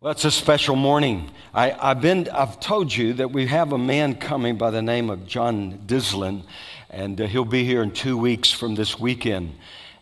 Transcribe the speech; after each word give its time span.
Well, 0.00 0.10
it's 0.10 0.24
a 0.24 0.32
special 0.32 0.74
morning. 0.74 1.30
I, 1.54 1.68
have 1.68 2.00
been, 2.00 2.28
I've 2.30 2.58
told 2.58 2.92
you 2.92 3.12
that 3.12 3.30
we 3.30 3.46
have 3.46 3.72
a 3.72 3.78
man 3.78 4.16
coming 4.16 4.56
by 4.56 4.72
the 4.72 4.82
name 4.82 5.10
of 5.10 5.28
John 5.28 5.78
Dislin, 5.86 6.42
and 6.90 7.20
uh, 7.20 7.28
he'll 7.28 7.44
be 7.44 7.64
here 7.64 7.84
in 7.84 7.92
two 7.92 8.18
weeks 8.18 8.50
from 8.50 8.74
this 8.74 8.98
weekend. 8.98 9.54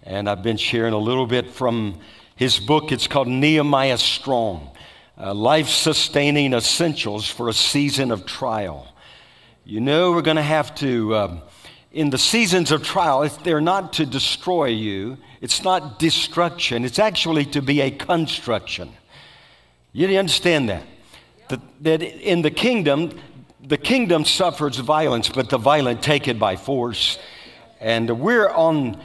And 0.05 0.27
I've 0.27 0.43
been 0.43 0.57
sharing 0.57 0.95
a 0.95 0.99
little 0.99 1.27
bit 1.27 1.51
from 1.51 2.01
his 2.35 2.59
book. 2.59 2.93
It's 2.93 3.07
called 3.07 3.29
Nehemiah 3.29 3.99
Strong 3.99 4.71
uh, 5.21 5.35
Life 5.35 5.69
Sustaining 5.69 6.53
Essentials 6.53 7.29
for 7.29 7.49
a 7.49 7.53
Season 7.53 8.11
of 8.13 8.25
Trial. 8.25 8.87
You 9.65 9.81
know, 9.81 10.13
we're 10.13 10.23
going 10.23 10.37
to 10.37 10.43
have 10.43 10.75
to, 10.77 11.15
uh, 11.15 11.41
in 11.91 12.11
the 12.11 12.19
seasons 12.19 12.71
of 12.71 12.85
trial, 12.85 13.29
they're 13.43 13.61
not 13.61 13.95
to 13.95 14.07
destroy 14.07 14.67
you, 14.67 15.19
it's 15.41 15.65
not 15.65 15.99
destruction, 15.99 16.85
it's 16.85 16.99
actually 16.99 17.45
to 17.47 17.61
be 17.61 17.81
a 17.81 17.91
construction. 17.91 18.93
You 19.93 20.19
understand 20.19 20.69
that? 20.69 20.85
That, 21.49 21.61
that 21.83 22.03
in 22.03 22.43
the 22.43 22.51
kingdom, 22.51 23.19
the 23.61 23.79
kingdom 23.79 24.25
suffers 24.25 24.77
violence, 24.77 25.29
but 25.29 25.51
the 25.51 25.59
violent 25.59 26.03
take 26.03 26.29
it 26.29 26.39
by 26.39 26.57
force. 26.57 27.19
And 27.81 28.21
we're 28.21 28.49
on, 28.49 29.01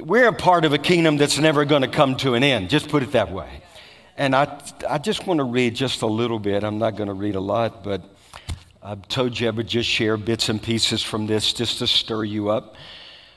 we're 0.00 0.28
a 0.28 0.32
part 0.32 0.64
of 0.64 0.72
a 0.72 0.78
kingdom 0.78 1.18
that's 1.18 1.38
never 1.38 1.64
going 1.64 1.82
to 1.82 1.88
come 1.88 2.16
to 2.18 2.34
an 2.34 2.42
end. 2.42 2.70
Just 2.70 2.88
put 2.88 3.02
it 3.02 3.12
that 3.12 3.30
way. 3.30 3.62
And 4.18 4.34
I, 4.34 4.58
I 4.88 4.96
just 4.96 5.26
want 5.26 5.38
to 5.38 5.44
read 5.44 5.74
just 5.74 6.00
a 6.00 6.06
little 6.06 6.38
bit. 6.38 6.64
I'm 6.64 6.78
not 6.78 6.96
going 6.96 7.08
to 7.08 7.14
read 7.14 7.34
a 7.34 7.40
lot, 7.40 7.84
but 7.84 8.02
I've 8.82 9.06
told 9.08 9.38
you 9.38 9.48
I 9.48 9.50
would 9.50 9.66
just 9.66 9.90
share 9.90 10.16
bits 10.16 10.48
and 10.48 10.62
pieces 10.62 11.02
from 11.02 11.26
this 11.26 11.52
just 11.52 11.80
to 11.80 11.86
stir 11.86 12.24
you 12.24 12.48
up 12.48 12.76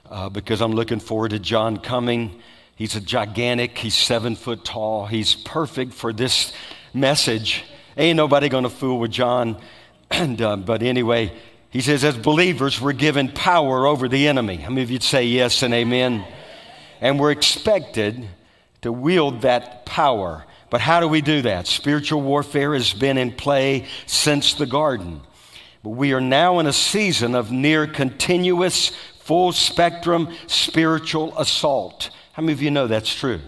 uh, 0.10 0.30
because 0.30 0.62
I'm 0.62 0.72
looking 0.72 1.00
forward 1.00 1.32
to 1.32 1.40
John 1.40 1.78
coming. 1.78 2.40
He's 2.78 2.96
a 2.96 3.02
gigantic, 3.02 3.78
he's 3.78 3.96
seven 3.96 4.38
foot 4.38 4.64
tall, 4.64 5.06
he's 5.06 5.36
perfect 5.36 5.94
for 5.94 6.14
this 6.14 6.54
message. 6.94 7.66
Ain't 7.98 8.16
nobody 8.16 8.48
going 8.48 8.64
to 8.64 8.70
fool 8.70 9.00
with 9.00 9.12
John. 9.12 9.58
And, 10.12 10.42
uh, 10.42 10.56
but 10.56 10.82
anyway, 10.82 11.32
he 11.70 11.82
says, 11.82 12.04
as 12.04 12.18
believers, 12.18 12.82
we're 12.82 12.94
given 12.94 13.30
power 13.30 13.86
over 13.86 14.08
the 14.08 14.28
enemy. 14.28 14.56
How 14.56 14.70
many 14.70 14.82
of 14.82 14.90
you'd 14.90 15.04
say 15.04 15.26
yes 15.26 15.62
and 15.62 15.72
amen? 15.72 16.26
And 17.00 17.20
we're 17.20 17.30
expected 17.30 18.28
to 18.82 18.92
wield 18.92 19.42
that 19.42 19.86
power. 19.86 20.46
But 20.70 20.82
how 20.82 21.00
do 21.00 21.08
we 21.08 21.22
do 21.22 21.42
that? 21.44 21.68
Spiritual 21.68 22.22
warfare 22.22 22.74
has 22.74 22.94
been 22.94 23.18
in 23.18 23.32
play 23.32 23.88
since 24.06 24.54
the 24.54 24.66
garden. 24.66 25.22
But 25.84 25.92
we 25.92 26.14
are 26.14 26.22
now 26.22 26.60
in 26.60 26.68
a 26.68 26.74
season 26.74 27.36
of 27.36 27.52
near 27.52 27.88
continuous, 27.88 28.92
full 29.20 29.52
spectrum 29.52 30.30
spiritual 30.48 31.38
assault. 31.38 32.10
How 32.34 32.42
many 32.42 32.54
of 32.54 32.62
you 32.62 32.72
know 32.72 32.88
that's 32.88 33.14
true? 33.14 33.42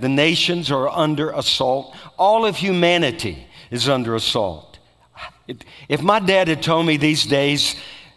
The 0.00 0.08
nations 0.08 0.70
are 0.70 0.88
under 0.88 1.30
assault. 1.30 1.94
All 2.18 2.44
of 2.44 2.56
humanity 2.56 3.46
is 3.70 3.88
under 3.88 4.14
assault. 4.14 4.78
If 5.88 6.02
my 6.02 6.18
dad 6.18 6.48
had 6.48 6.62
told 6.62 6.86
me 6.86 6.96
these 6.96 7.24
days 7.24 7.76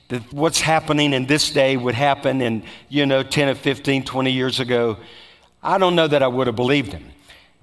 that 0.10 0.34
what's 0.34 0.62
happening 0.62 1.14
in 1.14 1.28
this 1.28 1.52
day 1.52 1.78
would 1.78 1.96
happen 1.96 2.42
in, 2.42 2.64
you 2.90 3.06
know, 3.06 3.22
10 3.24 3.50
or 3.50 3.56
15, 3.56 4.04
20 4.04 4.32
years 4.32 4.60
ago, 4.60 4.98
I 5.62 5.78
don't 5.78 5.96
know 5.96 6.08
that 6.08 6.24
I 6.24 6.28
would 6.28 6.48
have 6.48 6.56
believed 6.56 6.94
him. 6.94 7.06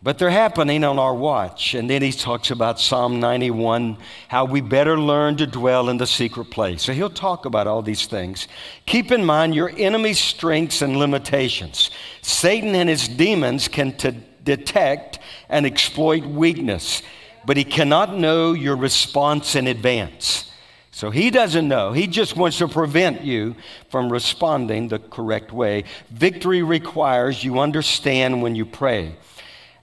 But 0.03 0.19
they're 0.19 0.31
happening 0.31 0.85
on 0.85 0.99
our 0.99 1.15
watch. 1.15 1.75
And 1.75 1.91
then 1.91 2.03
he 2.03 2.13
talks 2.13 2.51
about 2.51 2.79
Psalm 2.79 3.19
91, 3.19 3.97
how 4.29 4.45
we 4.45 4.61
better 4.61 4.99
learn 5.01 5.37
to 5.39 5.47
dwell 5.47 5.89
in 5.89 5.97
the 5.97 6.07
secret 6.07 6.47
place. 6.47 6.83
So 6.83 6.93
he'll 6.93 7.11
talk 7.11 7.45
about 7.45 7.67
all 7.67 7.83
these 7.83 8.07
things. 8.07 8.47
Keep 8.85 9.11
in 9.11 9.25
mind 9.25 9.55
your 9.55 9.73
enemy's 9.77 10.21
strengths 10.21 10.83
and 10.83 10.97
limitations. 10.97 11.91
Satan 12.23 12.75
and 12.75 12.89
his 12.89 13.09
demons 13.09 13.69
can 13.69 13.97
t- 13.97 14.23
detect 14.45 15.19
and 15.49 15.67
exploit 15.67 16.25
weakness 16.25 17.03
but 17.47 17.57
he 17.57 17.65
cannot 17.65 18.19
know 18.19 18.53
your 18.53 18.77
response 18.77 19.55
in 19.55 19.69
advance. 19.69 20.51
So 20.91 21.11
he 21.11 21.31
doesn't 21.31 21.69
know. 21.69 21.93
He 21.93 22.07
just 22.07 22.37
wants 22.37 22.59
to 22.59 22.69
prevent 22.69 23.23
you 23.23 23.55
from 23.91 24.11
responding 24.11 24.89
the 24.89 24.99
correct 24.99 25.53
way. 25.53 25.85
Victory 26.11 26.63
requires 26.63 27.45
you 27.45 27.61
understand 27.61 28.43
when 28.43 28.57
you 28.57 28.67
pray 28.67 29.15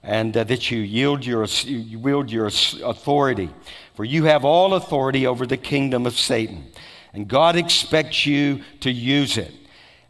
and 0.04 0.36
uh, 0.36 0.44
that 0.44 0.70
you 0.70 0.78
yield 0.78 1.26
your, 1.26 1.44
you 1.64 1.98
wield 1.98 2.30
your 2.30 2.46
authority. 2.46 3.50
For 3.94 4.04
you 4.04 4.24
have 4.24 4.44
all 4.44 4.74
authority 4.74 5.26
over 5.26 5.46
the 5.46 5.56
kingdom 5.56 6.06
of 6.06 6.16
Satan. 6.16 6.66
And 7.12 7.26
God 7.26 7.56
expects 7.56 8.26
you 8.26 8.62
to 8.80 8.90
use 8.90 9.38
it. 9.38 9.52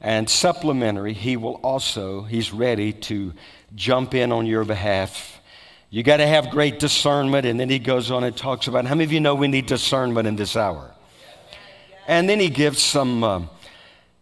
And 0.00 0.28
supplementary, 0.28 1.14
He 1.14 1.38
will 1.38 1.54
also, 1.62 2.24
He's 2.24 2.52
ready 2.52 2.92
to 2.92 3.32
jump 3.74 4.14
in 4.14 4.32
on 4.32 4.44
your 4.44 4.64
behalf 4.64 5.34
you 5.94 6.02
got 6.02 6.16
to 6.16 6.26
have 6.26 6.50
great 6.50 6.80
discernment. 6.80 7.46
And 7.46 7.60
then 7.60 7.70
he 7.70 7.78
goes 7.78 8.10
on 8.10 8.24
and 8.24 8.36
talks 8.36 8.66
about 8.66 8.84
how 8.84 8.96
many 8.96 9.04
of 9.04 9.12
you 9.12 9.20
know 9.20 9.36
we 9.36 9.46
need 9.46 9.66
discernment 9.66 10.26
in 10.26 10.34
this 10.34 10.56
hour? 10.56 10.92
And 12.08 12.28
then 12.28 12.40
he 12.40 12.48
gives 12.48 12.82
some, 12.82 13.22
uh, 13.22 13.42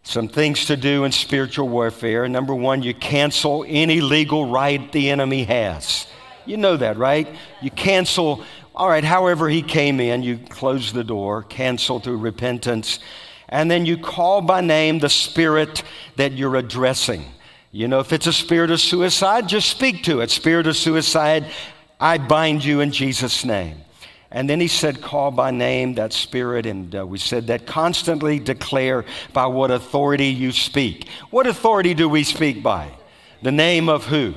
some 0.03 0.27
things 0.27 0.65
to 0.65 0.75
do 0.75 1.05
in 1.05 1.11
spiritual 1.11 1.69
warfare. 1.69 2.27
Number 2.27 2.53
one, 2.53 2.83
you 2.83 2.93
cancel 2.93 3.65
any 3.67 4.01
legal 4.01 4.51
right 4.51 4.91
the 4.91 5.09
enemy 5.09 5.45
has. 5.45 6.07
You 6.45 6.57
know 6.57 6.75
that, 6.77 6.97
right? 6.97 7.27
You 7.61 7.71
cancel, 7.71 8.43
all 8.75 8.89
right, 8.89 9.03
however 9.03 9.47
he 9.47 9.61
came 9.61 10.01
in, 10.01 10.21
you 10.21 10.37
close 10.37 10.91
the 10.91 11.05
door, 11.05 11.43
cancel 11.43 12.01
through 12.01 12.17
repentance, 12.17 12.99
and 13.47 13.71
then 13.71 13.85
you 13.85 13.97
call 13.97 14.41
by 14.41 14.59
name 14.59 14.99
the 14.99 15.09
spirit 15.09 15.83
that 16.17 16.33
you're 16.33 16.57
addressing. 16.57 17.25
You 17.71 17.87
know, 17.87 17.99
if 17.99 18.11
it's 18.11 18.27
a 18.27 18.33
spirit 18.33 18.71
of 18.71 18.81
suicide, 18.81 19.47
just 19.47 19.69
speak 19.69 20.03
to 20.03 20.19
it. 20.19 20.31
Spirit 20.31 20.67
of 20.67 20.75
suicide, 20.75 21.45
I 21.99 22.17
bind 22.17 22.65
you 22.65 22.81
in 22.81 22.91
Jesus' 22.91 23.45
name. 23.45 23.77
And 24.33 24.49
then 24.49 24.59
he 24.59 24.67
said, 24.67 25.01
Call 25.01 25.29
by 25.29 25.51
name 25.51 25.93
that 25.93 26.11
spirit. 26.11 26.65
And 26.65 26.93
uh, 26.95 27.05
we 27.05 27.19
said 27.19 27.47
that 27.47 27.67
constantly 27.67 28.39
declare 28.39 29.05
by 29.31 29.45
what 29.45 29.69
authority 29.69 30.27
you 30.27 30.51
speak. 30.51 31.07
What 31.29 31.45
authority 31.45 31.93
do 31.93 32.09
we 32.09 32.23
speak 32.23 32.63
by? 32.63 32.91
The 33.43 33.51
name 33.51 33.89
of 33.89 34.05
who? 34.05 34.33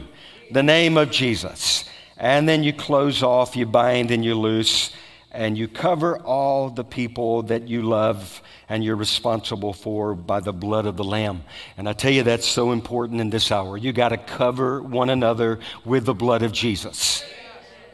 The 0.53 0.63
name 0.63 0.99
of 0.99 1.11
Jesus. 1.11 1.89
And 2.19 2.49
then 2.49 2.63
you 2.63 2.73
close 2.73 3.23
off, 3.23 3.57
you 3.57 3.67
bind 3.67 4.11
and 4.11 4.25
you 4.25 4.35
loose, 4.35 4.95
and 5.33 5.57
you 5.57 5.67
cover 5.69 6.19
all 6.19 6.71
the 6.71 6.85
people 6.85 7.43
that 7.45 7.69
you 7.69 7.83
love 7.83 8.43
and 8.69 8.85
you're 8.85 8.97
responsible 8.97 9.73
for 9.73 10.15
by 10.15 10.41
the 10.41 10.53
blood 10.53 10.87
of 10.87 10.97
the 10.97 11.05
Lamb. 11.05 11.43
And 11.77 11.89
I 11.89 11.93
tell 11.93 12.11
you, 12.11 12.23
that's 12.23 12.47
so 12.47 12.73
important 12.73 13.21
in 13.21 13.31
this 13.31 13.53
hour. 13.53 13.77
You 13.77 13.93
got 13.93 14.09
to 14.11 14.17
cover 14.17 14.83
one 14.83 15.11
another 15.11 15.61
with 15.85 16.05
the 16.05 16.15
blood 16.15 16.43
of 16.43 16.53
Jesus. 16.53 17.25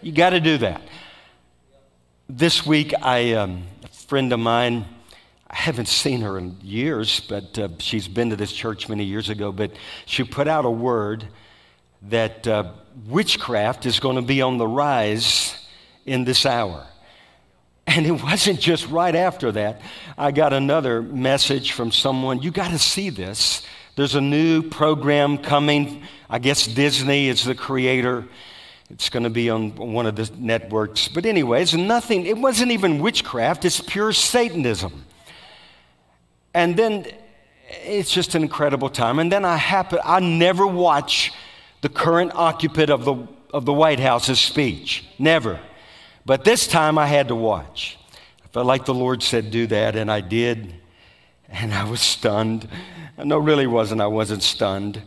You 0.00 0.12
got 0.12 0.30
to 0.30 0.40
do 0.40 0.58
that. 0.58 0.82
This 2.28 2.64
week, 2.64 2.94
I, 3.02 3.32
um, 3.32 3.64
a 3.82 3.88
friend 3.88 4.32
of 4.32 4.38
mine, 4.38 4.86
I 5.50 5.56
haven't 5.56 5.88
seen 5.88 6.20
her 6.20 6.38
in 6.38 6.56
years, 6.62 7.20
but 7.20 7.58
uh, 7.58 7.68
she's 7.78 8.06
been 8.06 8.30
to 8.30 8.36
this 8.36 8.52
church 8.52 8.88
many 8.88 9.04
years 9.04 9.28
ago. 9.28 9.50
But 9.50 9.72
she 10.06 10.22
put 10.22 10.46
out 10.46 10.64
a 10.64 10.70
word 10.70 11.26
that 12.02 12.46
uh, 12.46 12.72
witchcraft 13.06 13.86
is 13.86 13.98
going 13.98 14.16
to 14.16 14.22
be 14.22 14.40
on 14.40 14.56
the 14.56 14.66
rise 14.66 15.66
in 16.06 16.24
this 16.24 16.46
hour. 16.46 16.86
And 17.88 18.06
it 18.06 18.12
wasn't 18.22 18.60
just 18.60 18.86
right 18.88 19.14
after 19.14 19.50
that. 19.52 19.82
I 20.16 20.30
got 20.30 20.52
another 20.52 21.02
message 21.02 21.72
from 21.72 21.90
someone. 21.90 22.40
You 22.40 22.52
got 22.52 22.70
to 22.70 22.78
see 22.78 23.10
this. 23.10 23.66
There's 23.96 24.14
a 24.14 24.20
new 24.20 24.62
program 24.62 25.38
coming. 25.38 26.04
I 26.30 26.38
guess 26.38 26.66
Disney 26.66 27.28
is 27.28 27.44
the 27.44 27.56
creator. 27.56 28.26
It's 28.92 29.08
going 29.08 29.22
to 29.24 29.30
be 29.30 29.48
on 29.48 29.74
one 29.74 30.06
of 30.06 30.16
the 30.16 30.30
networks. 30.38 31.08
But, 31.08 31.24
anyway, 31.26 31.62
it's 31.62 31.74
nothing. 31.74 32.26
It 32.26 32.36
wasn't 32.36 32.70
even 32.70 32.98
witchcraft, 32.98 33.64
it's 33.64 33.80
pure 33.80 34.12
Satanism. 34.12 35.04
And 36.54 36.76
then 36.76 37.06
it's 37.84 38.12
just 38.12 38.34
an 38.34 38.42
incredible 38.42 38.90
time. 38.90 39.18
And 39.18 39.32
then 39.32 39.44
I 39.44 39.56
happen, 39.56 39.98
I 40.04 40.20
never 40.20 40.66
watch 40.66 41.32
the 41.80 41.88
current 41.88 42.32
occupant 42.34 42.90
of 42.90 43.04
the, 43.04 43.26
of 43.52 43.64
the 43.64 43.72
White 43.72 43.98
House's 43.98 44.38
speech. 44.38 45.04
Never. 45.18 45.58
But 46.26 46.44
this 46.44 46.66
time 46.66 46.98
I 46.98 47.06
had 47.06 47.28
to 47.28 47.34
watch. 47.34 47.98
I 48.44 48.48
felt 48.48 48.66
like 48.66 48.84
the 48.84 48.94
Lord 48.94 49.22
said, 49.22 49.50
do 49.50 49.66
that, 49.68 49.96
and 49.96 50.10
I 50.10 50.20
did. 50.20 50.74
And 51.48 51.72
I 51.72 51.88
was 51.88 52.00
stunned. 52.00 52.68
No, 53.16 53.38
really 53.38 53.66
wasn't. 53.66 54.00
I 54.00 54.06
wasn't 54.06 54.42
stunned. 54.42 55.02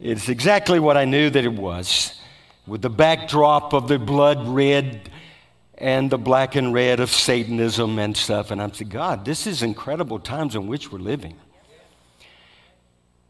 It's 0.00 0.28
exactly 0.28 0.80
what 0.80 0.96
I 0.96 1.04
knew 1.04 1.30
that 1.30 1.44
it 1.44 1.52
was, 1.52 2.18
with 2.66 2.82
the 2.82 2.90
backdrop 2.90 3.72
of 3.72 3.88
the 3.88 3.98
blood 3.98 4.46
red 4.46 5.10
and 5.78 6.10
the 6.10 6.18
black 6.18 6.54
and 6.54 6.72
red 6.72 7.00
of 7.00 7.10
Satanism 7.10 7.98
and 7.98 8.16
stuff. 8.16 8.50
And 8.50 8.62
I'm 8.62 8.72
saying, 8.72 8.90
God, 8.90 9.24
this 9.24 9.46
is 9.46 9.62
incredible 9.62 10.20
times 10.20 10.54
in 10.54 10.66
which 10.66 10.92
we're 10.92 11.00
living. 11.00 11.36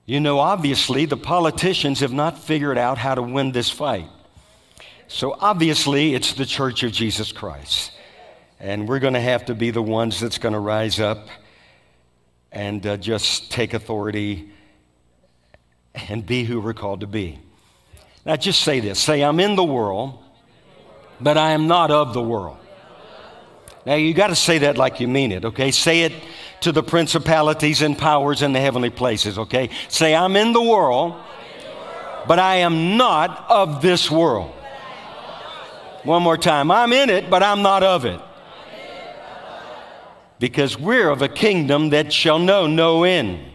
You 0.04 0.20
know, 0.20 0.38
obviously, 0.38 1.06
the 1.06 1.16
politicians 1.16 2.00
have 2.00 2.12
not 2.12 2.36
figured 2.36 2.76
out 2.76 2.98
how 2.98 3.14
to 3.14 3.22
win 3.22 3.52
this 3.52 3.70
fight. 3.70 4.08
So 5.08 5.36
obviously, 5.38 6.14
it's 6.14 6.34
the 6.34 6.44
church 6.46 6.82
of 6.82 6.92
Jesus 6.92 7.32
Christ. 7.32 7.92
And 8.58 8.88
we're 8.88 8.98
going 8.98 9.14
to 9.14 9.20
have 9.20 9.46
to 9.46 9.54
be 9.54 9.70
the 9.70 9.82
ones 9.82 10.20
that's 10.20 10.38
going 10.38 10.54
to 10.54 10.58
rise 10.58 11.00
up 11.00 11.28
and 12.50 12.86
uh, 12.86 12.96
just 12.96 13.50
take 13.50 13.74
authority 13.74 14.50
and 15.94 16.24
be 16.24 16.44
who 16.44 16.60
we're 16.60 16.74
called 16.74 17.00
to 17.00 17.06
be. 17.06 17.38
Now, 18.24 18.36
just 18.36 18.62
say 18.62 18.80
this 18.80 19.00
say, 19.00 19.22
I'm 19.22 19.40
in 19.40 19.56
the 19.56 19.64
world, 19.64 20.18
but 21.20 21.36
I 21.36 21.50
am 21.52 21.66
not 21.66 21.90
of 21.90 22.14
the 22.14 22.22
world. 22.22 22.58
Now, 23.84 23.94
you 23.94 24.14
got 24.14 24.28
to 24.28 24.36
say 24.36 24.58
that 24.58 24.78
like 24.78 25.00
you 25.00 25.08
mean 25.08 25.32
it, 25.32 25.44
okay? 25.44 25.72
Say 25.72 26.02
it 26.02 26.12
to 26.60 26.70
the 26.70 26.84
principalities 26.84 27.82
and 27.82 27.98
powers 27.98 28.42
in 28.42 28.52
the 28.52 28.60
heavenly 28.60 28.90
places, 28.90 29.38
okay? 29.38 29.70
Say, 29.88 30.14
I'm 30.14 30.36
in 30.36 30.52
the 30.52 30.62
world, 30.62 31.14
but 32.28 32.38
I 32.38 32.56
am 32.56 32.96
not 32.96 33.46
of 33.50 33.82
this 33.82 34.08
world. 34.08 34.52
One 36.04 36.22
more 36.22 36.36
time. 36.36 36.70
I'm 36.70 36.92
in 36.92 37.10
it, 37.10 37.30
but 37.30 37.42
I'm 37.42 37.62
not 37.62 37.82
of 37.82 38.04
it. 38.04 38.20
Because 40.38 40.78
we're 40.78 41.08
of 41.08 41.22
a 41.22 41.28
kingdom 41.28 41.90
that 41.90 42.12
shall 42.12 42.38
know 42.38 42.66
no 42.66 43.04
end. 43.04 43.51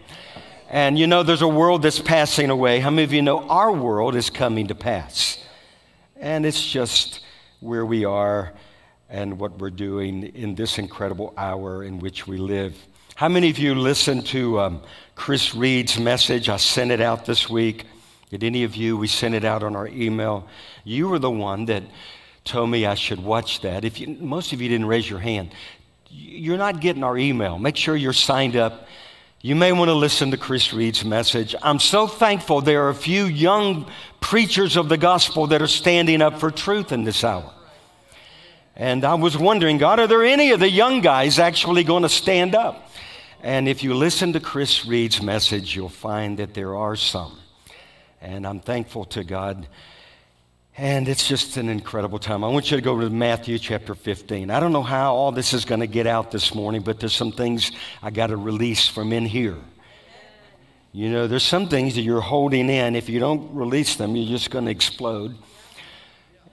And 0.70 0.98
you 0.98 1.06
know, 1.06 1.22
there's 1.22 1.42
a 1.42 1.48
world 1.48 1.82
that's 1.82 1.98
passing 1.98 2.50
away. 2.50 2.80
How 2.80 2.90
many 2.90 3.04
of 3.04 3.12
you 3.12 3.22
know 3.22 3.40
our 3.48 3.72
world 3.72 4.14
is 4.14 4.28
coming 4.28 4.66
to 4.66 4.74
pass? 4.74 5.42
And 6.16 6.44
it's 6.44 6.64
just 6.64 7.20
where 7.60 7.86
we 7.86 8.04
are 8.04 8.52
and 9.08 9.38
what 9.38 9.58
we're 9.58 9.70
doing 9.70 10.24
in 10.24 10.54
this 10.54 10.78
incredible 10.78 11.32
hour 11.38 11.82
in 11.82 12.00
which 12.00 12.26
we 12.26 12.36
live. 12.36 12.76
How 13.14 13.28
many 13.28 13.48
of 13.48 13.58
you 13.58 13.74
listened 13.74 14.26
to 14.26 14.60
um, 14.60 14.82
Chris 15.14 15.54
Reed's 15.54 15.98
message? 15.98 16.50
I 16.50 16.58
sent 16.58 16.90
it 16.90 17.00
out 17.00 17.24
this 17.24 17.48
week. 17.48 17.86
Did 18.28 18.44
any 18.44 18.64
of 18.64 18.76
you? 18.76 18.98
We 18.98 19.08
sent 19.08 19.34
it 19.34 19.44
out 19.44 19.62
on 19.62 19.74
our 19.74 19.88
email. 19.88 20.46
You 20.84 21.08
were 21.08 21.18
the 21.18 21.30
one 21.30 21.64
that 21.64 21.82
told 22.44 22.68
me 22.68 22.84
I 22.84 22.94
should 22.94 23.24
watch 23.24 23.62
that. 23.62 23.86
If 23.86 24.00
you, 24.00 24.08
most 24.20 24.52
of 24.52 24.60
you 24.60 24.68
didn't 24.68 24.86
raise 24.86 25.08
your 25.08 25.18
hand, 25.18 25.54
you're 26.10 26.58
not 26.58 26.80
getting 26.80 27.02
our 27.02 27.16
email. 27.16 27.58
Make 27.58 27.76
sure 27.76 27.96
you're 27.96 28.12
signed 28.12 28.56
up. 28.56 28.87
You 29.40 29.54
may 29.54 29.70
want 29.70 29.88
to 29.88 29.94
listen 29.94 30.32
to 30.32 30.36
Chris 30.36 30.72
Reed's 30.72 31.04
message. 31.04 31.54
I'm 31.62 31.78
so 31.78 32.08
thankful 32.08 32.60
there 32.60 32.86
are 32.86 32.88
a 32.88 32.94
few 32.94 33.26
young 33.26 33.88
preachers 34.18 34.76
of 34.76 34.88
the 34.88 34.96
gospel 34.96 35.46
that 35.46 35.62
are 35.62 35.68
standing 35.68 36.20
up 36.20 36.40
for 36.40 36.50
truth 36.50 36.90
in 36.90 37.04
this 37.04 37.22
hour. 37.22 37.48
And 38.74 39.04
I 39.04 39.14
was 39.14 39.38
wondering, 39.38 39.78
God, 39.78 40.00
are 40.00 40.08
there 40.08 40.24
any 40.24 40.50
of 40.50 40.58
the 40.58 40.68
young 40.68 41.02
guys 41.02 41.38
actually 41.38 41.84
going 41.84 42.02
to 42.02 42.08
stand 42.08 42.56
up? 42.56 42.90
And 43.40 43.68
if 43.68 43.84
you 43.84 43.94
listen 43.94 44.32
to 44.32 44.40
Chris 44.40 44.84
Reed's 44.84 45.22
message, 45.22 45.76
you'll 45.76 45.88
find 45.88 46.40
that 46.40 46.54
there 46.54 46.74
are 46.74 46.96
some. 46.96 47.38
And 48.20 48.44
I'm 48.44 48.58
thankful 48.58 49.04
to 49.04 49.22
God. 49.22 49.68
And 50.80 51.08
it's 51.08 51.26
just 51.26 51.56
an 51.56 51.68
incredible 51.68 52.20
time. 52.20 52.44
I 52.44 52.48
want 52.48 52.70
you 52.70 52.76
to 52.76 52.80
go 52.80 53.00
to 53.00 53.10
Matthew 53.10 53.58
chapter 53.58 53.96
15. 53.96 54.48
I 54.48 54.60
don't 54.60 54.72
know 54.72 54.84
how 54.84 55.12
all 55.12 55.32
this 55.32 55.52
is 55.52 55.64
going 55.64 55.80
to 55.80 55.88
get 55.88 56.06
out 56.06 56.30
this 56.30 56.54
morning, 56.54 56.82
but 56.82 57.00
there's 57.00 57.12
some 57.12 57.32
things 57.32 57.72
I 58.00 58.10
got 58.10 58.28
to 58.28 58.36
release 58.36 58.86
from 58.86 59.12
in 59.12 59.26
here. 59.26 59.56
You 60.92 61.10
know, 61.10 61.26
there's 61.26 61.42
some 61.42 61.68
things 61.68 61.96
that 61.96 62.02
you're 62.02 62.20
holding 62.20 62.70
in. 62.70 62.94
If 62.94 63.08
you 63.08 63.18
don't 63.18 63.52
release 63.56 63.96
them, 63.96 64.14
you're 64.14 64.28
just 64.28 64.52
going 64.52 64.66
to 64.66 64.70
explode. 64.70 65.36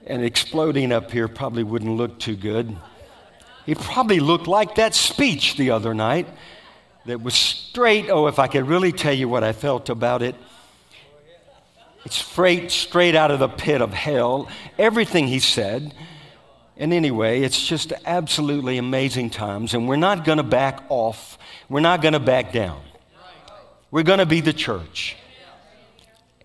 And 0.08 0.26
exploding 0.26 0.92
up 0.92 1.12
here 1.12 1.28
probably 1.28 1.62
wouldn't 1.62 1.96
look 1.96 2.18
too 2.18 2.36
good. 2.36 2.76
It 3.68 3.78
probably 3.78 4.20
looked 4.20 4.48
like 4.48 4.74
that 4.76 4.96
speech 4.96 5.56
the 5.56 5.70
other 5.70 5.94
night 5.94 6.28
that 7.06 7.22
was 7.22 7.36
straight. 7.36 8.10
Oh, 8.10 8.26
if 8.26 8.40
I 8.40 8.48
could 8.48 8.68
really 8.68 8.92
tell 8.92 9.14
you 9.14 9.30
what 9.30 9.44
I 9.44 9.54
felt 9.54 9.90
about 9.90 10.24
it. 10.24 10.34
It's 12.06 12.18
straight, 12.18 12.70
straight 12.72 13.16
out 13.16 13.32
of 13.32 13.40
the 13.40 13.50
pit 13.50 13.82
of 13.82 13.92
hell. 13.92 14.48
Everything 14.78 15.28
he 15.28 15.40
said. 15.40 15.94
And 16.78 16.94
anyway, 16.94 17.42
it's 17.42 17.66
just 17.66 17.94
absolutely 18.06 18.78
amazing 18.78 19.32
times. 19.32 19.74
And 19.74 19.88
we're 19.88 19.96
not 19.96 20.24
going 20.24 20.38
to 20.38 20.44
back 20.44 20.84
off. 20.90 21.38
We're 21.68 21.80
not 21.80 22.02
going 22.02 22.14
to 22.14 22.20
back 22.20 22.52
down. 22.52 22.82
We're 23.90 24.04
going 24.04 24.20
to 24.20 24.26
be 24.26 24.42
the 24.42 24.54
church. 24.54 25.16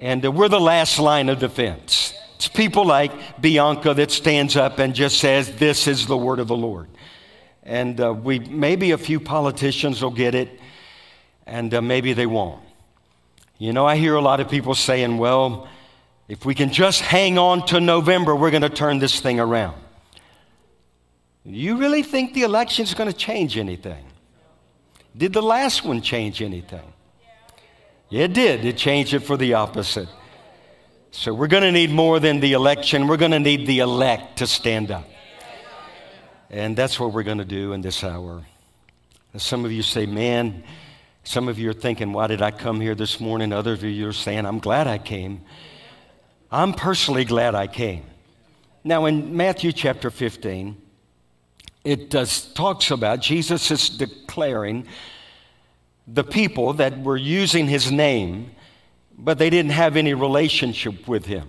And 0.00 0.24
uh, 0.24 0.32
we're 0.32 0.48
the 0.48 0.60
last 0.60 0.98
line 0.98 1.28
of 1.28 1.40
defense. 1.40 2.14
It's 2.36 2.48
people 2.48 2.86
like 2.86 3.40
Bianca 3.42 3.92
that 3.92 4.10
stands 4.10 4.56
up 4.56 4.78
and 4.78 4.94
just 4.94 5.18
says, 5.18 5.52
This 5.56 5.86
is 5.86 6.06
the 6.06 6.16
word 6.16 6.38
of 6.38 6.48
the 6.48 6.56
Lord. 6.56 6.88
And 7.62 8.00
uh, 8.00 8.14
we, 8.14 8.38
maybe 8.38 8.92
a 8.92 8.98
few 8.98 9.20
politicians 9.20 10.00
will 10.00 10.10
get 10.10 10.34
it, 10.34 10.58
and 11.44 11.74
uh, 11.74 11.82
maybe 11.82 12.14
they 12.14 12.24
won't. 12.24 12.62
You 13.60 13.74
know, 13.74 13.84
I 13.84 13.96
hear 13.96 14.14
a 14.14 14.22
lot 14.22 14.40
of 14.40 14.48
people 14.48 14.74
saying, 14.74 15.18
Well, 15.18 15.68
if 16.28 16.46
we 16.46 16.54
can 16.54 16.72
just 16.72 17.02
hang 17.02 17.36
on 17.36 17.66
to 17.66 17.78
November, 17.78 18.34
we're 18.34 18.50
going 18.50 18.62
to 18.62 18.70
turn 18.70 19.00
this 19.00 19.20
thing 19.20 19.38
around. 19.38 19.78
You 21.44 21.76
really 21.76 22.02
think 22.02 22.32
the 22.32 22.42
election's 22.42 22.94
going 22.94 23.12
to 23.12 23.16
change 23.16 23.58
anything? 23.58 24.02
Did 25.14 25.34
the 25.34 25.42
last 25.42 25.84
one 25.84 26.00
change 26.00 26.40
anything? 26.40 26.90
It 28.10 28.32
did. 28.32 28.64
It 28.64 28.78
changed 28.78 29.12
it 29.12 29.20
for 29.20 29.36
the 29.36 29.52
opposite. 29.52 30.08
So 31.10 31.34
we're 31.34 31.46
going 31.46 31.62
to 31.62 31.72
need 31.72 31.90
more 31.90 32.18
than 32.18 32.40
the 32.40 32.54
election. 32.54 33.08
We're 33.08 33.18
going 33.18 33.32
to 33.32 33.40
need 33.40 33.66
the 33.66 33.80
elect 33.80 34.38
to 34.38 34.46
stand 34.46 34.90
up. 34.90 35.06
And 36.48 36.74
that's 36.74 36.98
what 36.98 37.12
we're 37.12 37.24
going 37.24 37.38
to 37.38 37.44
do 37.44 37.74
in 37.74 37.82
this 37.82 38.02
hour. 38.04 38.42
Some 39.36 39.66
of 39.66 39.72
you 39.72 39.82
say, 39.82 40.06
man, 40.06 40.64
some 41.24 41.48
of 41.48 41.58
you 41.58 41.70
are 41.70 41.74
thinking, 41.74 42.12
why 42.12 42.26
did 42.26 42.42
I 42.42 42.50
come 42.50 42.80
here 42.80 42.94
this 42.94 43.20
morning? 43.20 43.52
Others 43.52 43.82
of 43.82 43.90
you 43.90 44.08
are 44.08 44.12
saying, 44.12 44.46
I'm 44.46 44.58
glad 44.58 44.86
I 44.86 44.98
came. 44.98 45.42
I'm 46.50 46.72
personally 46.72 47.24
glad 47.24 47.54
I 47.54 47.66
came. 47.66 48.04
Now, 48.82 49.06
in 49.06 49.36
Matthew 49.36 49.72
chapter 49.72 50.10
15, 50.10 50.80
it 51.84 52.10
does, 52.10 52.52
talks 52.54 52.90
about 52.90 53.20
Jesus 53.20 53.70
is 53.70 53.88
declaring 53.88 54.86
the 56.06 56.24
people 56.24 56.72
that 56.74 56.98
were 57.00 57.16
using 57.16 57.68
his 57.68 57.92
name 57.92 58.50
but 59.20 59.38
they 59.38 59.50
didn't 59.50 59.72
have 59.72 59.96
any 59.96 60.14
relationship 60.14 61.06
with 61.06 61.26
him. 61.26 61.48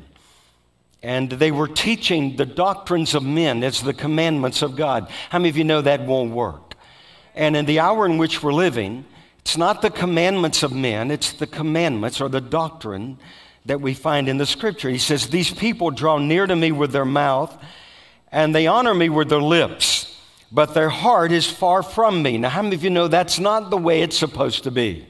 And 1.01 1.31
they 1.31 1.51
were 1.51 1.67
teaching 1.67 2.35
the 2.35 2.45
doctrines 2.45 3.15
of 3.15 3.23
men 3.23 3.63
as 3.63 3.81
the 3.81 3.93
commandments 3.93 4.61
of 4.61 4.75
God. 4.75 5.09
How 5.29 5.39
many 5.39 5.49
of 5.49 5.57
you 5.57 5.63
know 5.63 5.81
that 5.81 6.01
won't 6.05 6.31
work? 6.31 6.75
And 7.33 7.55
in 7.55 7.65
the 7.65 7.79
hour 7.79 8.05
in 8.05 8.17
which 8.17 8.43
we're 8.43 8.53
living, 8.53 9.05
it's 9.41 9.57
not 9.57 9.81
the 9.81 9.89
commandments 9.89 10.63
of 10.63 10.71
men, 10.71 11.11
it's 11.11 11.33
the 11.33 11.47
commandments 11.47 12.21
or 12.21 12.29
the 12.29 12.41
doctrine 12.41 13.17
that 13.65 13.81
we 13.81 13.93
find 13.93 14.29
in 14.29 14.37
the 14.37 14.45
scripture. 14.45 14.89
He 14.89 14.97
says, 14.97 15.27
These 15.27 15.53
people 15.53 15.91
draw 15.91 16.17
near 16.17 16.47
to 16.47 16.55
me 16.55 16.71
with 16.71 16.91
their 16.91 17.05
mouth, 17.05 17.55
and 18.31 18.55
they 18.55 18.67
honor 18.67 18.93
me 18.93 19.09
with 19.09 19.29
their 19.29 19.41
lips, 19.41 20.19
but 20.51 20.73
their 20.73 20.89
heart 20.89 21.31
is 21.31 21.49
far 21.49 21.83
from 21.83 22.23
me. 22.23 22.37
Now, 22.37 22.49
how 22.49 22.61
many 22.61 22.75
of 22.75 22.83
you 22.83 22.89
know 22.89 23.07
that's 23.07 23.39
not 23.39 23.69
the 23.69 23.77
way 23.77 24.01
it's 24.01 24.17
supposed 24.17 24.63
to 24.63 24.71
be? 24.71 25.07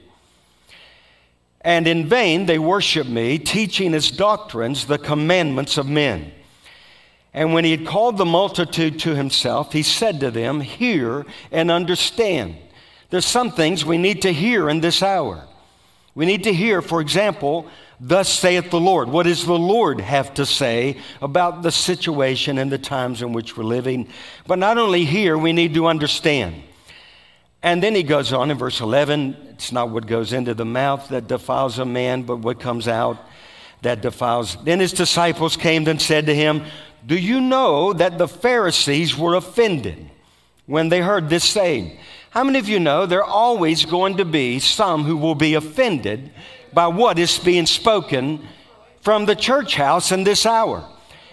And 1.61 1.87
in 1.87 2.07
vain 2.07 2.47
they 2.47 2.57
worship 2.57 3.07
me, 3.07 3.37
teaching 3.37 3.93
as 3.93 4.09
doctrines 4.09 4.85
the 4.85 4.97
commandments 4.97 5.77
of 5.77 5.87
men. 5.87 6.31
And 7.33 7.53
when 7.53 7.63
he 7.63 7.71
had 7.71 7.85
called 7.85 8.17
the 8.17 8.25
multitude 8.25 8.99
to 8.99 9.15
himself, 9.15 9.71
he 9.71 9.83
said 9.83 10.19
to 10.19 10.31
them, 10.31 10.59
Hear 10.61 11.25
and 11.51 11.71
understand. 11.71 12.55
There's 13.11 13.25
some 13.25 13.51
things 13.51 13.85
we 13.85 13.99
need 13.99 14.23
to 14.23 14.33
hear 14.33 14.69
in 14.69 14.81
this 14.81 15.03
hour. 15.03 15.43
We 16.15 16.25
need 16.25 16.43
to 16.45 16.53
hear, 16.53 16.81
for 16.81 16.99
example, 16.99 17.67
Thus 18.03 18.29
saith 18.33 18.71
the 18.71 18.79
Lord. 18.79 19.09
What 19.09 19.27
does 19.27 19.45
the 19.45 19.53
Lord 19.53 20.01
have 20.01 20.33
to 20.33 20.45
say 20.45 20.97
about 21.21 21.61
the 21.61 21.71
situation 21.71 22.57
and 22.57 22.71
the 22.71 22.79
times 22.79 23.21
in 23.21 23.31
which 23.31 23.55
we're 23.55 23.63
living? 23.63 24.07
But 24.47 24.57
not 24.57 24.79
only 24.79 25.05
hear, 25.05 25.37
we 25.37 25.53
need 25.53 25.75
to 25.75 25.85
understand. 25.85 26.63
And 27.61 27.83
then 27.83 27.93
he 27.93 28.01
goes 28.01 28.33
on 28.33 28.49
in 28.49 28.57
verse 28.57 28.81
11 28.81 29.37
it's 29.51 29.71
not 29.71 29.91
what 29.91 30.07
goes 30.07 30.33
into 30.33 30.55
the 30.55 30.65
mouth 30.65 31.09
that 31.09 31.27
defiles 31.27 31.77
a 31.77 31.85
man, 31.85 32.23
but 32.23 32.37
what 32.37 32.59
comes 32.59 32.87
out 32.87 33.19
that 33.83 34.01
defiles. 34.01 34.57
Then 34.63 34.79
his 34.79 34.93
disciples 34.93 35.55
came 35.55 35.87
and 35.87 36.01
said 36.01 36.25
to 36.25 36.33
him, 36.33 36.65
Do 37.05 37.15
you 37.15 37.39
know 37.39 37.93
that 37.93 38.17
the 38.17 38.27
Pharisees 38.27 39.15
were 39.15 39.35
offended 39.35 40.09
when 40.65 40.89
they 40.89 41.01
heard 41.01 41.29
this 41.29 41.43
saying? 41.43 41.99
How 42.31 42.43
many 42.43 42.59
of 42.59 42.67
you 42.67 42.79
know 42.79 43.05
there 43.05 43.23
are 43.23 43.23
always 43.23 43.85
going 43.85 44.17
to 44.17 44.25
be 44.25 44.59
some 44.59 45.03
who 45.03 45.15
will 45.15 45.35
be 45.35 45.53
offended 45.53 46.31
by 46.73 46.87
what 46.87 47.19
is 47.19 47.37
being 47.37 47.65
spoken 47.65 48.45
from 49.01 49.25
the 49.25 49.35
church 49.35 49.75
house 49.75 50.11
in 50.11 50.23
this 50.23 50.45
hour? 50.45 50.85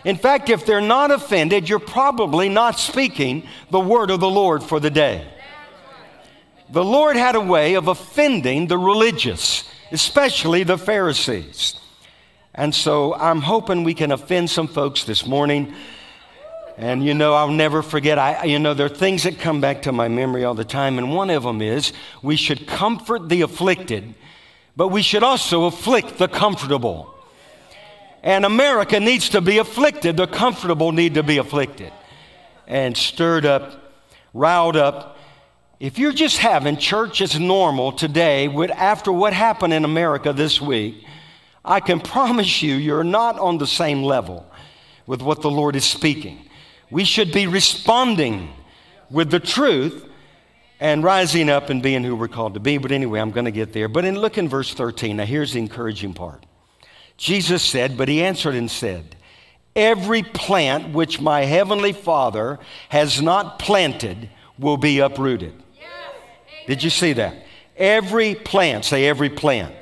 In 0.04 0.16
fact, 0.16 0.50
if 0.50 0.64
they're 0.64 0.80
not 0.80 1.10
offended, 1.10 1.68
you're 1.68 1.78
probably 1.78 2.48
not 2.48 2.78
speaking 2.78 3.48
the 3.70 3.80
word 3.80 4.10
of 4.10 4.20
the 4.20 4.30
Lord 4.30 4.62
for 4.62 4.78
the 4.78 4.90
day 4.90 5.26
the 6.70 6.84
Lord 6.84 7.16
had 7.16 7.34
a 7.34 7.40
way 7.40 7.74
of 7.74 7.88
offending 7.88 8.66
the 8.66 8.78
religious, 8.78 9.64
especially 9.90 10.64
the 10.64 10.76
Pharisees. 10.76 11.74
And 12.54 12.74
so 12.74 13.14
I'm 13.14 13.40
hoping 13.40 13.84
we 13.84 13.94
can 13.94 14.12
offend 14.12 14.50
some 14.50 14.68
folks 14.68 15.04
this 15.04 15.26
morning. 15.26 15.74
And 16.78 17.04
you 17.04 17.12
know, 17.12 17.34
I'll 17.34 17.50
never 17.50 17.82
forget, 17.82 18.20
I, 18.20 18.44
you 18.44 18.60
know, 18.60 18.72
there 18.72 18.86
are 18.86 18.88
things 18.88 19.24
that 19.24 19.40
come 19.40 19.60
back 19.60 19.82
to 19.82 19.92
my 19.92 20.06
memory 20.06 20.44
all 20.44 20.54
the 20.54 20.64
time. 20.64 20.96
And 20.96 21.12
one 21.12 21.28
of 21.28 21.42
them 21.42 21.60
is 21.60 21.92
we 22.22 22.36
should 22.36 22.68
comfort 22.68 23.28
the 23.28 23.40
afflicted, 23.40 24.14
but 24.76 24.88
we 24.88 25.02
should 25.02 25.24
also 25.24 25.64
afflict 25.64 26.18
the 26.18 26.28
comfortable. 26.28 27.12
And 28.22 28.44
America 28.44 29.00
needs 29.00 29.28
to 29.30 29.40
be 29.40 29.58
afflicted. 29.58 30.16
The 30.16 30.28
comfortable 30.28 30.92
need 30.92 31.14
to 31.14 31.24
be 31.24 31.38
afflicted 31.38 31.92
and 32.68 32.96
stirred 32.96 33.44
up 33.44 33.88
riled 34.32 34.76
up. 34.76 35.18
If 35.80 35.98
you're 35.98 36.12
just 36.12 36.38
having 36.38 36.76
church 36.76 37.20
as 37.20 37.40
normal 37.40 37.90
today, 37.90 38.46
after 38.72 39.10
what 39.10 39.32
happened 39.32 39.72
in 39.72 39.84
America 39.84 40.32
this 40.32 40.60
week, 40.60 41.04
I 41.64 41.80
can 41.80 41.98
promise 42.14 42.62
you, 42.62 42.76
you're 42.76 43.02
not 43.02 43.36
on 43.40 43.58
the 43.58 43.66
same 43.66 44.04
level 44.04 44.46
with 45.08 45.22
what 45.22 45.42
the 45.42 45.50
Lord 45.50 45.74
is 45.74 45.84
speaking. 45.84 46.47
We 46.90 47.04
should 47.04 47.32
be 47.32 47.46
responding 47.46 48.50
with 49.10 49.30
the 49.30 49.40
truth 49.40 50.06
and 50.80 51.02
rising 51.02 51.50
up 51.50 51.70
and 51.70 51.82
being 51.82 52.04
who 52.04 52.14
we're 52.16 52.28
called 52.28 52.54
to 52.54 52.60
be. 52.60 52.78
But 52.78 52.92
anyway, 52.92 53.20
I'm 53.20 53.30
going 53.30 53.46
to 53.46 53.50
get 53.50 53.72
there. 53.72 53.88
But 53.88 54.04
in 54.04 54.18
look 54.18 54.38
in 54.38 54.48
verse 54.48 54.72
13. 54.72 55.16
Now 55.16 55.24
here's 55.24 55.52
the 55.52 55.58
encouraging 55.58 56.14
part. 56.14 56.44
Jesus 57.16 57.62
said, 57.62 57.96
but 57.96 58.08
he 58.08 58.22
answered 58.22 58.54
and 58.54 58.70
said, 58.70 59.16
Every 59.74 60.22
plant 60.22 60.92
which 60.94 61.20
my 61.20 61.42
heavenly 61.42 61.92
Father 61.92 62.58
has 62.88 63.20
not 63.20 63.58
planted 63.58 64.30
will 64.58 64.76
be 64.76 64.98
uprooted. 65.00 65.52
Yes. 65.78 65.86
Did 66.66 66.82
you 66.82 66.90
see 66.90 67.12
that? 67.14 67.44
Every 67.76 68.34
plant, 68.34 68.84
say 68.84 69.06
every 69.06 69.30
plant, 69.30 69.74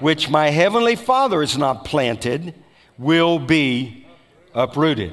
which 0.00 0.30
my 0.30 0.48
heavenly 0.48 0.96
Father 0.96 1.40
has 1.40 1.58
not 1.58 1.84
planted 1.84 2.54
will 2.98 3.38
be 3.38 4.06
uprooted. 4.54 5.12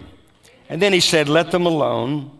And 0.70 0.82
then 0.82 0.94
he 0.94 1.00
said, 1.00 1.30
Let 1.30 1.52
them 1.52 1.66
alone, 1.66 2.32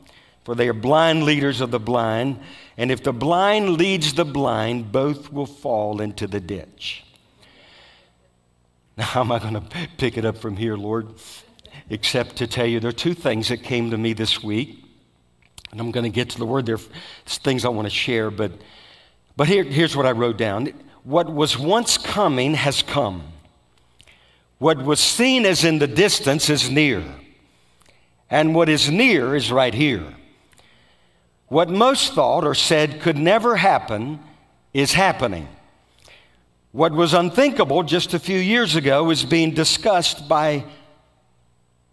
for 0.44 0.56
they 0.56 0.68
are 0.68 0.74
blind 0.74 1.24
leaders 1.24 1.62
of 1.62 1.72
the 1.72 1.80
blind. 1.80 2.40
And 2.78 2.92
if 2.92 3.04
the 3.04 3.14
blind 3.14 3.78
leads 3.78 4.14
the 4.14 4.26
blind, 4.26 4.92
both 4.92 5.32
will 5.32 5.46
fall 5.46 6.02
into 6.02 6.28
the 6.28 6.40
ditch. 6.40 7.04
Now, 8.98 9.04
how 9.06 9.22
am 9.22 9.32
I 9.32 9.40
going 9.40 9.54
to 9.56 9.64
pick 9.98 10.18
it 10.18 10.26
up 10.26 10.38
from 10.38 10.58
here, 10.58 10.76
Lord? 10.76 11.16
Except 11.90 12.36
to 12.38 12.48
tell 12.48 12.66
you 12.66 12.80
there 12.80 12.90
are 12.90 12.94
two 12.94 13.14
things 13.14 13.50
that 13.50 13.58
came 13.58 13.92
to 13.92 13.98
me 13.98 14.14
this 14.14 14.44
week. 14.44 14.80
And 15.72 15.82
I'm 15.82 15.92
going 15.92 16.04
to 16.04 16.10
get 16.10 16.30
to 16.32 16.38
the 16.38 16.46
word. 16.46 16.68
There's 16.68 16.88
things 17.26 17.66
I 17.66 17.70
want 17.70 17.88
to 17.88 17.94
share, 17.94 18.30
but, 18.30 18.52
but 19.36 19.48
here, 19.48 19.64
here's 19.64 19.96
what 19.96 20.06
I 20.06 20.12
wrote 20.12 20.38
down. 20.38 20.72
What 21.04 21.34
was 21.34 21.58
once 21.58 21.98
coming 21.98 22.54
has 22.54 22.84
come. 22.84 23.24
What 24.60 24.84
was 24.84 25.00
seen 25.00 25.46
as 25.46 25.64
in 25.64 25.80
the 25.80 25.88
distance 25.88 26.50
is 26.50 26.70
near. 26.70 27.04
And 28.34 28.56
what 28.56 28.68
is 28.68 28.90
near 28.90 29.36
is 29.36 29.52
right 29.52 29.76
here. 29.76 30.12
What 31.50 31.70
most 31.70 32.14
thought 32.14 32.44
or 32.44 32.56
said 32.56 33.00
could 33.00 33.16
never 33.16 33.58
happen 33.58 34.20
is 34.74 34.94
happening. 34.94 35.48
What 36.72 36.94
was 36.94 37.14
unthinkable 37.14 37.84
just 37.84 38.16
a 38.16 38.20
few 38.20 38.40
years 38.40 38.76
ago 38.76 39.12
is 39.12 39.24
being 39.24 39.54
discussed 39.54 40.28
by 40.28 40.66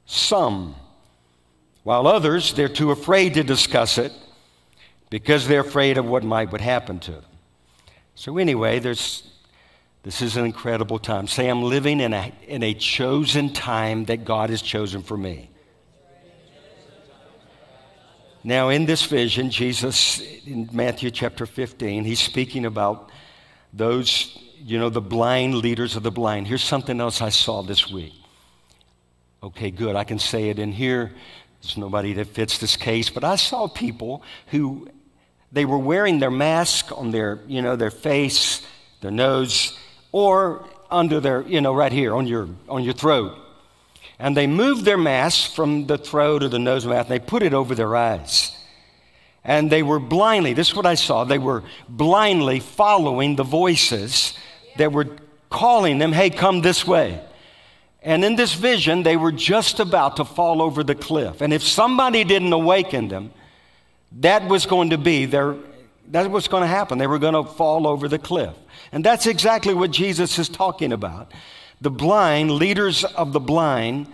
some, 0.07 0.77
while 1.83 2.07
others, 2.07 2.55
they're 2.55 2.71
too 2.71 2.91
afraid 2.91 3.35
to 3.35 3.45
discuss 3.45 3.99
it 3.99 4.13
because 5.11 5.47
they're 5.47 5.61
afraid 5.61 5.99
of 5.99 6.07
what 6.07 6.25
might 6.25 6.53
would 6.53 6.63
happen 6.63 7.01
to 7.01 7.11
them. 7.13 7.25
So 8.15 8.39
anyway, 8.39 8.79
there's, 8.79 9.31
this 10.05 10.23
is 10.23 10.39
an 10.39 10.47
incredible 10.47 11.01
time. 11.01 11.27
Say, 11.27 11.49
I'm 11.49 11.65
living 11.65 12.01
in 12.01 12.15
a, 12.15 12.33
in 12.49 12.63
a 12.63 12.73
chosen 12.73 13.53
time 13.53 14.07
that 14.07 14.25
God 14.25 14.49
has 14.49 14.63
chosen 14.63 15.03
for 15.03 15.19
me. 15.19 15.50
Now, 18.43 18.71
in 18.71 18.87
this 18.87 19.05
vision, 19.05 19.51
Jesus, 19.51 20.21
in 20.47 20.71
Matthew 20.73 21.11
chapter 21.11 21.45
15, 21.45 22.05
he's 22.05 22.21
speaking 22.21 22.65
about 22.65 23.11
those, 23.73 24.39
you 24.59 24.79
know, 24.79 24.89
the 24.89 25.03
blind 25.03 25.57
leaders 25.57 25.95
of 25.95 26.03
the 26.03 26.11
blind. 26.11 26.47
Here's 26.47 26.63
something 26.63 27.01
else 27.01 27.21
I 27.21 27.29
saw 27.29 27.63
this 27.63 27.91
week. 27.91 28.15
Okay, 29.43 29.71
good. 29.71 29.95
I 29.95 30.05
can 30.05 30.19
say 30.19 30.49
it 30.49 30.59
in 30.59 30.73
here. 30.73 31.13
There's 31.61 31.77
nobody 31.77 32.15
that 32.15 32.29
fits 32.29 32.57
this 32.57 32.77
case, 32.77 33.11
but 33.11 33.25
I 33.25 33.37
saw 33.37 33.69
people 33.69 34.23
who 34.47 34.89
they 35.53 35.67
were 35.67 35.79
wearing 35.79 36.19
their 36.19 36.31
mask 36.31 36.97
on 36.97 37.11
their, 37.11 37.41
you 37.47 37.61
know, 37.61 37.77
their 37.77 37.91
face, 37.91 38.67
their 39.03 39.11
nose, 39.11 39.79
or 40.13 40.67
under 40.91 41.21
their, 41.21 41.43
you 41.43 41.61
know, 41.61 41.75
right 41.75 41.93
here 41.93 42.15
on 42.15 42.27
your 42.27 42.49
on 42.71 42.85
your 42.85 42.95
throat. 42.95 43.37
And 44.21 44.37
they 44.37 44.47
moved 44.47 44.85
their 44.85 44.99
mask 44.99 45.55
from 45.55 45.87
the 45.87 45.97
throat 45.97 46.43
or 46.43 46.49
the 46.49 46.59
nose 46.59 46.85
mouth, 46.85 47.07
and 47.07 47.09
they 47.09 47.19
put 47.19 47.43
it 47.43 47.55
over 47.55 47.75
their 47.75 47.97
eyes. 47.97 48.55
And 49.43 49.73
they 49.73 49.83
were 49.83 49.99
blindly, 49.99 50.53
this 50.53 50.69
is 50.69 50.77
what 50.77 50.85
I 50.85 50.95
saw, 50.95 51.25
they 51.25 51.39
were 51.39 51.65
blindly 51.89 52.61
following 52.61 53.37
the 53.37 53.45
voices 53.45 54.35
that 54.77 54.93
were 54.93 55.09
calling 55.49 55.99
them, 55.99 56.12
hey, 56.12 56.29
come 56.29 56.61
this 56.61 56.87
way. 56.87 57.19
And 58.03 58.23
in 58.23 58.37
this 58.37 58.53
vision, 58.53 59.03
they 59.03 59.17
were 59.17 59.33
just 59.33 59.81
about 59.81 60.17
to 60.17 60.27
fall 60.27 60.61
over 60.61 60.85
the 60.85 60.95
cliff. 60.95 61.41
And 61.41 61.53
if 61.53 61.62
somebody 61.62 62.23
didn't 62.23 62.53
awaken 62.53 63.09
them, 63.09 63.33
that 64.21 64.47
was 64.49 64.67
going 64.67 64.91
to 64.91 64.99
be 64.99 65.25
their, 65.25 65.57
that 66.09 66.31
was 66.31 66.47
going 66.47 66.62
to 66.62 66.67
happen. 66.67 66.99
They 66.99 67.07
were 67.07 67.19
going 67.19 67.35
to 67.35 67.45
fall 67.45 67.87
over 67.87 68.07
the 68.07 68.19
cliff. 68.19 68.55
And 68.93 69.03
that's 69.03 69.27
exactly 69.27 69.73
what 69.73 69.91
Jesus 69.91 70.39
is 70.39 70.50
talking 70.50 70.93
about. 70.93 71.33
The 71.81 71.91
blind, 71.91 72.51
leaders 72.51 73.05
of 73.05 73.33
the 73.33 73.41
blind, 73.41 74.07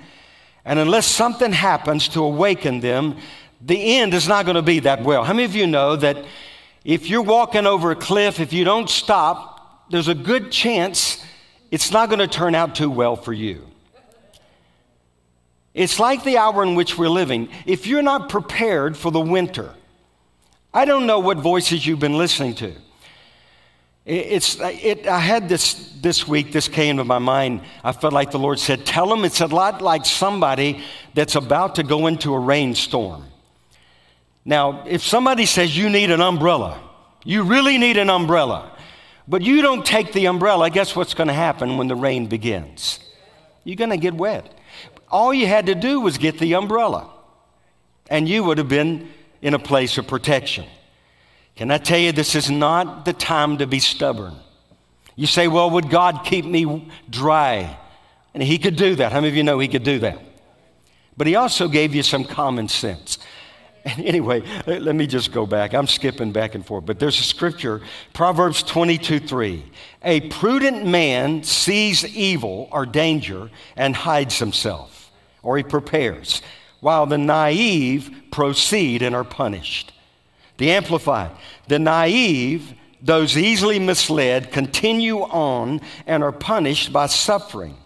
and 0.64 0.78
unless 0.78 1.06
something 1.06 1.52
happens 1.52 2.08
to 2.08 2.22
awaken 2.22 2.80
them, 2.80 3.16
the 3.60 3.96
end 3.96 4.14
is 4.14 4.28
not 4.28 4.44
going 4.44 4.56
to 4.56 4.62
be 4.62 4.80
that 4.80 5.02
well. 5.02 5.24
How 5.24 5.32
many 5.32 5.44
of 5.44 5.54
you 5.54 5.66
know 5.66 5.96
that 5.96 6.24
if 6.84 7.08
you're 7.08 7.22
walking 7.22 7.66
over 7.66 7.90
a 7.90 7.96
cliff, 7.96 8.40
if 8.40 8.52
you 8.52 8.64
don't 8.64 8.90
stop, 8.90 9.90
there's 9.90 10.08
a 10.08 10.14
good 10.14 10.50
chance 10.50 11.24
it's 11.70 11.90
not 11.90 12.08
going 12.08 12.18
to 12.20 12.28
turn 12.28 12.54
out 12.54 12.74
too 12.74 12.90
well 12.90 13.16
for 13.16 13.32
you? 13.32 13.66
It's 15.74 16.00
like 16.00 16.24
the 16.24 16.38
hour 16.38 16.62
in 16.62 16.74
which 16.74 16.96
we're 16.96 17.08
living. 17.08 17.48
If 17.66 17.86
you're 17.86 18.02
not 18.02 18.28
prepared 18.28 18.96
for 18.96 19.10
the 19.10 19.20
winter, 19.20 19.74
I 20.72 20.84
don't 20.84 21.06
know 21.06 21.18
what 21.18 21.38
voices 21.38 21.86
you've 21.86 22.00
been 22.00 22.16
listening 22.16 22.54
to. 22.56 22.72
It's, 24.06 24.60
it, 24.60 25.08
I 25.08 25.18
had 25.18 25.48
this 25.48 25.92
this 26.00 26.28
week, 26.28 26.52
this 26.52 26.68
came 26.68 26.98
to 26.98 27.04
my 27.04 27.18
mind. 27.18 27.62
I 27.82 27.90
felt 27.90 28.12
like 28.12 28.30
the 28.30 28.38
Lord 28.38 28.60
said, 28.60 28.86
Tell 28.86 29.08
them 29.08 29.24
it's 29.24 29.40
a 29.40 29.46
lot 29.46 29.82
like 29.82 30.06
somebody 30.06 30.84
that's 31.14 31.34
about 31.34 31.74
to 31.74 31.82
go 31.82 32.06
into 32.06 32.32
a 32.32 32.38
rainstorm. 32.38 33.24
Now, 34.44 34.84
if 34.86 35.02
somebody 35.02 35.44
says 35.44 35.76
you 35.76 35.90
need 35.90 36.12
an 36.12 36.20
umbrella, 36.20 36.80
you 37.24 37.42
really 37.42 37.78
need 37.78 37.96
an 37.96 38.08
umbrella, 38.08 38.78
but 39.26 39.42
you 39.42 39.60
don't 39.60 39.84
take 39.84 40.12
the 40.12 40.26
umbrella, 40.26 40.70
guess 40.70 40.94
what's 40.94 41.14
going 41.14 41.26
to 41.26 41.34
happen 41.34 41.76
when 41.76 41.88
the 41.88 41.96
rain 41.96 42.28
begins? 42.28 43.00
You're 43.64 43.74
going 43.74 43.90
to 43.90 43.96
get 43.96 44.14
wet. 44.14 44.54
All 45.10 45.34
you 45.34 45.48
had 45.48 45.66
to 45.66 45.74
do 45.74 46.00
was 46.00 46.16
get 46.16 46.38
the 46.38 46.54
umbrella, 46.54 47.10
and 48.08 48.28
you 48.28 48.44
would 48.44 48.58
have 48.58 48.68
been 48.68 49.08
in 49.42 49.54
a 49.54 49.58
place 49.58 49.98
of 49.98 50.06
protection. 50.06 50.66
Can 51.56 51.70
I 51.70 51.78
tell 51.78 51.98
you, 51.98 52.12
this 52.12 52.34
is 52.34 52.50
not 52.50 53.06
the 53.06 53.14
time 53.14 53.58
to 53.58 53.66
be 53.66 53.78
stubborn. 53.78 54.34
You 55.16 55.26
say, 55.26 55.48
well, 55.48 55.70
would 55.70 55.88
God 55.88 56.20
keep 56.24 56.44
me 56.44 56.90
dry? 57.08 57.78
And 58.34 58.42
He 58.42 58.58
could 58.58 58.76
do 58.76 58.94
that. 58.96 59.12
How 59.12 59.18
many 59.20 59.28
of 59.28 59.36
you 59.36 59.42
know 59.42 59.58
He 59.58 59.68
could 59.68 59.82
do 59.82 59.98
that? 60.00 60.18
But 61.16 61.26
He 61.26 61.34
also 61.34 61.66
gave 61.66 61.94
you 61.94 62.02
some 62.02 62.24
common 62.24 62.68
sense. 62.68 63.18
And 63.86 64.00
anyway, 64.04 64.42
let 64.66 64.94
me 64.94 65.06
just 65.06 65.32
go 65.32 65.46
back. 65.46 65.72
I'm 65.72 65.86
skipping 65.86 66.32
back 66.32 66.54
and 66.54 66.66
forth. 66.66 66.84
But 66.84 66.98
there's 66.98 67.18
a 67.18 67.22
scripture, 67.22 67.80
Proverbs 68.12 68.62
22 68.62 69.20
3. 69.20 69.64
A 70.02 70.20
prudent 70.28 70.84
man 70.84 71.42
sees 71.42 72.04
evil 72.04 72.68
or 72.70 72.84
danger 72.84 73.50
and 73.76 73.96
hides 73.96 74.38
himself, 74.38 75.10
or 75.42 75.56
he 75.56 75.62
prepares, 75.62 76.42
while 76.80 77.06
the 77.06 77.16
naive 77.16 78.10
proceed 78.30 79.00
and 79.00 79.14
are 79.14 79.24
punished. 79.24 79.92
The 80.58 80.70
Amplified, 80.70 81.30
the 81.68 81.78
naive, 81.78 82.72
those 83.02 83.36
easily 83.36 83.78
misled, 83.78 84.50
continue 84.52 85.20
on 85.20 85.80
and 86.06 86.22
are 86.22 86.32
punished 86.32 86.92
by 86.92 87.06
suffering. 87.06 87.76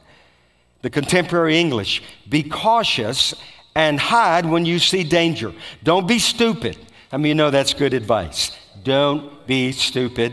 The 0.82 0.90
contemporary 0.90 1.58
English, 1.58 2.02
be 2.28 2.42
cautious 2.42 3.34
and 3.74 4.00
hide 4.00 4.46
when 4.46 4.64
you 4.64 4.78
see 4.78 5.04
danger. 5.04 5.52
Don't 5.82 6.08
be 6.08 6.18
stupid. 6.18 6.78
I 7.12 7.16
mean, 7.16 7.26
you 7.26 7.34
know 7.34 7.50
that's 7.50 7.74
good 7.74 7.92
advice. 7.92 8.56
Don't 8.82 9.46
be 9.46 9.72
stupid 9.72 10.32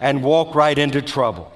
and 0.00 0.22
walk 0.22 0.54
right 0.54 0.78
into 0.78 1.02
trouble. 1.02 1.52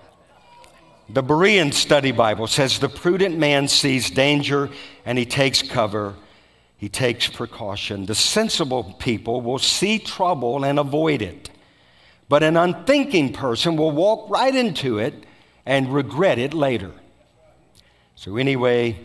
The 1.08 1.22
Berean 1.22 1.72
Study 1.72 2.12
Bible 2.12 2.46
says 2.46 2.78
the 2.78 2.88
prudent 2.88 3.38
man 3.38 3.68
sees 3.68 4.10
danger 4.10 4.70
and 5.04 5.18
he 5.18 5.26
takes 5.26 5.60
cover, 5.60 6.14
he 6.76 6.88
takes 6.88 7.28
precaution. 7.28 8.06
The 8.06 8.14
sensible 8.14 8.94
people 8.98 9.40
will 9.40 9.58
see 9.58 9.98
trouble 9.98 10.64
and 10.64 10.78
avoid 10.78 11.22
it. 11.22 11.50
But 12.28 12.42
an 12.42 12.56
unthinking 12.56 13.32
person 13.32 13.76
will 13.76 13.92
walk 13.92 14.28
right 14.30 14.54
into 14.54 14.98
it 14.98 15.24
and 15.66 15.92
regret 15.92 16.38
it 16.38 16.54
later. 16.54 16.92
So, 18.16 18.36
anyway, 18.36 18.98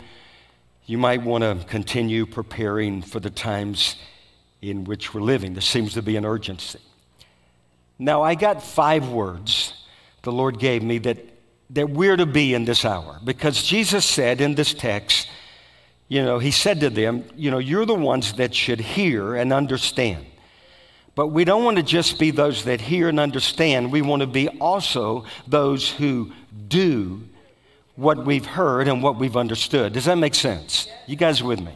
you 0.86 0.98
might 0.98 1.24
want 1.24 1.44
to 1.44 1.66
continue 1.68 2.26
preparing 2.26 3.02
for 3.02 3.20
the 3.20 3.30
times 3.30 3.96
in 4.62 4.84
which 4.84 5.14
we're 5.14 5.22
living. 5.22 5.54
There 5.54 5.62
seems 5.62 5.94
to 5.94 6.02
be 6.02 6.16
an 6.16 6.26
urgency. 6.26 6.80
Now, 7.98 8.24
I 8.24 8.36
got 8.36 8.64
five 8.64 9.10
words 9.10 9.74
the 10.24 10.32
Lord 10.32 10.60
gave 10.60 10.84
me 10.84 10.98
that, 11.00 11.18
that 11.72 11.90
we're 11.90 12.18
to 12.18 12.26
be 12.26 12.54
in 12.54 12.66
this 12.66 12.84
hour 12.84 13.20
because 13.24 13.64
Jesus 13.64 14.06
said 14.06 14.42
in 14.42 14.56
this 14.56 14.74
text, 14.74 15.28
you 16.10 16.24
know, 16.26 16.40
He 16.40 16.52
said 16.52 16.82
to 16.82 16.90
them, 16.90 17.24
you 17.38 17.50
know, 17.50 17.60
you're 17.60 17.86
the 17.86 17.96
ones 17.96 18.34
that 18.34 18.54
should 18.54 18.82
hear 18.82 19.36
and 19.36 19.54
understand. 19.54 20.26
But 21.16 21.28
we 21.28 21.46
don't 21.46 21.64
want 21.64 21.78
to 21.78 21.84
just 21.84 22.20
be 22.20 22.32
those 22.32 22.66
that 22.66 22.82
hear 22.82 23.10
and 23.10 23.20
understand. 23.20 23.92
We 23.92 24.02
want 24.02 24.22
to 24.22 24.28
be 24.28 24.48
also 24.48 25.26
those 25.48 25.90
who 25.90 26.32
do 26.68 27.24
what 27.96 28.26
we've 28.26 28.46
heard 28.46 28.88
and 28.88 29.04
what 29.04 29.18
we've 29.18 29.36
understood. 29.36 29.94
Does 29.94 30.06
that 30.06 30.18
make 30.18 30.34
sense? 30.34 30.88
You 31.08 31.16
guys 31.16 31.44
with 31.44 31.60
me? 31.60 31.74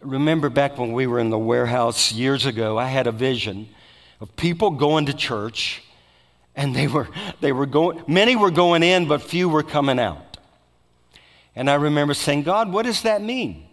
Remember 0.00 0.48
back 0.48 0.78
when 0.78 0.92
we 0.92 1.06
were 1.06 1.20
in 1.20 1.30
the 1.30 1.38
warehouse 1.38 2.10
years 2.10 2.46
ago, 2.46 2.78
I 2.78 2.86
had 2.86 3.06
a 3.06 3.12
vision 3.12 3.68
of 4.20 4.34
people 4.34 4.70
going 4.70 5.06
to 5.06 5.14
church 5.14 5.82
and 6.56 6.74
they 6.74 6.88
were 6.88 7.08
they 7.40 7.52
were 7.52 7.66
going 7.66 8.02
many 8.06 8.34
were 8.34 8.50
going 8.50 8.82
in 8.82 9.06
but 9.06 9.22
few 9.22 9.48
were 9.48 9.62
coming 9.62 9.98
out. 9.98 10.29
And 11.56 11.68
I 11.68 11.74
remember 11.74 12.14
saying, 12.14 12.42
"God, 12.44 12.72
what 12.72 12.86
does 12.86 13.02
that 13.02 13.22
mean?" 13.22 13.66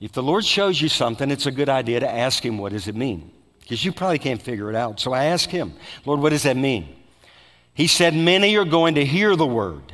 If 0.00 0.12
the 0.12 0.22
Lord 0.22 0.44
shows 0.44 0.80
you 0.80 0.88
something, 0.88 1.30
it's 1.30 1.46
a 1.46 1.50
good 1.50 1.68
idea 1.68 2.00
to 2.00 2.10
ask 2.10 2.44
him 2.44 2.58
what 2.58 2.72
does 2.72 2.88
it 2.88 2.96
mean? 2.96 3.30
Because 3.60 3.84
you 3.84 3.92
probably 3.92 4.18
can't 4.18 4.40
figure 4.40 4.70
it 4.70 4.76
out. 4.76 4.98
So 4.98 5.12
I 5.12 5.26
asked 5.26 5.50
him, 5.50 5.74
"Lord, 6.04 6.20
what 6.20 6.30
does 6.30 6.42
that 6.44 6.56
mean?" 6.56 6.88
He 7.74 7.86
said, 7.86 8.14
"Many 8.14 8.56
are 8.56 8.64
going 8.64 8.94
to 8.96 9.04
hear 9.04 9.36
the 9.36 9.46
word, 9.46 9.92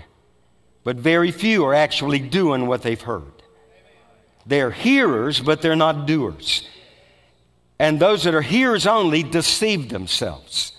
but 0.85 0.97
very 0.97 1.31
few 1.31 1.65
are 1.65 1.75
actually 1.75 2.19
doing 2.19 2.67
what 2.67 2.83
they've 2.83 3.01
heard." 3.01 3.33
They're 4.47 4.71
hearers, 4.71 5.41
but 5.41 5.61
they're 5.61 5.77
not 5.77 6.07
doers. 6.07 6.63
And 7.79 7.99
those 8.01 8.25
that 8.25 8.35
are 8.35 8.43
hearers 8.43 8.87
only 8.87 9.23
deceive 9.23 9.89
themselves. 9.89 10.73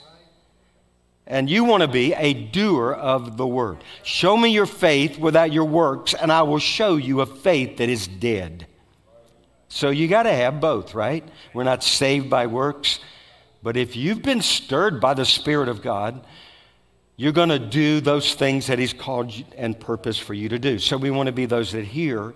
And 1.27 1.49
you 1.49 1.65
want 1.65 1.81
to 1.81 1.89
be 1.89 2.13
a 2.13 2.33
doer 2.33 2.93
of 2.93 3.35
the 3.35 3.45
word. 3.45 3.83
Show 4.03 4.37
me 4.37 4.49
your 4.49 4.65
faith 4.65 5.19
without 5.19 5.51
your 5.51 5.65
works, 5.65 6.13
and 6.13 6.31
I 6.31 6.43
will 6.43 6.59
show 6.59 6.95
you 6.95 7.19
a 7.19 7.25
faith 7.25 7.77
that 7.77 7.89
is 7.89 8.07
dead. 8.07 8.65
So 9.67 9.89
you 9.89 10.07
got 10.07 10.23
to 10.23 10.33
have 10.33 10.61
both, 10.61 10.93
right? 10.93 11.27
We're 11.53 11.65
not 11.65 11.83
saved 11.83 12.29
by 12.29 12.47
works. 12.47 12.99
But 13.61 13.75
if 13.75 13.97
you've 13.97 14.21
been 14.21 14.41
stirred 14.41 15.01
by 15.01 15.13
the 15.13 15.25
Spirit 15.25 15.67
of 15.67 15.81
God, 15.81 16.25
you're 17.17 17.33
going 17.33 17.49
to 17.49 17.59
do 17.59 17.99
those 17.99 18.33
things 18.35 18.67
that 18.67 18.79
He's 18.79 18.93
called 18.93 19.33
and 19.57 19.77
purpose 19.77 20.17
for 20.17 20.33
you 20.33 20.47
to 20.49 20.59
do. 20.59 20.79
So 20.79 20.95
we 20.95 21.11
want 21.11 21.27
to 21.27 21.33
be 21.33 21.45
those 21.45 21.73
that 21.73 21.83
hear, 21.83 22.33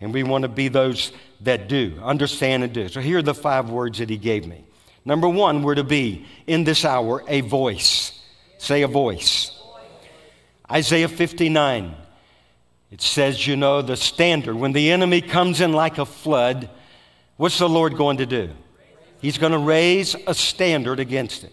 and 0.00 0.12
we 0.12 0.24
want 0.24 0.42
to 0.42 0.48
be 0.48 0.66
those 0.66 1.12
that 1.42 1.68
do, 1.68 2.00
understand 2.02 2.64
and 2.64 2.72
do. 2.72 2.88
So 2.88 3.00
here 3.00 3.18
are 3.18 3.22
the 3.22 3.34
five 3.34 3.70
words 3.70 3.98
that 3.98 4.10
He 4.10 4.16
gave 4.16 4.46
me. 4.46 4.64
Number 5.04 5.28
one, 5.28 5.62
we're 5.62 5.74
to 5.74 5.84
be 5.84 6.26
in 6.46 6.64
this 6.64 6.84
hour 6.84 7.22
a 7.28 7.42
voice. 7.42 8.13
Say 8.64 8.80
a 8.80 8.88
voice. 8.88 9.50
Isaiah 10.72 11.08
59. 11.08 11.94
It 12.90 13.02
says, 13.02 13.46
you 13.46 13.56
know, 13.56 13.82
the 13.82 13.94
standard. 13.94 14.56
When 14.56 14.72
the 14.72 14.90
enemy 14.90 15.20
comes 15.20 15.60
in 15.60 15.74
like 15.74 15.98
a 15.98 16.06
flood, 16.06 16.70
what's 17.36 17.58
the 17.58 17.68
Lord 17.68 17.94
going 17.98 18.16
to 18.16 18.26
do? 18.26 18.48
He's 19.20 19.36
going 19.36 19.52
to 19.52 19.58
raise 19.58 20.16
a 20.26 20.32
standard 20.32 20.98
against 20.98 21.44
it. 21.44 21.52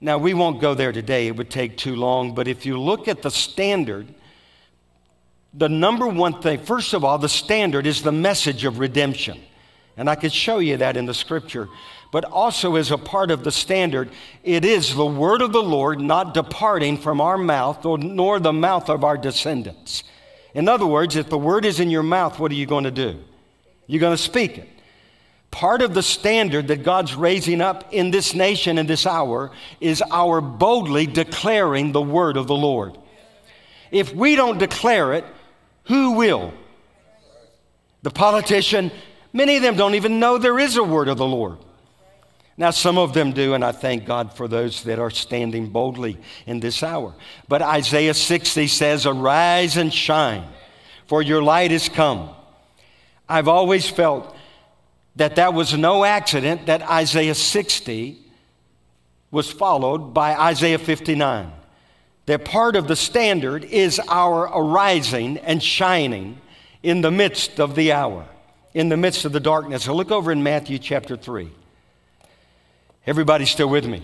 Now, 0.00 0.16
we 0.16 0.32
won't 0.32 0.58
go 0.58 0.72
there 0.72 0.90
today, 0.90 1.26
it 1.26 1.36
would 1.36 1.50
take 1.50 1.76
too 1.76 1.96
long, 1.96 2.34
but 2.34 2.48
if 2.48 2.64
you 2.64 2.80
look 2.80 3.08
at 3.08 3.20
the 3.20 3.30
standard, 3.30 4.06
the 5.52 5.68
number 5.68 6.06
one 6.06 6.40
thing, 6.40 6.64
first 6.64 6.94
of 6.94 7.04
all, 7.04 7.18
the 7.18 7.28
standard 7.28 7.86
is 7.86 8.00
the 8.00 8.10
message 8.10 8.64
of 8.64 8.78
redemption. 8.78 9.38
And 9.98 10.08
I 10.08 10.14
could 10.14 10.32
show 10.32 10.60
you 10.60 10.78
that 10.78 10.96
in 10.96 11.04
the 11.04 11.12
scripture. 11.12 11.68
But 12.16 12.24
also, 12.24 12.76
as 12.76 12.90
a 12.90 12.96
part 12.96 13.30
of 13.30 13.44
the 13.44 13.52
standard, 13.52 14.08
it 14.42 14.64
is 14.64 14.94
the 14.94 15.04
word 15.04 15.42
of 15.42 15.52
the 15.52 15.62
Lord 15.62 16.00
not 16.00 16.32
departing 16.32 16.96
from 16.96 17.20
our 17.20 17.36
mouth 17.36 17.84
nor 17.84 18.40
the 18.40 18.54
mouth 18.54 18.88
of 18.88 19.04
our 19.04 19.18
descendants. 19.18 20.02
In 20.54 20.66
other 20.66 20.86
words, 20.86 21.14
if 21.14 21.28
the 21.28 21.36
word 21.36 21.66
is 21.66 21.78
in 21.78 21.90
your 21.90 22.02
mouth, 22.02 22.38
what 22.38 22.50
are 22.50 22.54
you 22.54 22.64
going 22.64 22.84
to 22.84 22.90
do? 22.90 23.22
You're 23.86 24.00
going 24.00 24.16
to 24.16 24.22
speak 24.22 24.56
it. 24.56 24.66
Part 25.50 25.82
of 25.82 25.92
the 25.92 26.02
standard 26.02 26.68
that 26.68 26.84
God's 26.84 27.14
raising 27.14 27.60
up 27.60 27.92
in 27.92 28.10
this 28.10 28.32
nation 28.32 28.78
in 28.78 28.86
this 28.86 29.04
hour 29.04 29.50
is 29.78 30.02
our 30.10 30.40
boldly 30.40 31.04
declaring 31.04 31.92
the 31.92 32.00
word 32.00 32.38
of 32.38 32.46
the 32.46 32.56
Lord. 32.56 32.96
If 33.90 34.14
we 34.14 34.36
don't 34.36 34.56
declare 34.56 35.12
it, 35.12 35.26
who 35.84 36.12
will? 36.12 36.54
The 38.00 38.10
politician, 38.10 38.90
many 39.34 39.56
of 39.56 39.62
them 39.62 39.76
don't 39.76 39.96
even 39.96 40.18
know 40.18 40.38
there 40.38 40.58
is 40.58 40.78
a 40.78 40.82
word 40.82 41.08
of 41.08 41.18
the 41.18 41.26
Lord. 41.26 41.58
Now, 42.58 42.70
some 42.70 42.96
of 42.96 43.12
them 43.12 43.32
do, 43.32 43.52
and 43.52 43.62
I 43.62 43.72
thank 43.72 44.06
God 44.06 44.32
for 44.32 44.48
those 44.48 44.82
that 44.84 44.98
are 44.98 45.10
standing 45.10 45.68
boldly 45.68 46.16
in 46.46 46.60
this 46.60 46.82
hour. 46.82 47.14
But 47.48 47.60
Isaiah 47.60 48.14
60 48.14 48.66
says, 48.68 49.04
Arise 49.04 49.76
and 49.76 49.92
shine, 49.92 50.44
for 51.06 51.20
your 51.20 51.42
light 51.42 51.70
is 51.70 51.90
come. 51.90 52.30
I've 53.28 53.48
always 53.48 53.90
felt 53.90 54.34
that 55.16 55.36
that 55.36 55.52
was 55.52 55.76
no 55.76 56.04
accident 56.04 56.66
that 56.66 56.82
Isaiah 56.82 57.34
60 57.34 58.18
was 59.30 59.50
followed 59.50 60.14
by 60.14 60.34
Isaiah 60.34 60.78
59. 60.78 61.52
That 62.24 62.44
part 62.44 62.74
of 62.74 62.88
the 62.88 62.96
standard 62.96 63.64
is 63.64 64.00
our 64.08 64.44
arising 64.44 65.38
and 65.38 65.62
shining 65.62 66.40
in 66.82 67.02
the 67.02 67.10
midst 67.10 67.60
of 67.60 67.74
the 67.74 67.92
hour, 67.92 68.26
in 68.72 68.88
the 68.88 68.96
midst 68.96 69.26
of 69.26 69.32
the 69.32 69.40
darkness. 69.40 69.84
So 69.84 69.94
look 69.94 70.10
over 70.10 70.32
in 70.32 70.42
Matthew 70.42 70.78
chapter 70.78 71.16
3. 71.16 71.50
Everybody 73.06 73.44
still 73.44 73.68
with 73.68 73.86
me? 73.86 74.02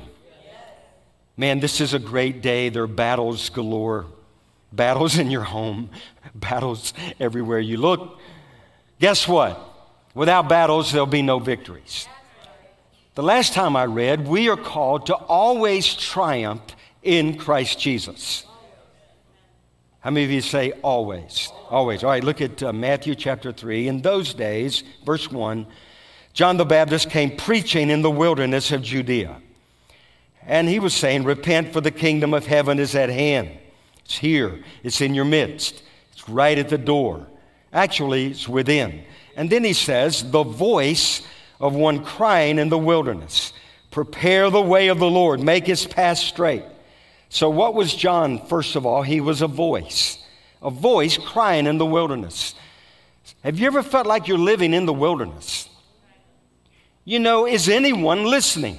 Man, 1.36 1.60
this 1.60 1.80
is 1.80 1.92
a 1.92 1.98
great 1.98 2.40
day. 2.40 2.68
There 2.68 2.84
are 2.84 2.86
battles 2.86 3.48
galore. 3.48 4.06
Battles 4.72 5.18
in 5.18 5.30
your 5.30 5.42
home, 5.42 5.90
battles 6.34 6.94
everywhere 7.20 7.60
you 7.60 7.76
look. 7.76 8.18
Guess 9.00 9.28
what? 9.28 9.60
Without 10.14 10.48
battles, 10.48 10.92
there'll 10.92 11.06
be 11.06 11.22
no 11.22 11.38
victories. 11.38 12.06
The 13.14 13.22
last 13.22 13.52
time 13.52 13.76
I 13.76 13.84
read, 13.84 14.26
we 14.26 14.48
are 14.48 14.56
called 14.56 15.06
to 15.06 15.14
always 15.14 15.94
triumph 15.94 16.62
in 17.02 17.36
Christ 17.36 17.78
Jesus. 17.78 18.46
How 20.00 20.10
many 20.10 20.24
of 20.24 20.30
you 20.30 20.40
say 20.40 20.72
always? 20.82 21.52
Always. 21.68 22.02
All 22.02 22.10
right, 22.10 22.24
look 22.24 22.40
at 22.40 22.62
uh, 22.62 22.72
Matthew 22.72 23.14
chapter 23.14 23.52
3. 23.52 23.88
In 23.88 24.00
those 24.02 24.32
days, 24.32 24.82
verse 25.04 25.30
1, 25.30 25.66
John 26.32 26.56
the 26.56 26.64
Baptist 26.64 27.10
came 27.10 27.36
preaching 27.36 27.90
in 27.90 28.02
the 28.02 28.10
wilderness 28.10 28.72
of 28.72 28.82
Judea. 28.82 29.40
And 30.46 30.68
he 30.68 30.78
was 30.78 30.94
saying, 30.94 31.24
Repent, 31.24 31.72
for 31.72 31.80
the 31.80 31.90
kingdom 31.90 32.34
of 32.34 32.46
heaven 32.46 32.78
is 32.78 32.94
at 32.94 33.10
hand. 33.10 33.50
It's 34.04 34.18
here, 34.18 34.62
it's 34.82 35.00
in 35.00 35.14
your 35.14 35.24
midst, 35.24 35.82
it's 36.12 36.28
right 36.28 36.58
at 36.58 36.68
the 36.68 36.78
door. 36.78 37.26
Actually, 37.72 38.32
it's 38.32 38.48
within. 38.48 39.04
And 39.36 39.48
then 39.48 39.64
he 39.64 39.72
says, 39.72 40.30
The 40.30 40.42
voice 40.42 41.22
of 41.60 41.74
one 41.74 42.04
crying 42.04 42.58
in 42.58 42.68
the 42.68 42.78
wilderness, 42.78 43.52
Prepare 43.90 44.50
the 44.50 44.60
way 44.60 44.88
of 44.88 44.98
the 44.98 45.10
Lord, 45.10 45.40
make 45.40 45.66
his 45.66 45.86
path 45.86 46.18
straight. 46.18 46.64
So, 47.28 47.48
what 47.48 47.74
was 47.74 47.94
John? 47.94 48.44
First 48.46 48.74
of 48.74 48.84
all, 48.84 49.02
he 49.02 49.20
was 49.20 49.42
a 49.42 49.46
voice, 49.46 50.18
a 50.60 50.70
voice 50.70 51.16
crying 51.16 51.66
in 51.66 51.78
the 51.78 51.86
wilderness. 51.86 52.54
Have 53.44 53.58
you 53.58 53.66
ever 53.66 53.82
felt 53.82 54.06
like 54.06 54.28
you're 54.28 54.38
living 54.38 54.74
in 54.74 54.86
the 54.86 54.92
wilderness? 54.92 55.68
You 57.04 57.18
know, 57.18 57.46
is 57.46 57.68
anyone 57.68 58.24
listening? 58.24 58.78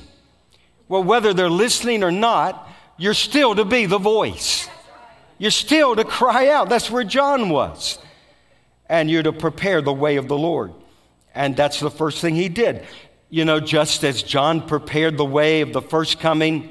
Well, 0.88 1.04
whether 1.04 1.34
they're 1.34 1.50
listening 1.50 2.04
or 2.04 2.12
not, 2.12 2.70
you're 2.98 3.14
still 3.14 3.56
to 3.56 3.66
be 3.66 3.86
the 3.86 3.98
voice. 3.98 4.68
You're 5.38 5.52
still 5.52 5.96
to 5.96 6.04
cry 6.04 6.50
out. 6.50 6.70
That's 6.70 6.90
where 6.90 7.04
John 7.04 7.50
was. 7.50 7.98
And 8.88 9.10
you're 9.10 9.24
to 9.24 9.34
prepare 9.34 9.82
the 9.82 9.94
way 9.94 10.18
of 10.18 10.28
the 10.28 10.38
Lord. 10.38 10.74
And 11.36 11.56
that's 11.56 11.80
the 11.80 11.90
first 11.90 12.22
thing 12.22 12.36
he 12.36 12.50
did. 12.50 12.86
You 13.30 13.44
know, 13.44 13.60
just 13.60 14.04
as 14.04 14.22
John 14.22 14.66
prepared 14.68 15.18
the 15.18 15.26
way 15.26 15.62
of 15.62 15.74
the 15.74 15.82
first 15.82 16.20
coming, 16.20 16.70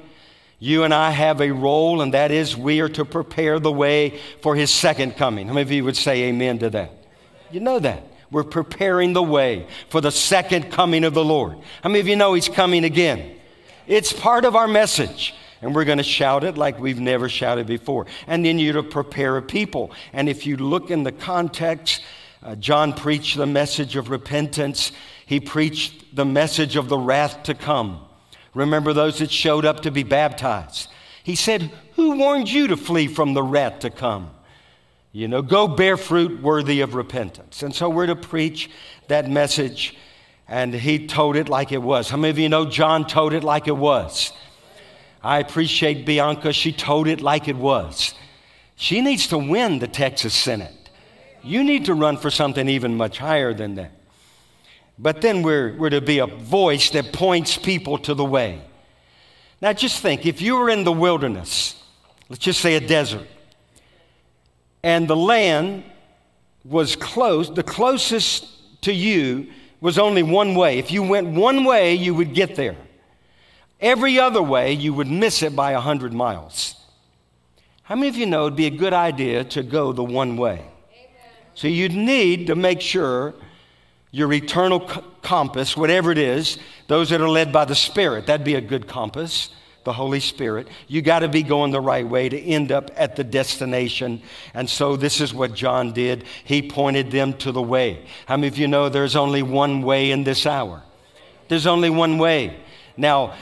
you 0.60 0.84
and 0.84 0.94
I 0.94 1.10
have 1.10 1.40
a 1.40 1.50
role, 1.50 2.02
and 2.02 2.14
that 2.14 2.30
is 2.30 2.56
we 2.56 2.80
are 2.80 2.88
to 2.90 3.04
prepare 3.04 3.58
the 3.58 3.72
way 3.72 4.20
for 4.42 4.54
his 4.54 4.70
second 4.70 5.16
coming. 5.16 5.48
How 5.48 5.54
many 5.54 5.62
of 5.62 5.72
you 5.72 5.84
would 5.84 5.96
say 5.96 6.24
amen 6.24 6.60
to 6.60 6.70
that? 6.70 6.92
You 7.50 7.58
know 7.58 7.80
that. 7.80 8.04
We're 8.32 8.44
preparing 8.44 9.12
the 9.12 9.22
way 9.22 9.66
for 9.90 10.00
the 10.00 10.10
second 10.10 10.72
coming 10.72 11.04
of 11.04 11.12
the 11.12 11.24
Lord. 11.24 11.58
How 11.82 11.90
many 11.90 12.00
of 12.00 12.08
you 12.08 12.16
know 12.16 12.32
He's 12.32 12.48
coming 12.48 12.82
again? 12.82 13.36
It's 13.86 14.12
part 14.12 14.44
of 14.44 14.56
our 14.56 14.66
message. 14.66 15.34
And 15.60 15.76
we're 15.76 15.84
going 15.84 15.98
to 15.98 16.04
shout 16.04 16.42
it 16.42 16.58
like 16.58 16.80
we've 16.80 16.98
never 16.98 17.28
shouted 17.28 17.68
before. 17.68 18.06
And 18.26 18.44
then 18.44 18.58
you're 18.58 18.72
to 18.72 18.82
prepare 18.82 19.36
a 19.36 19.42
people. 19.42 19.92
And 20.12 20.28
if 20.28 20.44
you 20.44 20.56
look 20.56 20.90
in 20.90 21.04
the 21.04 21.12
context, 21.12 22.02
uh, 22.42 22.56
John 22.56 22.92
preached 22.92 23.36
the 23.36 23.46
message 23.46 23.94
of 23.94 24.10
repentance, 24.10 24.90
he 25.26 25.38
preached 25.38 26.16
the 26.16 26.24
message 26.24 26.74
of 26.74 26.88
the 26.88 26.98
wrath 26.98 27.44
to 27.44 27.54
come. 27.54 28.00
Remember 28.54 28.92
those 28.92 29.18
that 29.18 29.30
showed 29.30 29.64
up 29.64 29.82
to 29.82 29.92
be 29.92 30.02
baptized? 30.02 30.88
He 31.22 31.36
said, 31.36 31.70
Who 31.94 32.16
warned 32.16 32.50
you 32.50 32.66
to 32.66 32.76
flee 32.76 33.06
from 33.06 33.34
the 33.34 33.42
wrath 33.42 33.80
to 33.80 33.90
come? 33.90 34.30
You 35.12 35.28
know, 35.28 35.42
go 35.42 35.68
bear 35.68 35.98
fruit 35.98 36.42
worthy 36.42 36.80
of 36.80 36.94
repentance. 36.94 37.62
And 37.62 37.74
so 37.74 37.90
we're 37.90 38.06
to 38.06 38.16
preach 38.16 38.70
that 39.08 39.28
message. 39.28 39.96
And 40.48 40.72
he 40.72 41.06
told 41.06 41.36
it 41.36 41.48
like 41.50 41.70
it 41.70 41.82
was. 41.82 42.08
How 42.08 42.16
many 42.16 42.30
of 42.30 42.38
you 42.38 42.48
know 42.48 42.64
John 42.64 43.06
told 43.06 43.34
it 43.34 43.44
like 43.44 43.68
it 43.68 43.76
was? 43.76 44.32
I 45.22 45.38
appreciate 45.38 46.06
Bianca. 46.06 46.52
She 46.52 46.72
told 46.72 47.06
it 47.08 47.20
like 47.20 47.46
it 47.46 47.56
was. 47.56 48.14
She 48.74 49.00
needs 49.02 49.26
to 49.28 49.38
win 49.38 49.78
the 49.78 49.86
Texas 49.86 50.34
Senate. 50.34 50.90
You 51.44 51.62
need 51.62 51.84
to 51.84 51.94
run 51.94 52.16
for 52.16 52.30
something 52.30 52.68
even 52.68 52.96
much 52.96 53.18
higher 53.18 53.52
than 53.54 53.74
that. 53.76 53.92
but 54.98 55.20
then 55.20 55.42
we're, 55.42 55.76
we're 55.76 55.90
to 55.90 56.00
be 56.00 56.18
a 56.18 56.26
voice 56.26 56.90
that 56.90 57.12
points 57.12 57.56
people 57.56 57.98
to 57.98 58.14
the 58.14 58.24
way. 58.24 58.62
Now, 59.60 59.72
just 59.72 60.00
think 60.00 60.26
if 60.26 60.40
you 60.40 60.56
were 60.56 60.70
in 60.70 60.84
the 60.84 60.92
wilderness, 60.92 61.80
let's 62.28 62.42
just 62.42 62.60
say 62.60 62.74
a 62.74 62.80
desert, 62.80 63.26
and 64.82 65.08
the 65.08 65.16
land 65.16 65.84
was 66.64 66.96
close, 66.96 67.50
the 67.50 67.62
closest 67.62 68.82
to 68.82 68.92
you 68.92 69.48
was 69.80 69.98
only 69.98 70.22
one 70.22 70.54
way. 70.54 70.78
If 70.78 70.90
you 70.90 71.02
went 71.02 71.28
one 71.28 71.64
way, 71.64 71.94
you 71.94 72.14
would 72.14 72.34
get 72.34 72.54
there. 72.56 72.76
Every 73.80 74.18
other 74.18 74.42
way, 74.42 74.72
you 74.72 74.94
would 74.94 75.08
miss 75.08 75.42
it 75.42 75.56
by 75.56 75.72
100 75.72 76.12
miles. 76.12 76.76
How 77.82 77.96
many 77.96 78.08
of 78.08 78.16
you 78.16 78.26
know 78.26 78.46
it'd 78.46 78.56
be 78.56 78.66
a 78.66 78.70
good 78.70 78.92
idea 78.92 79.44
to 79.44 79.62
go 79.62 79.92
the 79.92 80.04
one 80.04 80.36
way? 80.36 80.64
So 81.54 81.68
you'd 81.68 81.92
need 81.92 82.46
to 82.46 82.54
make 82.54 82.80
sure 82.80 83.34
your 84.12 84.32
eternal 84.32 84.80
compass, 85.22 85.76
whatever 85.76 86.12
it 86.12 86.18
is, 86.18 86.58
those 86.86 87.10
that 87.10 87.20
are 87.20 87.28
led 87.28 87.52
by 87.52 87.64
the 87.64 87.74
Spirit, 87.74 88.26
that'd 88.26 88.44
be 88.44 88.54
a 88.54 88.60
good 88.60 88.86
compass, 88.86 89.48
the 89.84 89.92
Holy 89.92 90.20
Spirit. 90.20 90.68
You 90.88 91.02
got 91.02 91.20
to 91.20 91.28
be 91.28 91.42
going 91.42 91.70
the 91.70 91.80
right 91.80 92.06
way 92.06 92.28
to 92.28 92.38
end 92.38 92.70
up 92.72 92.90
at 92.96 93.16
the 93.16 93.24
destination. 93.24 94.22
And 94.54 94.68
so 94.68 94.96
this 94.96 95.20
is 95.20 95.34
what 95.34 95.54
John 95.54 95.92
did. 95.92 96.24
He 96.44 96.62
pointed 96.62 97.10
them 97.10 97.34
to 97.38 97.52
the 97.52 97.62
way. 97.62 98.04
How 98.26 98.36
many 98.36 98.48
of 98.48 98.58
you 98.58 98.68
know 98.68 98.88
there's 98.88 99.16
only 99.16 99.42
one 99.42 99.82
way 99.82 100.10
in 100.10 100.24
this 100.24 100.46
hour? 100.46 100.82
There's 101.48 101.66
only 101.66 101.90
one 101.90 102.18
way. 102.18 102.56
Now, 102.96 103.34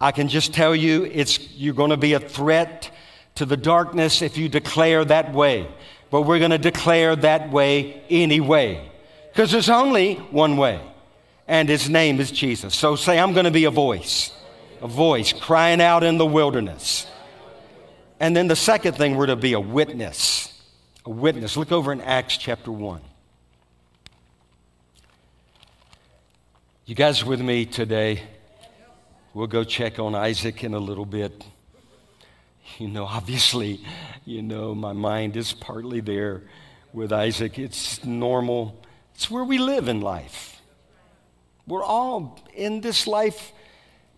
I 0.00 0.12
can 0.12 0.28
just 0.28 0.54
tell 0.54 0.74
you 0.74 1.04
it's 1.04 1.50
you're 1.52 1.74
going 1.74 1.90
to 1.90 1.96
be 1.96 2.12
a 2.12 2.20
threat 2.20 2.90
to 3.34 3.46
the 3.46 3.56
darkness 3.56 4.22
if 4.22 4.36
you 4.36 4.48
declare 4.48 5.04
that 5.04 5.32
way. 5.32 5.68
But 6.10 6.22
we're 6.22 6.38
going 6.38 6.52
to 6.52 6.58
declare 6.58 7.14
that 7.16 7.50
way 7.50 8.02
anyway. 8.08 8.90
Because 9.30 9.52
there's 9.52 9.68
only 9.68 10.14
one 10.14 10.56
way, 10.56 10.80
and 11.46 11.68
his 11.68 11.88
name 11.88 12.18
is 12.18 12.32
Jesus. 12.32 12.74
So 12.74 12.96
say, 12.96 13.18
I'm 13.18 13.34
going 13.34 13.44
to 13.44 13.52
be 13.52 13.66
a 13.66 13.70
voice, 13.70 14.32
a 14.82 14.88
voice 14.88 15.32
crying 15.32 15.80
out 15.80 16.04
in 16.04 16.18
the 16.18 16.26
wilderness. 16.26 17.06
And 18.20 18.36
then 18.36 18.48
the 18.48 18.56
second 18.56 18.94
thing, 18.94 19.16
we're 19.16 19.26
to 19.26 19.36
be 19.36 19.52
a 19.52 19.60
witness. 19.60 20.60
A 21.04 21.10
witness. 21.10 21.56
Look 21.56 21.72
over 21.72 21.92
in 21.92 22.00
Acts 22.00 22.36
chapter 22.36 22.72
1. 22.72 23.00
You 26.86 26.94
guys 26.94 27.24
with 27.24 27.40
me 27.40 27.66
today? 27.66 28.22
We'll 29.34 29.46
go 29.46 29.62
check 29.62 29.98
on 29.98 30.14
Isaac 30.14 30.64
in 30.64 30.74
a 30.74 30.78
little 30.78 31.06
bit. 31.06 31.44
You 32.78 32.88
know, 32.88 33.04
obviously, 33.04 33.80
you 34.24 34.42
know, 34.42 34.74
my 34.74 34.92
mind 34.92 35.36
is 35.36 35.52
partly 35.52 36.00
there 36.00 36.42
with 36.92 37.12
Isaac. 37.12 37.58
It's 37.58 38.04
normal 38.04 38.82
it's 39.18 39.28
where 39.28 39.42
we 39.42 39.58
live 39.58 39.88
in 39.88 40.00
life. 40.00 40.62
We're 41.66 41.82
all 41.82 42.38
in 42.54 42.82
this 42.82 43.04
life. 43.04 43.50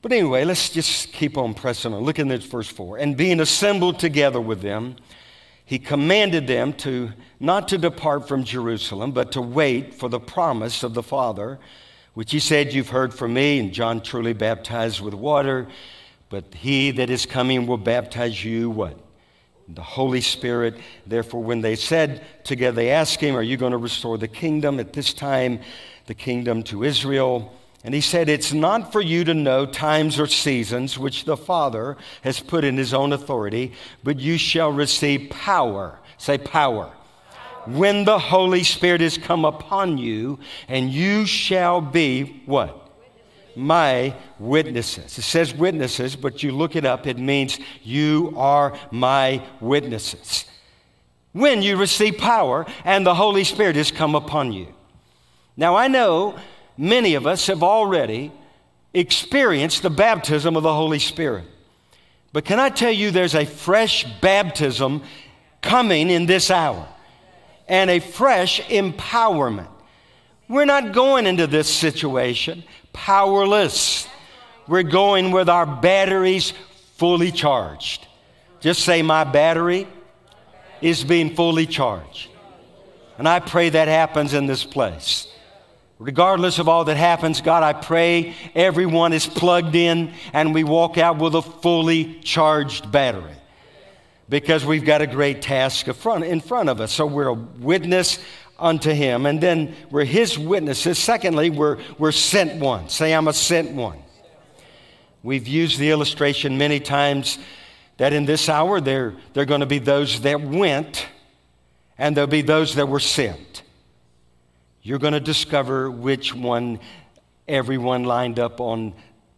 But 0.03 0.13
anyway, 0.13 0.45
let's 0.45 0.71
just 0.71 1.13
keep 1.13 1.37
on 1.37 1.53
pressing 1.55 1.93
on. 1.93 2.03
Look 2.03 2.19
in 2.19 2.29
this 2.29 2.45
verse 2.45 2.69
4. 2.69 2.99
And 2.99 3.17
being 3.17 3.41
assembled 3.41 3.99
together 3.99 4.41
with 4.41 4.63
them, 4.63 4.97
he 5.65 5.79
commanded 5.79 6.47
them 6.47 6.73
to 6.75 7.13
not 7.39 7.69
to 7.69 7.79
depart 7.79 8.27
from 8.27 8.45
Jerusalem, 8.45 9.13
but 9.13 9.33
to 9.33 9.43
wait 9.43 9.95
for 9.95 10.09
the 10.09 10.19
promise 10.19 10.83
of 10.83 10.95
the 10.95 11.03
Father, 11.03 11.59
which 12.15 12.33
he 12.33 12.41
said, 12.41 12.73
You've 12.73 12.89
heard 12.89 13.13
from 13.13 13.35
me, 13.35 13.59
and 13.59 13.73
John 13.73 14.01
truly 14.01 14.33
baptized 14.33 15.01
with 15.01 15.15
water, 15.15 15.69
but 16.29 16.55
he 16.55 16.91
that 16.93 17.11
is 17.11 17.27
coming 17.27 17.67
will 17.67 17.77
baptize 17.77 18.45
you 18.45 18.71
what? 18.71 18.99
the 19.75 19.83
Holy 19.83 20.21
Spirit. 20.21 20.77
Therefore, 21.07 21.43
when 21.43 21.61
they 21.61 21.77
said 21.77 22.25
together, 22.45 22.75
they 22.75 22.91
asked 22.91 23.21
him, 23.21 23.37
Are 23.37 23.43
you 23.43 23.57
going 23.57 23.73
to 23.73 23.79
restore 23.79 24.19
the 24.19 24.29
kingdom 24.29 24.81
at 24.81 24.93
this 24.93 25.13
time, 25.13 25.61
the 26.07 26.15
kingdom 26.15 26.63
to 26.65 26.85
Israel? 26.85 27.55
And 27.83 27.95
he 27.95 28.01
said, 28.01 28.29
It's 28.29 28.53
not 28.53 28.93
for 28.93 29.01
you 29.01 29.25
to 29.25 29.35
know 29.35 29.65
times 29.65 30.21
or 30.21 30.27
seasons 30.27 30.99
which 30.99 31.25
the 31.25 31.37
Father 31.37 31.97
has 32.23 32.41
put 32.41 32.65
in 32.65 32.77
his 32.77 32.93
own 32.93 33.13
authority, 33.13 33.73
but 34.03 34.21
you 34.21 34.37
shall 34.37 34.71
receive 34.71 35.31
power. 35.31 35.99
Say, 36.19 36.37
power. 36.39 36.93
When 37.67 38.05
the 38.05 38.19
Holy 38.19 38.65
Spirit 38.65 39.01
has 39.01 39.17
come 39.17 39.45
upon 39.45 39.99
you, 39.99 40.39
and 40.69 40.91
you 40.91 41.27
shall 41.27 41.81
be 41.81 42.43
what? 42.47 42.81
my 43.57 44.15
witnesses. 44.39 45.19
It 45.19 45.23
says 45.23 45.55
witnesses, 45.55 46.17
but 46.17 46.43
you 46.43 46.53
look 46.53 46.77
it 46.77 46.85
up, 46.85 47.07
it 47.07 47.19
means 47.19 47.59
you 47.83 48.33
are 48.37 48.79
my 48.91 49.43
witnesses. 49.61 50.45
When 51.33 51.63
you 51.63 51.77
receive 51.77 52.19
power 52.19 52.67
and 52.85 53.07
the 53.07 53.15
Holy 53.15 53.45
Spirit 53.45 53.77
has 53.77 53.91
come 53.91 54.15
upon 54.15 54.53
you. 54.53 54.75
Now, 55.57 55.77
I 55.77 55.89
know 55.89 56.37
many 56.81 57.15
of 57.15 57.27
us 57.27 57.47
have 57.47 57.63
already 57.63 58.33
experienced 58.95 59.83
the 59.83 59.91
baptism 59.91 60.57
of 60.57 60.63
the 60.63 60.73
Holy 60.73 60.99
Spirit. 60.99 61.45
But 62.33 62.47
can 62.47 62.59
I 62.59 62.71
tell 62.71 62.91
you, 62.91 63.11
there's 63.11 63.35
a 63.35 63.45
fresh 63.45 64.05
baptism 64.21 65.03
coming 65.61 66.09
in 66.09 66.25
this 66.25 66.51
hour 66.51 66.89
and 67.69 67.91
a 67.91 68.01
fresh 68.01 68.63
empowerment. 68.63 69.69
We're 70.49 70.65
not 70.65 70.93
going 70.93 71.27
into 71.27 71.47
this 71.47 71.73
situation 71.73 72.65
powerless. 72.93 74.09
We're 74.67 74.83
going 74.83 75.33
with 75.33 75.49
our 75.49 75.67
batteries 75.67 76.53
fully 76.97 77.31
charged. 77.31 78.07
Just 78.61 78.85
say, 78.85 79.03
My 79.03 79.25
battery 79.25 79.87
is 80.81 81.05
being 81.05 81.37
fully 81.37 81.67
charged. 81.67 82.29
And 83.19 83.29
I 83.29 83.39
pray 83.41 83.69
that 83.69 83.87
happens 83.87 84.33
in 84.33 84.47
this 84.47 84.65
place. 84.65 85.27
Regardless 86.01 86.59
of 86.59 86.67
all 86.67 86.87
that 86.87 86.97
happens, 86.97 87.43
God, 87.43 87.63
I 87.63 87.75
pray 87.75 88.35
everyone 88.55 89.13
is 89.13 89.27
plugged 89.27 89.75
in 89.75 90.15
and 90.33 90.55
we 90.55 90.65
walk 90.65 90.97
out 90.97 91.19
with 91.19 91.35
a 91.35 91.43
fully 91.43 92.15
charged 92.21 92.91
battery 92.91 93.35
because 94.27 94.65
we've 94.65 94.87
got 94.87 95.03
a 95.03 95.07
great 95.07 95.43
task 95.43 95.87
in 95.89 96.41
front 96.41 96.69
of 96.71 96.81
us. 96.81 96.91
So 96.91 97.05
we're 97.05 97.29
a 97.29 97.35
witness 97.35 98.19
unto 98.59 98.91
him. 98.93 99.27
And 99.27 99.43
then 99.43 99.77
we're 99.91 100.07
his 100.07 100.39
witnesses. 100.39 100.99
Secondly, 100.99 101.51
we're, 101.51 101.77
we're 101.99 102.13
sent 102.13 102.59
one. 102.59 102.89
Say, 102.89 103.13
I'm 103.13 103.29
a 103.29 103.35
sent 103.35 103.73
one. 103.73 103.99
We've 105.23 105.47
used 105.47 105.79
the 105.79 105.91
illustration 105.91 106.57
many 106.57 106.81
times 106.81 107.39
that 107.99 108.15
in 108.15 108.25
this 108.25 108.49
hour 108.49 108.81
there, 108.81 109.17
there 109.35 109.43
are 109.43 109.47
going 109.47 109.61
to 109.61 109.67
be 109.67 109.79
those 109.79 110.23
that 110.23 110.41
went 110.41 111.09
and 111.99 112.17
there'll 112.17 112.27
be 112.27 112.41
those 112.41 112.77
that 112.77 112.89
were 112.89 113.01
sent. 113.01 113.65
You're 114.83 114.99
going 114.99 115.13
to 115.13 115.21
discover 115.21 115.91
which 115.91 116.35
one 116.35 116.81
everyone 117.47 118.05
lined 118.05 118.39
up 118.39 118.61
on 118.61 118.95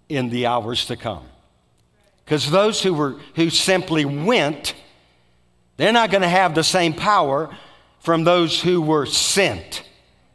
in 0.09 0.29
the 0.29 0.47
hours 0.47 0.87
to 0.87 0.97
come. 0.97 1.25
Because 2.25 2.51
those 2.51 2.83
who, 2.83 2.95
were, 2.95 3.17
who 3.35 3.51
simply 3.51 4.05
went, 4.05 4.75
they're 5.77 5.93
not 5.93 6.11
going 6.11 6.23
to 6.23 6.29
have 6.29 6.55
the 6.55 6.63
same 6.63 6.93
power 6.93 7.55
from 8.01 8.25
those 8.25 8.61
who 8.61 8.81
were 8.81 9.07
sent 9.07 9.83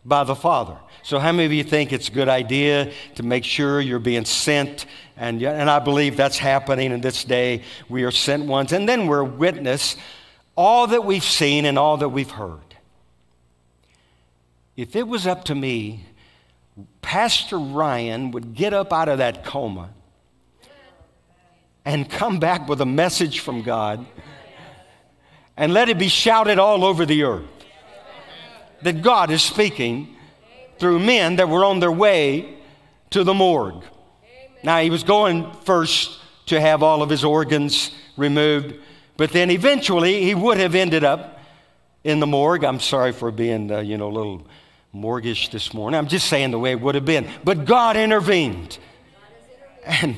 by 0.04 0.24
the 0.24 0.36
Father. 0.36 0.78
So, 1.04 1.20
how 1.20 1.32
many 1.32 1.46
of 1.46 1.54
you 1.54 1.64
think 1.64 1.94
it's 1.94 2.10
a 2.10 2.12
good 2.12 2.28
idea 2.28 2.92
to 3.16 3.24
make 3.24 3.46
sure 3.46 3.80
you're 3.80 4.00
being 4.00 4.26
sent? 4.26 4.86
And, 5.16 5.42
and 5.42 5.70
I 5.70 5.80
believe 5.80 6.18
that's 6.18 6.38
happening 6.38 6.92
in 6.92 7.00
this 7.00 7.24
day. 7.24 7.64
We 7.88 8.04
are 8.04 8.12
sent 8.12 8.46
ones. 8.46 8.74
And 8.74 8.90
then 8.90 9.08
we're 9.08 9.24
witness 9.24 9.96
all 10.58 10.88
that 10.88 11.06
we've 11.06 11.24
seen 11.24 11.66
and 11.66 11.80
all 11.80 11.98
that 11.98 12.10
we've 12.10 12.30
heard. 12.30 12.67
If 14.78 14.96
it 14.96 15.08
was 15.08 15.26
up 15.26 15.44
to 15.46 15.56
me, 15.56 16.06
Pastor 17.02 17.58
Ryan 17.58 18.30
would 18.30 18.54
get 18.54 18.76
up 18.76 18.94
out 18.94 19.10
of 19.10 19.18
that 19.18 19.44
coma 19.44 19.90
and 21.84 22.08
come 22.08 22.40
back 22.40 22.70
with 22.70 22.80
a 22.80 22.86
message 22.86 23.40
from 23.40 23.64
God 23.64 24.06
and 25.58 25.74
let 25.74 25.90
it 25.90 25.98
be 25.98 26.10
shouted 26.10 26.60
all 26.60 26.86
over 26.86 27.08
the 27.08 27.24
earth 27.24 27.50
that 28.84 29.02
God 29.02 29.32
is 29.32 29.42
speaking 29.42 30.16
through 30.78 31.00
men 31.00 31.38
that 31.38 31.50
were 31.50 31.66
on 31.66 31.80
their 31.80 31.92
way 31.92 32.60
to 33.10 33.24
the 33.24 33.34
morgue. 33.34 33.84
Now, 34.64 34.80
he 34.82 34.92
was 34.92 35.04
going 35.04 35.52
first 35.64 36.20
to 36.48 36.62
have 36.62 36.84
all 36.84 37.02
of 37.02 37.10
his 37.10 37.24
organs 37.24 37.90
removed, 38.16 38.76
but 39.18 39.32
then 39.32 39.50
eventually 39.50 40.22
he 40.22 40.36
would 40.36 40.58
have 40.58 40.76
ended 40.76 41.04
up 41.04 41.40
in 42.04 42.20
the 42.20 42.28
morgue. 42.28 42.64
I'm 42.64 42.80
sorry 42.80 43.12
for 43.12 43.32
being, 43.32 43.72
uh, 43.72 43.80
you 43.80 43.98
know, 43.98 44.10
a 44.10 44.14
little 44.14 44.46
mortgage 44.92 45.50
this 45.50 45.74
morning. 45.74 45.98
I'm 45.98 46.08
just 46.08 46.28
saying 46.28 46.52
the 46.52 46.60
way 46.60 46.72
it 46.72 46.82
would 46.82 46.96
have 46.96 47.06
been. 47.06 47.28
But 47.44 47.66
God 47.66 47.98
intervened. 47.98 48.78
And, 49.86 50.18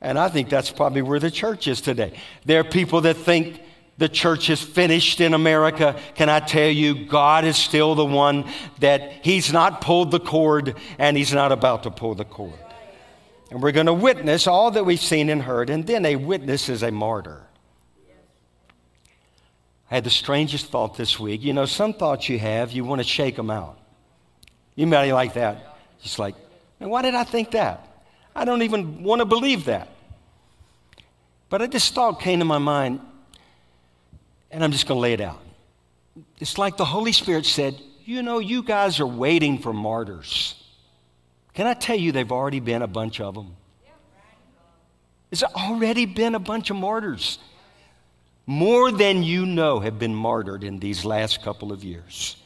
and 0.00 0.18
I 0.18 0.28
think 0.28 0.48
that's 0.48 0.70
probably 0.70 1.02
where 1.02 1.20
the 1.20 1.30
church 1.30 1.68
is 1.68 1.80
today. 1.80 2.18
There 2.44 2.60
are 2.60 2.64
people 2.64 3.02
that 3.02 3.16
think 3.16 3.60
the 3.98 4.08
church 4.08 4.50
is 4.50 4.60
finished 4.60 5.20
in 5.20 5.32
America, 5.32 5.98
can 6.14 6.28
I 6.28 6.40
tell 6.40 6.68
you, 6.68 7.06
God 7.06 7.44
is 7.44 7.56
still 7.56 7.94
the 7.94 8.04
one 8.04 8.44
that 8.80 9.24
He's 9.24 9.52
not 9.52 9.80
pulled 9.80 10.10
the 10.10 10.20
cord 10.20 10.76
and 10.98 11.16
He's 11.16 11.32
not 11.32 11.50
about 11.50 11.84
to 11.84 11.90
pull 11.90 12.14
the 12.14 12.24
cord. 12.24 12.52
And 13.50 13.62
we're 13.62 13.72
going 13.72 13.86
to 13.86 13.94
witness 13.94 14.46
all 14.46 14.70
that 14.72 14.84
we've 14.84 15.00
seen 15.00 15.30
and 15.30 15.40
heard, 15.40 15.70
and 15.70 15.86
then 15.86 16.04
a 16.04 16.16
witness 16.16 16.68
is 16.68 16.82
a 16.82 16.90
martyr. 16.90 17.42
I 19.90 19.94
had 19.94 20.04
the 20.04 20.10
strangest 20.10 20.66
thought 20.66 20.96
this 20.96 21.18
week. 21.18 21.42
You 21.42 21.52
know, 21.52 21.64
some 21.64 21.94
thoughts 21.94 22.28
you 22.28 22.38
have, 22.40 22.72
you 22.72 22.84
want 22.84 23.00
to 23.00 23.06
shake 23.06 23.36
them 23.36 23.50
out. 23.50 23.78
Might 24.76 25.10
like 25.12 25.34
that. 25.34 25.78
She's 26.00 26.18
like, 26.18 26.34
"Man, 26.78 26.90
why 26.90 27.02
did 27.02 27.14
I 27.14 27.24
think 27.24 27.52
that? 27.52 27.86
I 28.36 28.44
don't 28.44 28.60
even 28.60 29.02
want 29.02 29.20
to 29.20 29.24
believe 29.24 29.64
that. 29.64 29.88
But 31.48 31.62
I 31.62 31.66
just 31.66 31.94
thought 31.94 32.20
came 32.20 32.40
to 32.40 32.44
my 32.44 32.58
mind, 32.58 33.00
and 34.50 34.62
I'm 34.62 34.72
just 34.72 34.86
going 34.86 34.98
to 34.98 35.02
lay 35.02 35.14
it 35.14 35.22
out. 35.22 35.40
It's 36.38 36.58
like 36.58 36.76
the 36.76 36.84
Holy 36.84 37.12
Spirit 37.12 37.46
said, 37.46 37.80
You 38.04 38.22
know, 38.22 38.38
you 38.38 38.62
guys 38.62 39.00
are 39.00 39.06
waiting 39.06 39.58
for 39.58 39.72
martyrs. 39.72 40.62
Can 41.54 41.66
I 41.66 41.72
tell 41.72 41.96
you, 41.96 42.12
they've 42.12 42.30
already 42.30 42.60
been 42.60 42.82
a 42.82 42.86
bunch 42.86 43.20
of 43.20 43.34
them? 43.34 43.56
There's 45.30 45.42
already 45.42 46.04
been 46.04 46.34
a 46.34 46.38
bunch 46.38 46.70
of 46.70 46.76
martyrs. 46.76 47.38
More 48.44 48.92
than 48.92 49.22
you 49.22 49.46
know 49.46 49.80
have 49.80 49.98
been 49.98 50.14
martyred 50.14 50.62
in 50.62 50.78
these 50.78 51.04
last 51.04 51.42
couple 51.42 51.72
of 51.72 51.82
years. 51.82 52.36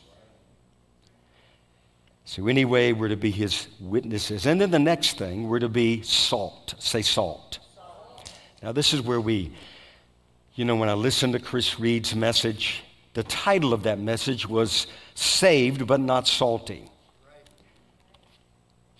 So, 2.31 2.47
anyway, 2.47 2.93
we're 2.93 3.09
to 3.09 3.17
be 3.17 3.33
his 3.33 3.67
witnesses. 3.81 4.47
And 4.47 4.61
then 4.61 4.71
the 4.71 4.79
next 4.79 5.19
thing, 5.19 5.49
we're 5.49 5.59
to 5.59 5.69
be 5.69 6.03
salt. 6.03 6.77
Say 6.79 7.03
salt. 7.03 7.59
Now, 8.63 8.71
this 8.71 8.95
is 8.95 9.03
where 9.03 9.21
we, 9.21 9.51
you 10.55 10.65
know, 10.65 10.77
when 10.77 10.89
I 10.89 10.93
listened 10.93 11.33
to 11.33 11.41
Chris 11.41 11.81
Reed's 11.81 12.15
message, 12.15 12.85
the 13.15 13.25
title 13.25 13.73
of 13.73 13.83
that 13.83 13.99
message 13.99 14.49
was 14.49 14.87
Saved 15.17 15.89
but 15.89 15.99
Not 15.99 16.29
Salty. 16.29 16.89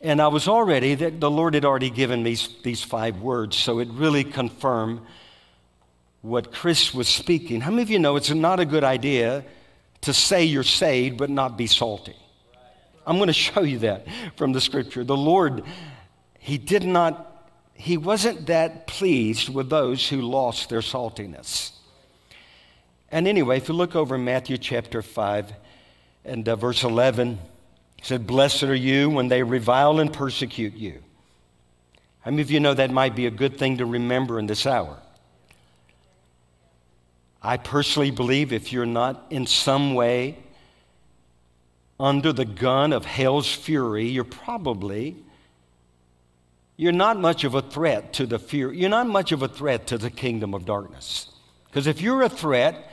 And 0.01 0.21
I 0.21 0.27
was 0.27 0.49
already, 0.49 0.97
the 0.97 1.31
Lord 1.31 1.55
had 1.55 1.65
already 1.65 1.91
given 1.91 2.25
me 2.25 2.37
these 2.65 2.83
five 2.83 3.21
words, 3.23 3.57
so 3.57 3.79
it 3.79 3.87
really 3.93 4.25
confirmed 4.25 5.03
what 6.23 6.53
Chris 6.53 6.93
was 6.93 7.07
speaking. 7.07 7.61
How 7.61 7.71
many 7.71 7.83
of 7.83 7.91
you 7.91 8.01
know 8.01 8.17
it's 8.17 8.31
not 8.31 8.59
a 8.59 8.65
good 8.65 8.83
idea 8.83 9.45
to 10.01 10.13
say 10.13 10.43
you're 10.43 10.65
saved 10.65 11.17
but 11.17 11.31
not 11.31 11.57
be 11.57 11.69
salty? 11.69 12.17
I'm 13.07 13.17
going 13.17 13.29
to 13.29 13.33
show 13.33 13.63
you 13.63 13.79
that 13.81 14.07
from 14.37 14.53
the 14.53 14.61
scripture. 14.61 15.05
The 15.05 15.17
Lord, 15.17 15.65
He 16.39 16.59
did 16.59 16.85
not, 16.85 17.49
He 17.75 17.97
wasn't 17.97 18.47
that 18.47 18.87
pleased 18.87 19.49
with 19.49 19.71
those 19.71 20.09
who 20.09 20.21
lost 20.21 20.69
their 20.69 20.81
saltiness. 20.81 21.73
And 23.11 23.27
anyway, 23.27 23.57
if 23.57 23.69
you 23.69 23.75
look 23.75 23.97
over 23.97 24.17
Matthew 24.17 24.57
chapter 24.57 25.03
5 25.03 25.53
and 26.25 26.49
uh, 26.49 26.57
verse 26.57 26.85
11, 26.85 27.39
He 27.97 28.05
said, 28.05 28.27
Blessed 28.27 28.65
are 28.65 28.75
you 28.75 29.11
when 29.11 29.29
they 29.29 29.43
revile 29.43 29.99
and 29.99 30.13
persecute 30.13 30.75
you. 30.75 31.03
How 32.21 32.31
many 32.31 32.43
of 32.43 32.51
you 32.51 32.61
know 32.61 32.75
that 32.75 32.91
might 32.91 33.17
be 33.17 33.27
a 33.27 33.31
good 33.31 33.59
thing 33.59 33.79
to 33.79 33.87
remember 33.87 34.39
in 34.39 34.47
this 34.47 34.67
hour? 34.67 34.99
I 37.43 37.57
personally 37.57 38.11
believe 38.11 38.53
if 38.53 38.73
you're 38.73 38.85
not 38.85 39.27
in 39.31 39.47
some 39.47 39.95
way 39.95 40.37
under 42.01 42.33
the 42.33 42.47
gun 42.47 42.93
of 42.93 43.05
hell's 43.05 43.53
fury, 43.53 44.09
you're 44.09 44.25
probably 44.25 45.17
you're 46.77 46.93
not 46.93 47.21
much 47.21 47.45
of 47.45 47.55
a 47.55 47.61
threat 47.61 48.15
to 48.15 48.25
the 48.25 48.39
fear. 48.39 48.73
You're 48.73 48.89
not 48.89 49.07
much 49.07 49.33
of 49.33 49.43
a 49.43 49.49
threat 49.49 49.87
to 49.89 49.99
the 49.99 50.09
kingdom 50.09 50.55
of 50.55 50.65
darkness. 50.65 51.29
Because 51.67 51.87
if 51.87 52.01
you're 52.01 52.23
a 52.23 52.29
threat, 52.31 52.91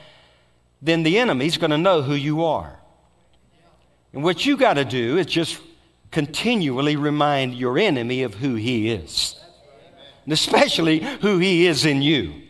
then 0.82 1.04
the 1.04 1.18
enemy's 1.18 1.56
going 1.56 1.70
to 1.70 1.78
know 1.78 2.02
who 2.02 2.12
you 2.12 2.44
are. 2.44 2.78
And 4.12 4.22
what 4.22 4.44
you 4.44 4.58
got 4.58 4.74
to 4.74 4.84
do 4.84 5.16
is 5.16 5.24
just 5.24 5.58
continually 6.10 6.96
remind 6.96 7.54
your 7.54 7.78
enemy 7.78 8.24
of 8.24 8.34
who 8.34 8.56
he 8.56 8.90
is. 8.90 9.40
And 10.24 10.34
especially 10.34 11.00
who 11.22 11.38
he 11.38 11.66
is 11.66 11.86
in 11.86 12.02
you 12.02 12.42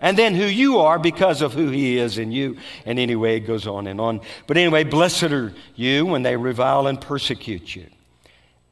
and 0.00 0.16
then 0.16 0.34
who 0.34 0.44
you 0.44 0.78
are 0.78 0.98
because 0.98 1.42
of 1.42 1.54
who 1.54 1.68
he 1.68 1.98
is 1.98 2.18
in 2.18 2.32
you. 2.32 2.56
And 2.84 2.98
anyway, 2.98 3.36
it 3.36 3.40
goes 3.40 3.66
on 3.66 3.86
and 3.86 4.00
on. 4.00 4.20
But 4.46 4.56
anyway, 4.56 4.84
blessed 4.84 5.24
are 5.24 5.52
you 5.74 6.06
when 6.06 6.22
they 6.22 6.36
revile 6.36 6.86
and 6.86 7.00
persecute 7.00 7.74
you. 7.74 7.86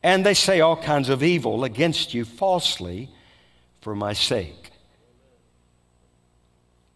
And 0.03 0.25
they 0.25 0.35
say 0.35 0.61
all 0.61 0.77
kinds 0.77 1.09
of 1.09 1.23
evil 1.23 1.65
against 1.65 2.13
you 2.13 2.25
falsely 2.25 3.09
for 3.81 3.95
my 3.95 4.13
sake. 4.13 4.71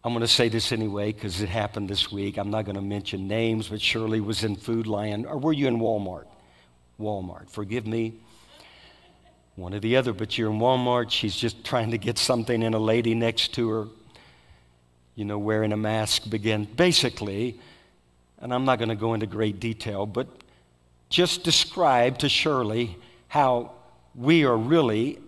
I'm 0.05 0.13
going 0.13 0.21
to 0.21 0.29
say 0.29 0.49
this 0.49 0.73
anyway 0.73 1.13
because 1.13 1.41
it 1.41 1.49
happened 1.49 1.89
this 1.89 2.13
week. 2.13 2.37
I'm 2.37 2.51
not 2.51 2.65
going 2.65 2.77
to 2.77 2.83
mention 2.83 3.27
names, 3.27 3.69
but 3.69 3.81
Shirley 3.81 4.21
was 4.21 4.45
in 4.45 4.57
Food 4.57 4.87
Lion. 4.87 5.27
Or 5.27 5.39
were 5.39 5.53
you 5.53 5.67
in 5.69 5.79
Walmart? 5.79 6.27
Walmart. 7.01 7.51
Forgive 7.51 7.87
me. 7.87 8.15
One 9.57 9.75
or 9.75 9.81
the 9.81 9.97
other, 9.97 10.13
but 10.13 10.39
you're 10.39 10.51
in 10.53 10.59
Walmart. 10.59 11.11
She's 11.11 11.35
just 11.35 11.65
trying 11.65 11.91
to 11.91 11.99
get 11.99 12.17
something, 12.17 12.63
and 12.63 12.75
a 12.75 12.79
lady 12.79 13.15
next 13.15 13.55
to 13.55 13.69
her 13.71 13.89
you 15.19 15.25
know, 15.25 15.37
wearing 15.37 15.73
a 15.73 15.77
mask 15.77 16.31
began. 16.31 16.63
Basically, 16.63 17.59
and 18.39 18.55
I'm 18.55 18.65
not 18.65 18.79
going 18.79 18.91
to 18.91 18.95
go 18.95 19.15
into 19.15 19.27
great 19.27 19.59
detail, 19.59 20.07
but 20.07 20.29
just 21.09 21.43
describe 21.43 22.19
to 22.19 22.29
Shirley 22.29 22.97
how 23.27 23.73
we 24.15 24.45
are 24.45 24.57
really 24.57 25.19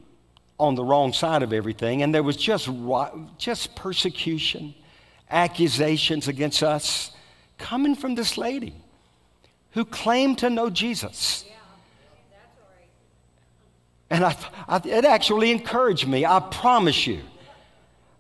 on 0.60 0.76
the 0.76 0.84
wrong 0.84 1.12
side 1.12 1.42
of 1.42 1.52
everything. 1.52 2.02
And 2.02 2.14
there 2.14 2.22
was 2.22 2.36
just, 2.36 2.68
just 3.36 3.74
persecution, 3.74 4.76
accusations 5.28 6.28
against 6.28 6.62
us 6.62 7.10
coming 7.58 7.96
from 7.96 8.14
this 8.14 8.38
lady 8.38 8.74
who 9.72 9.84
claimed 9.84 10.38
to 10.38 10.50
know 10.50 10.70
Jesus. 10.70 11.44
And 14.08 14.24
I, 14.24 14.36
I, 14.68 14.80
it 14.84 15.04
actually 15.04 15.50
encouraged 15.50 16.06
me, 16.06 16.24
I 16.24 16.38
promise 16.38 17.08
you. 17.08 17.22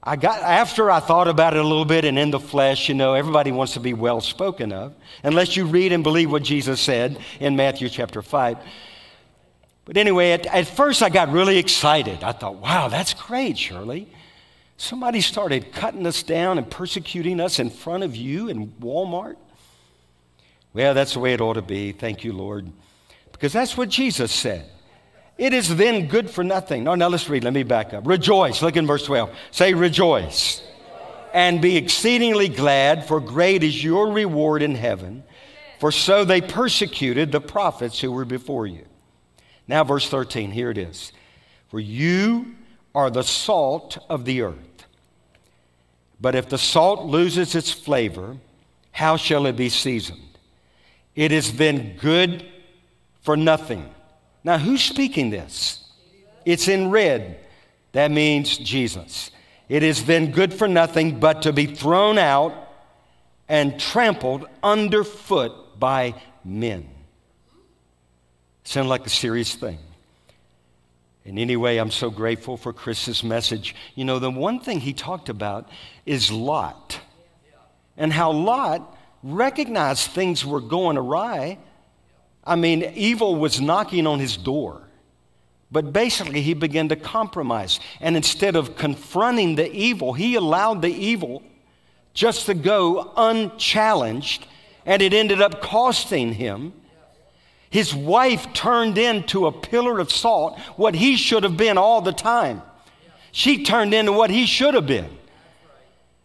I 0.02 0.16
got, 0.16 0.40
after 0.40 0.90
I 0.90 1.00
thought 1.00 1.28
about 1.28 1.54
it 1.54 1.60
a 1.60 1.66
little 1.66 1.84
bit 1.84 2.06
and 2.06 2.18
in 2.18 2.30
the 2.30 2.40
flesh, 2.40 2.88
you 2.88 2.94
know, 2.94 3.12
everybody 3.12 3.52
wants 3.52 3.74
to 3.74 3.80
be 3.80 3.92
well 3.92 4.22
spoken 4.22 4.72
of, 4.72 4.94
unless 5.22 5.56
you 5.56 5.66
read 5.66 5.92
and 5.92 6.02
believe 6.02 6.32
what 6.32 6.42
Jesus 6.42 6.80
said 6.80 7.18
in 7.38 7.54
Matthew 7.54 7.88
chapter 7.90 8.22
5. 8.22 8.56
But 9.84 9.96
anyway, 9.98 10.32
at, 10.32 10.46
at 10.46 10.66
first 10.66 11.02
I 11.02 11.10
got 11.10 11.30
really 11.30 11.58
excited. 11.58 12.24
I 12.24 12.32
thought, 12.32 12.56
wow, 12.56 12.88
that's 12.88 13.12
great, 13.12 13.58
Shirley. 13.58 14.08
Somebody 14.78 15.20
started 15.20 15.72
cutting 15.72 16.06
us 16.06 16.22
down 16.22 16.56
and 16.56 16.70
persecuting 16.70 17.38
us 17.38 17.58
in 17.58 17.68
front 17.68 18.02
of 18.02 18.16
you 18.16 18.48
in 18.48 18.68
Walmart. 18.80 19.36
Well, 20.72 20.94
that's 20.94 21.12
the 21.12 21.18
way 21.18 21.34
it 21.34 21.42
ought 21.42 21.54
to 21.54 21.62
be. 21.62 21.92
Thank 21.92 22.24
you, 22.24 22.32
Lord. 22.32 22.72
Because 23.32 23.52
that's 23.52 23.76
what 23.76 23.90
Jesus 23.90 24.32
said. 24.32 24.64
It 25.40 25.54
is 25.54 25.74
then 25.74 26.06
good 26.06 26.28
for 26.28 26.44
nothing. 26.44 26.84
No, 26.84 26.94
now 26.94 27.08
let's 27.08 27.26
read. 27.30 27.44
Let 27.44 27.54
me 27.54 27.62
back 27.62 27.94
up. 27.94 28.06
Rejoice. 28.06 28.60
Look 28.60 28.76
in 28.76 28.86
verse 28.86 29.06
12. 29.06 29.34
Say, 29.50 29.72
rejoice. 29.72 30.62
And 31.32 31.62
be 31.62 31.78
exceedingly 31.78 32.50
glad, 32.50 33.08
for 33.08 33.20
great 33.20 33.64
is 33.64 33.82
your 33.82 34.12
reward 34.12 34.60
in 34.60 34.74
heaven. 34.74 35.24
For 35.78 35.92
so 35.92 36.26
they 36.26 36.42
persecuted 36.42 37.32
the 37.32 37.40
prophets 37.40 37.98
who 37.98 38.12
were 38.12 38.26
before 38.26 38.66
you. 38.66 38.84
Now, 39.66 39.82
verse 39.82 40.06
13, 40.10 40.50
here 40.50 40.70
it 40.70 40.76
is. 40.76 41.10
For 41.70 41.80
you 41.80 42.54
are 42.94 43.08
the 43.08 43.24
salt 43.24 43.96
of 44.10 44.26
the 44.26 44.42
earth. 44.42 44.84
But 46.20 46.34
if 46.34 46.50
the 46.50 46.58
salt 46.58 47.06
loses 47.06 47.54
its 47.54 47.72
flavor, 47.72 48.36
how 48.92 49.16
shall 49.16 49.46
it 49.46 49.56
be 49.56 49.70
seasoned? 49.70 50.36
It 51.14 51.32
is 51.32 51.56
then 51.56 51.96
good 51.96 52.44
for 53.22 53.38
nothing 53.38 53.88
now, 54.42 54.58
who's 54.58 54.82
speaking 54.82 55.30
this? 55.30 55.84
It's 56.44 56.68
in 56.68 56.90
red. 56.90 57.38
That 57.92 58.10
means 58.10 58.56
Jesus. 58.56 59.30
It 59.68 59.82
is 59.82 60.04
then 60.04 60.32
good 60.32 60.54
for 60.54 60.66
nothing 60.66 61.20
but 61.20 61.42
to 61.42 61.52
be 61.52 61.66
thrown 61.66 62.18
out 62.18 62.54
and 63.48 63.78
trampled 63.78 64.46
underfoot 64.62 65.78
by 65.78 66.14
men. 66.44 66.88
Sound 68.64 68.88
like 68.88 69.06
a 69.06 69.10
serious 69.10 69.54
thing. 69.54 69.78
And 71.24 71.38
anyway, 71.38 71.76
I'm 71.76 71.90
so 71.90 72.10
grateful 72.10 72.56
for 72.56 72.72
Chris's 72.72 73.22
message. 73.22 73.74
You 73.94 74.04
know, 74.04 74.18
the 74.18 74.30
one 74.30 74.60
thing 74.60 74.80
he 74.80 74.92
talked 74.92 75.28
about 75.28 75.68
is 76.06 76.32
Lot 76.32 77.00
and 77.96 78.12
how 78.12 78.32
Lot 78.32 78.96
recognized 79.22 80.10
things 80.10 80.46
were 80.46 80.60
going 80.60 80.96
awry 80.96 81.58
I 82.44 82.56
mean, 82.56 82.82
evil 82.94 83.36
was 83.36 83.60
knocking 83.60 84.06
on 84.06 84.18
his 84.18 84.36
door. 84.36 84.82
But 85.72 85.92
basically, 85.92 86.42
he 86.42 86.54
began 86.54 86.88
to 86.88 86.96
compromise. 86.96 87.78
And 88.00 88.16
instead 88.16 88.56
of 88.56 88.76
confronting 88.76 89.54
the 89.54 89.70
evil, 89.70 90.12
he 90.14 90.34
allowed 90.34 90.82
the 90.82 90.92
evil 90.92 91.42
just 92.12 92.46
to 92.46 92.54
go 92.54 93.12
unchallenged. 93.16 94.46
And 94.84 95.00
it 95.00 95.14
ended 95.14 95.40
up 95.40 95.60
costing 95.60 96.32
him. 96.34 96.72
His 97.68 97.94
wife 97.94 98.52
turned 98.52 98.98
into 98.98 99.46
a 99.46 99.52
pillar 99.52 100.00
of 100.00 100.10
salt, 100.10 100.58
what 100.74 100.94
he 100.94 101.16
should 101.16 101.44
have 101.44 101.56
been 101.56 101.78
all 101.78 102.00
the 102.00 102.12
time. 102.12 102.62
She 103.30 103.62
turned 103.62 103.94
into 103.94 104.10
what 104.10 104.30
he 104.30 104.44
should 104.46 104.74
have 104.74 104.86
been. 104.86 105.18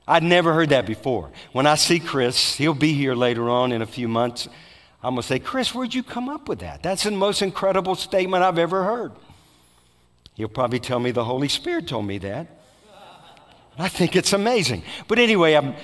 I'd 0.08 0.24
never 0.24 0.54
heard 0.54 0.70
that 0.70 0.88
before. 0.88 1.32
When 1.52 1.68
I 1.68 1.76
see 1.76 2.00
Chris, 2.00 2.56
he'll 2.56 2.74
be 2.74 2.94
here 2.94 3.14
later 3.14 3.48
on 3.50 3.72
in 3.72 3.84
a 3.84 3.88
few 3.88 4.08
months. 4.08 4.48
I'm 5.06 5.14
going 5.14 5.22
to 5.22 5.28
say, 5.28 5.38
Chris, 5.38 5.76
where'd 5.76 5.94
you 5.94 6.02
come 6.02 6.30
up 6.30 6.50
with 6.50 6.60
that? 6.60 6.82
That's 6.82 7.04
the 7.04 7.12
most 7.12 7.44
incredible 7.44 7.94
statement 7.94 8.44
I've 8.44 8.58
ever 8.58 8.84
heard. 8.84 9.12
He'll 10.34 10.48
probably 10.48 10.80
tell 10.80 11.00
me 11.00 11.12
the 11.12 11.24
Holy 11.24 11.48
Spirit 11.48 11.88
told 11.88 12.08
me 12.08 12.18
that. 12.18 12.48
I 13.78 13.88
think 13.88 14.16
it's 14.16 14.34
amazing. 14.34 14.82
But 15.08 15.20
anyway, 15.20 15.54
I'm, 15.54 15.76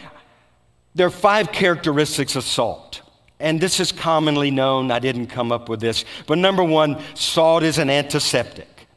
there 0.96 1.06
are 1.06 1.12
five 1.12 1.52
characteristics 1.52 2.36
of 2.36 2.44
salt. 2.44 3.04
And 3.40 3.62
this 3.62 3.80
is 3.80 3.92
commonly 3.92 4.50
known. 4.50 4.90
I 4.90 4.98
didn't 4.98 5.28
come 5.28 5.52
up 5.52 5.70
with 5.70 5.82
this. 5.82 6.04
But 6.26 6.40
number 6.40 6.64
one, 6.64 7.00
salt 7.14 7.62
is 7.62 7.78
an 7.78 7.92
antiseptic. 7.92 8.88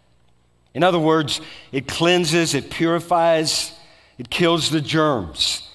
In 0.73 0.83
other 0.83 0.99
words, 0.99 1.43
it 1.71 1.87
cleanses, 1.87 2.55
it 2.55 2.71
purifies, 2.71 3.75
it 4.17 4.31
kills 4.31 4.71
the 4.71 4.81
germs. 4.81 5.69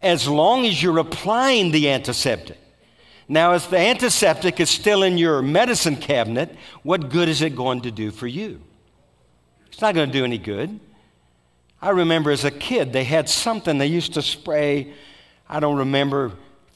As 0.00 0.26
long 0.26 0.64
as 0.64 0.82
you're 0.82 0.98
applying 0.98 1.72
the 1.72 1.90
antiseptic. 1.90 2.56
Now, 3.28 3.54
if 3.54 3.70
the 3.70 3.78
antiseptic 3.78 4.60
is 4.60 4.70
still 4.70 5.02
in 5.02 5.18
your 5.18 5.42
medicine 5.42 5.96
cabinet, 5.96 6.54
what 6.82 7.10
good 7.10 7.28
is 7.28 7.42
it 7.42 7.56
going 7.56 7.82
to 7.82 7.90
do 7.90 8.10
for 8.12 8.26
you? 8.26 8.62
It's 9.66 9.80
not 9.80 9.94
going 9.94 10.10
to 10.10 10.12
do 10.12 10.24
any 10.24 10.38
good. 10.38 10.78
I 11.82 11.90
remember 11.90 12.30
as 12.30 12.44
a 12.44 12.50
kid, 12.50 12.92
they 12.92 13.04
had 13.04 13.28
something 13.28 13.78
they 13.78 13.88
used 13.88 14.14
to 14.14 14.22
spray. 14.22 14.94
I 15.48 15.60
don't 15.60 15.76
remember 15.76 16.32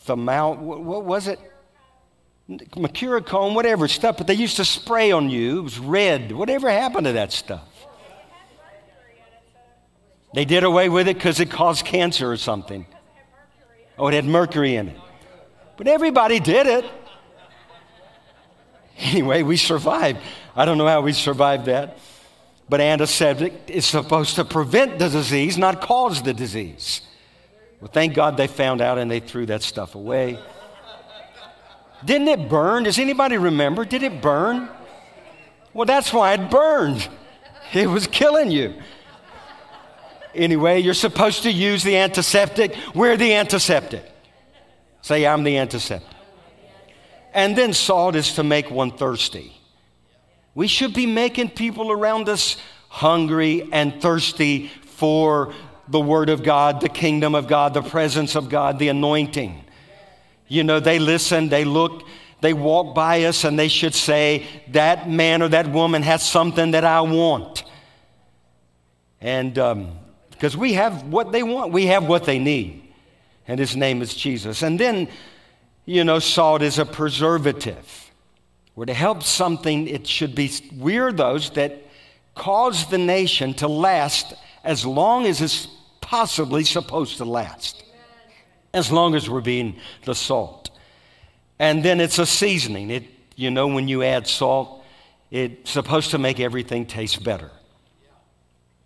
the 0.07 0.17
mount. 0.17 0.61
What 0.61 1.05
was 1.05 1.29
it? 1.29 1.39
Mercurochrome, 2.49 3.55
whatever 3.55 3.87
stuff, 3.87 4.17
but 4.19 4.27
they 4.27 4.35
used 4.35 4.57
to 4.57 4.65
spray 4.65 5.13
on 5.13 5.31
you. 5.31 5.61
It 5.61 5.63
was 5.63 5.79
red. 5.79 6.33
Whatever 6.33 6.69
happened 6.69 7.07
to 7.07 7.13
that 7.13 7.33
stuff? 7.33 7.67
They 10.35 10.45
did 10.45 10.65
away 10.65 10.89
with 10.89 11.09
it 11.09 11.15
because 11.15 11.39
it 11.41 11.51
caused 11.51 11.85
cancer 11.85 12.31
or 12.31 12.37
something. 12.37 12.87
Oh, 13.99 14.09
it 14.09 14.15
had 14.15 14.25
mercury 14.25 14.75
in 14.77 14.89
it. 14.89 14.97
But 15.81 15.89
everybody 15.89 16.41
did 16.41 16.67
it. 16.67 16.85
Anyway, 18.99 19.43
we 19.43 19.57
survived. 19.57 20.19
I 20.55 20.67
don't 20.67 20.77
know 20.77 20.87
how 20.87 21.01
we 21.01 21.15
survived 21.15 21.65
that. 21.65 21.97
But 22.69 22.83
antiseptic 22.83 23.55
is 23.67 23.87
supposed 23.87 24.35
to 24.35 24.45
prevent 24.45 24.99
the 24.99 25.09
disease, 25.09 25.57
not 25.57 25.81
cause 25.81 26.23
the 26.23 26.35
disease. 26.35 27.01
Well, 27.81 27.91
thank 27.91 28.13
God 28.13 28.37
they 28.37 28.47
found 28.47 28.83
out 28.83 28.99
and 28.99 29.11
they 29.11 29.21
threw 29.21 29.47
that 29.47 29.63
stuff 29.63 29.95
away. 29.95 30.39
Didn't 32.05 32.29
it 32.29 32.51
burn? 32.51 32.83
Does 32.83 32.99
anybody 32.99 33.39
remember? 33.39 33.87
Did 33.87 34.03
it 34.03 34.21
burn? 34.21 34.69
Well, 35.73 35.87
that's 35.87 36.13
why 36.13 36.35
it 36.35 36.51
burned. 36.51 37.09
It 37.73 37.89
was 37.89 38.07
killing 38.07 38.51
you. 38.51 38.75
Anyway, 40.35 40.81
you're 40.81 40.93
supposed 40.93 41.45
to 41.45 41.51
use 41.51 41.83
the 41.83 41.97
antiseptic. 41.97 42.77
We're 42.95 43.17
the 43.17 43.33
antiseptic. 43.33 44.11
Say, 45.03 45.27
I'm 45.27 45.43
the 45.43 45.57
antiseptic. 45.59 46.09
And 47.33 47.57
then 47.57 47.73
salt 47.73 48.17
is 48.17 48.35
to 48.35 48.43
make 48.43 48.71
one 48.71 48.91
thirsty. 48.91 49.57
We 50.55 50.67
should 50.67 50.93
be 50.93 51.07
making 51.07 51.51
people 51.51 51.93
around 51.93 52.29
us 52.29 52.57
hungry 52.89 53.69
and 53.73 54.03
thirsty 54.03 54.69
for 54.85 55.55
the 55.89 56.01
Word 56.01 56.29
of 56.29 56.43
God, 56.43 56.81
the 56.81 56.89
kingdom 56.89 57.35
of 57.35 57.47
God, 57.47 57.75
the 57.75 57.83
presence 57.83 58.35
of 58.35 58.49
God, 58.49 58.79
the 58.79 58.89
anointing. 58.89 59.65
You 60.49 60.65
know, 60.65 60.81
they 60.81 60.99
listen, 60.99 61.49
they 61.49 61.65
look, 61.65 62.05
they 62.41 62.53
walk 62.53 62.95
by 62.95 63.25
us, 63.25 63.45
and 63.45 63.59
they 63.59 63.69
should 63.69 63.95
say, 63.95 64.47
That 64.69 65.09
man 65.09 65.43
or 65.43 65.49
that 65.49 65.71
woman 65.71 66.03
has 66.03 66.23
something 66.23 66.73
that 66.73 66.85
I 66.85 67.01
want. 67.03 67.65
And 69.21 69.55
because 69.55 70.55
um, 70.55 70.61
we 70.61 70.73
have 70.75 71.05
what 71.05 71.33
they 71.33 71.43
want, 71.43 71.73
we 71.73 71.87
have 71.87 72.07
what 72.07 72.25
they 72.25 72.39
need. 72.39 72.90
And 73.51 73.59
his 73.59 73.75
name 73.75 74.01
is 74.01 74.15
Jesus. 74.15 74.63
And 74.63 74.79
then, 74.79 75.09
you 75.85 76.05
know, 76.05 76.21
salt 76.21 76.63
is 76.63 76.79
a 76.79 76.87
preservative. 76.87 78.13
We're 78.77 78.85
to 78.85 78.95
help 78.95 79.25
something, 79.25 79.89
it 79.89 80.07
should 80.07 80.37
be, 80.37 80.53
we're 80.79 81.11
those 81.11 81.51
that 81.51 81.77
cause 82.37 82.89
the 82.91 82.97
nation 82.97 83.55
to 83.55 83.67
last 83.67 84.35
as 84.63 84.87
long 84.87 85.27
as 85.27 85.41
it's 85.41 85.67
possibly 86.01 86.63
supposed 86.63 87.17
to 87.17 87.25
last, 87.25 87.83
as 88.73 88.93
long 88.93 89.17
as 89.17 89.29
we're 89.29 89.41
being 89.41 89.81
the 90.05 90.15
salt. 90.15 90.71
And 91.59 91.85
then 91.85 92.01
it's 92.01 92.21
a 92.21 92.27
seasoning. 92.27 92.89
It, 92.91 93.03
you 93.35 93.51
know, 93.51 93.67
when 93.67 93.89
you 93.89 94.05
add 94.05 94.29
salt, 94.29 94.85
it's 95.33 95.73
supposed 95.73 96.13
to 96.13 96.19
make 96.19 96.39
everything 96.39 96.87
taste 96.87 97.25
better. 97.25 97.51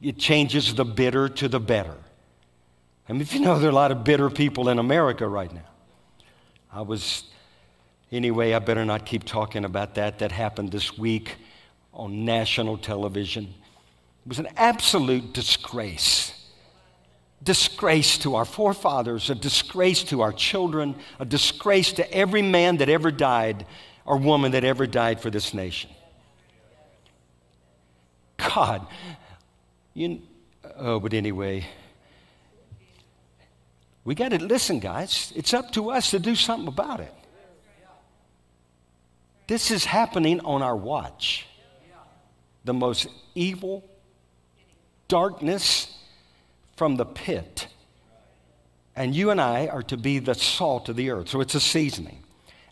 It 0.00 0.16
changes 0.16 0.74
the 0.74 0.86
bitter 0.86 1.28
to 1.28 1.48
the 1.48 1.60
better. 1.60 1.98
I 3.08 3.12
mean, 3.12 3.20
if 3.20 3.34
you 3.34 3.40
know, 3.40 3.58
there 3.58 3.68
are 3.68 3.72
a 3.72 3.74
lot 3.74 3.92
of 3.92 4.04
bitter 4.04 4.30
people 4.30 4.68
in 4.68 4.78
America 4.78 5.28
right 5.28 5.52
now. 5.52 5.68
I 6.72 6.82
was, 6.82 7.24
anyway, 8.10 8.52
I 8.52 8.58
better 8.58 8.84
not 8.84 9.04
keep 9.04 9.24
talking 9.24 9.64
about 9.64 9.94
that. 9.96 10.18
That 10.20 10.32
happened 10.32 10.72
this 10.72 10.96
week 10.96 11.36
on 11.92 12.24
national 12.24 12.78
television. 12.78 13.44
It 14.24 14.28
was 14.28 14.38
an 14.38 14.48
absolute 14.56 15.32
disgrace 15.32 16.34
disgrace 17.44 18.16
to 18.18 18.34
our 18.34 18.44
forefathers, 18.44 19.28
a 19.30 19.34
disgrace 19.34 20.02
to 20.04 20.22
our 20.22 20.32
children, 20.32 20.96
a 21.20 21.24
disgrace 21.24 21.92
to 21.92 22.12
every 22.12 22.42
man 22.42 22.78
that 22.78 22.88
ever 22.88 23.10
died 23.10 23.66
or 24.06 24.16
woman 24.16 24.52
that 24.52 24.64
ever 24.64 24.86
died 24.86 25.20
for 25.20 25.30
this 25.30 25.52
nation. 25.52 25.90
God, 28.38 28.86
you, 29.92 30.22
oh, 30.76 30.98
but 30.98 31.12
anyway, 31.12 31.66
we 34.04 34.14
got 34.14 34.30
to 34.30 34.42
listen, 34.42 34.80
guys. 34.80 35.32
It's 35.34 35.54
up 35.54 35.72
to 35.72 35.90
us 35.90 36.10
to 36.10 36.18
do 36.18 36.34
something 36.34 36.68
about 36.68 37.00
it. 37.00 37.12
This 39.46 39.70
is 39.70 39.84
happening 39.84 40.40
on 40.40 40.62
our 40.62 40.76
watch. 40.76 41.46
The 42.64 42.74
most 42.74 43.08
evil 43.34 43.84
darkness 45.08 45.98
from 46.76 46.96
the 46.96 47.04
pit. 47.04 47.68
And 48.96 49.14
you 49.14 49.30
and 49.30 49.40
I 49.40 49.66
are 49.66 49.82
to 49.84 49.96
be 49.96 50.18
the 50.18 50.34
salt 50.34 50.88
of 50.88 50.96
the 50.96 51.10
earth. 51.10 51.28
So 51.28 51.40
it's 51.40 51.54
a 51.54 51.60
seasoning. 51.60 52.22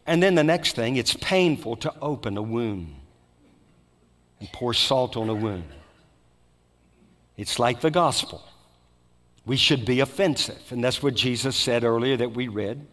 And 0.07 0.23
then 0.23 0.35
the 0.35 0.45
next 0.45 0.75
thing, 0.77 0.97
it's 0.97 1.14
painful 1.14 1.77
to 1.77 1.95
open 2.01 2.37
a 2.37 2.42
wound 2.42 2.95
and 4.40 4.51
pour 4.53 4.75
salt 4.75 5.16
on 5.16 5.29
a 5.29 5.35
wound. 5.35 5.64
It's 7.37 7.59
like 7.59 7.81
the 7.81 7.90
gospel. 7.90 8.42
We 9.44 9.57
should 9.57 9.85
be 9.85 10.00
offensive. 10.00 10.61
And 10.70 10.83
that's 10.83 11.02
what 11.02 11.14
Jesus 11.14 11.57
said 11.57 11.85
earlier 11.85 12.16
that 12.16 12.33
we 12.33 12.48
read. 12.48 12.87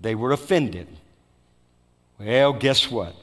They 0.00 0.14
were 0.14 0.32
offended. 0.32 0.86
Well, 2.18 2.52
guess 2.52 2.90
what? 2.90 3.14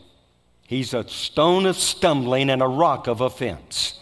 He's 0.68 0.94
a 0.94 1.08
stone 1.08 1.66
of 1.66 1.78
stumbling 1.78 2.50
and 2.50 2.62
a 2.62 2.68
rock 2.68 3.08
of 3.08 3.22
offense. 3.22 4.00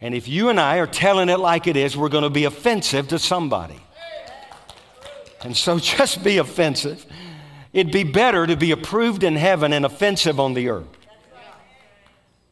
And 0.00 0.14
if 0.14 0.28
you 0.28 0.48
and 0.50 0.60
I 0.60 0.76
are 0.78 0.86
telling 0.86 1.28
it 1.28 1.40
like 1.40 1.66
it 1.66 1.76
is, 1.76 1.96
we're 1.96 2.08
going 2.08 2.24
to 2.24 2.30
be 2.30 2.44
offensive 2.44 3.08
to 3.08 3.18
somebody. 3.18 3.80
And 5.42 5.56
so 5.56 5.78
just 5.80 6.22
be 6.22 6.38
offensive. 6.38 7.04
It'd 7.72 7.92
be 7.92 8.04
better 8.04 8.46
to 8.46 8.56
be 8.56 8.70
approved 8.70 9.22
in 9.22 9.36
heaven 9.36 9.72
and 9.72 9.84
offensive 9.84 10.38
on 10.38 10.54
the 10.54 10.68
earth 10.68 10.86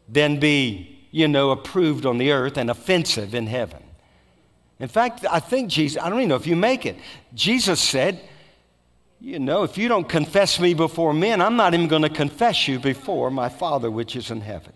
than 0.09 0.39
be, 0.39 1.07
you 1.11 1.29
know, 1.29 1.51
approved 1.51 2.05
on 2.05 2.19
the 2.19 2.33
earth 2.33 2.57
and 2.57 2.71
offensive 2.71 3.35
in 3.35 3.47
heaven. 3.47 3.84
In 4.81 4.89
fact, 4.89 5.25
I 5.31 5.41
think 5.41 5.71
Jesus, 5.71 6.03
I 6.03 6.09
don't 6.09 6.19
even 6.19 6.29
know 6.29 6.37
if 6.37 6.47
you 6.47 6.57
make 6.57 6.85
it. 6.85 6.97
Jesus 7.35 7.81
said, 7.81 8.21
you 9.21 9.39
know, 9.39 9.63
if 9.63 9.79
you 9.79 9.89
don't 9.89 10.09
confess 10.09 10.61
me 10.61 10.75
before 10.75 11.15
men, 11.15 11.41
I'm 11.41 11.57
not 11.57 11.73
even 11.73 11.89
going 11.89 12.03
to 12.03 12.11
confess 12.11 12.69
you 12.69 12.79
before 12.79 13.31
my 13.31 13.49
Father 13.49 13.91
which 13.91 14.17
is 14.17 14.31
in 14.31 14.41
heaven. 14.41 14.73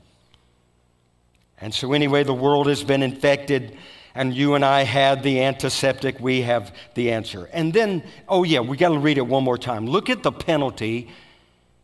And 1.61 1.75
so, 1.75 1.93
anyway, 1.93 2.23
the 2.23 2.33
world 2.33 2.69
has 2.69 2.85
been 2.85 3.03
infected, 3.03 3.77
and 4.15 4.33
you 4.33 4.55
and 4.55 4.65
I 4.65 4.85
had 4.85 5.23
the 5.23 5.43
antiseptic. 5.43 6.21
We 6.21 6.43
have 6.43 6.75
the 6.95 7.11
answer. 7.11 7.51
And 7.53 7.73
then, 7.73 8.05
oh, 8.29 8.45
yeah, 8.45 8.61
we 8.61 8.77
got 8.77 8.91
to 8.91 8.99
read 8.99 9.19
it 9.19 9.27
one 9.27 9.43
more 9.43 9.59
time. 9.59 9.87
Look 9.87 10.09
at 10.09 10.23
the 10.23 10.33
penalty 10.33 11.11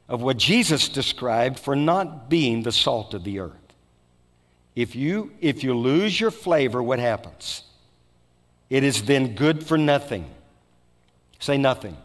of 0.08 0.22
what 0.22 0.36
Jesus 0.36 0.88
described 0.88 1.58
for 1.58 1.74
not 1.74 2.30
being 2.30 2.62
the 2.62 2.72
salt 2.72 3.14
of 3.14 3.24
the 3.24 3.40
earth. 3.40 3.52
If 4.76 4.94
you, 4.94 5.32
if 5.40 5.64
you 5.64 5.74
lose 5.74 6.20
your 6.20 6.30
flavor, 6.30 6.82
what 6.82 6.98
happens? 6.98 7.64
It 8.70 8.84
is 8.84 9.02
then 9.04 9.34
good 9.34 9.64
for 9.64 9.78
nothing. 9.78 10.30
Say 11.38 11.58
nothing. 11.58 11.96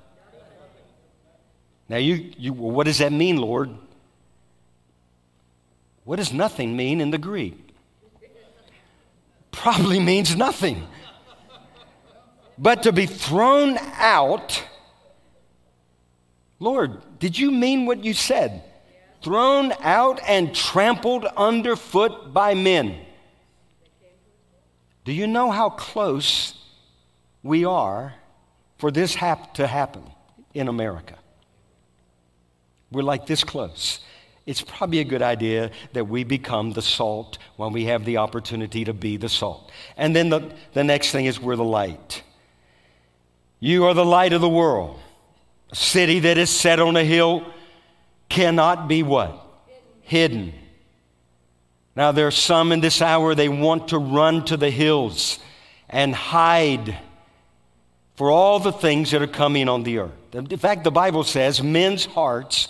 Now, 1.88 1.98
you, 1.98 2.32
you 2.38 2.54
well, 2.54 2.72
what 2.72 2.86
does 2.86 3.00
that 3.00 3.12
mean, 3.12 3.38
Lord? 3.38 3.72
What 6.04 6.18
does 6.18 6.34
nothing 6.34 6.76
mean 6.76 7.02
in 7.02 7.12
the 7.12 7.18
Greek? 7.18 7.58
Probably 9.52 10.00
means 10.00 10.36
nothing. 10.36 10.88
But 12.58 12.84
to 12.84 12.92
be 12.92 13.06
thrown 13.06 13.78
out, 13.94 14.64
Lord, 16.60 17.02
did 17.20 17.38
you 17.38 17.52
mean 17.52 17.86
what 17.86 18.04
you 18.04 18.14
said? 18.14 18.64
Thrown 19.24 19.74
out 19.80 20.20
and 20.28 20.54
trampled 20.54 21.26
underfoot 21.26 22.34
by 22.34 22.54
men. 22.54 23.06
Do 25.10 25.16
you 25.16 25.26
know 25.26 25.50
how 25.50 25.72
close 25.72 26.54
we 27.42 27.66
are 27.66 28.14
for 28.78 28.92
this 28.92 29.16
hap- 29.16 29.56
to 29.56 29.66
happen 29.66 30.04
in 30.54 30.68
America? 30.68 31.16
We're 32.92 33.02
like 33.02 33.26
this 33.26 33.44
close 33.44 34.02
it's 34.46 34.62
probably 34.62 35.00
a 35.00 35.04
good 35.04 35.24
idea 35.24 35.72
that 35.94 36.06
we 36.06 36.24
become 36.24 36.74
the 36.74 36.82
salt 36.84 37.40
when 37.56 37.72
we 37.72 37.86
have 37.86 38.06
the 38.06 38.18
opportunity 38.18 38.86
to 38.86 38.94
be 38.94 39.18
the 39.18 39.30
salt. 39.30 39.72
And 39.98 40.16
then 40.16 40.30
the, 40.30 40.52
the 40.74 40.84
next 40.84 41.12
thing 41.12 41.26
is 41.26 41.40
we're 41.40 41.56
the 41.56 41.64
light. 41.64 42.24
You 43.60 43.86
are 43.86 43.96
the 43.96 44.06
light 44.06 44.34
of 44.34 44.42
the 44.42 44.50
world. 44.50 45.00
A 45.72 45.76
city 45.76 46.20
that 46.20 46.38
is 46.38 46.52
set 46.52 46.80
on 46.80 46.96
a 46.96 47.04
hill 47.04 47.46
cannot 48.28 48.88
be 48.88 49.02
what? 49.02 49.40
Hidden. 50.02 50.54
Now, 52.00 52.14
there 52.14 52.28
are 52.28 52.32
some 52.32 52.72
in 52.72 52.80
this 52.80 53.02
hour, 53.02 53.36
they 53.36 53.50
want 53.50 53.90
to 53.90 53.98
run 53.98 54.46
to 54.46 54.56
the 54.56 54.70
hills 54.70 55.38
and 55.90 56.16
hide 56.16 56.98
for 58.16 58.32
all 58.32 58.62
the 58.62 58.72
things 58.72 59.12
that 59.12 59.22
are 59.22 59.28
coming 59.28 59.68
on 59.68 59.84
the 59.84 59.98
earth. 59.98 60.14
In 60.34 60.48
fact, 60.58 60.86
the 60.86 60.92
Bible 60.92 61.26
says 61.26 61.62
men's 61.62 62.06
hearts, 62.06 62.70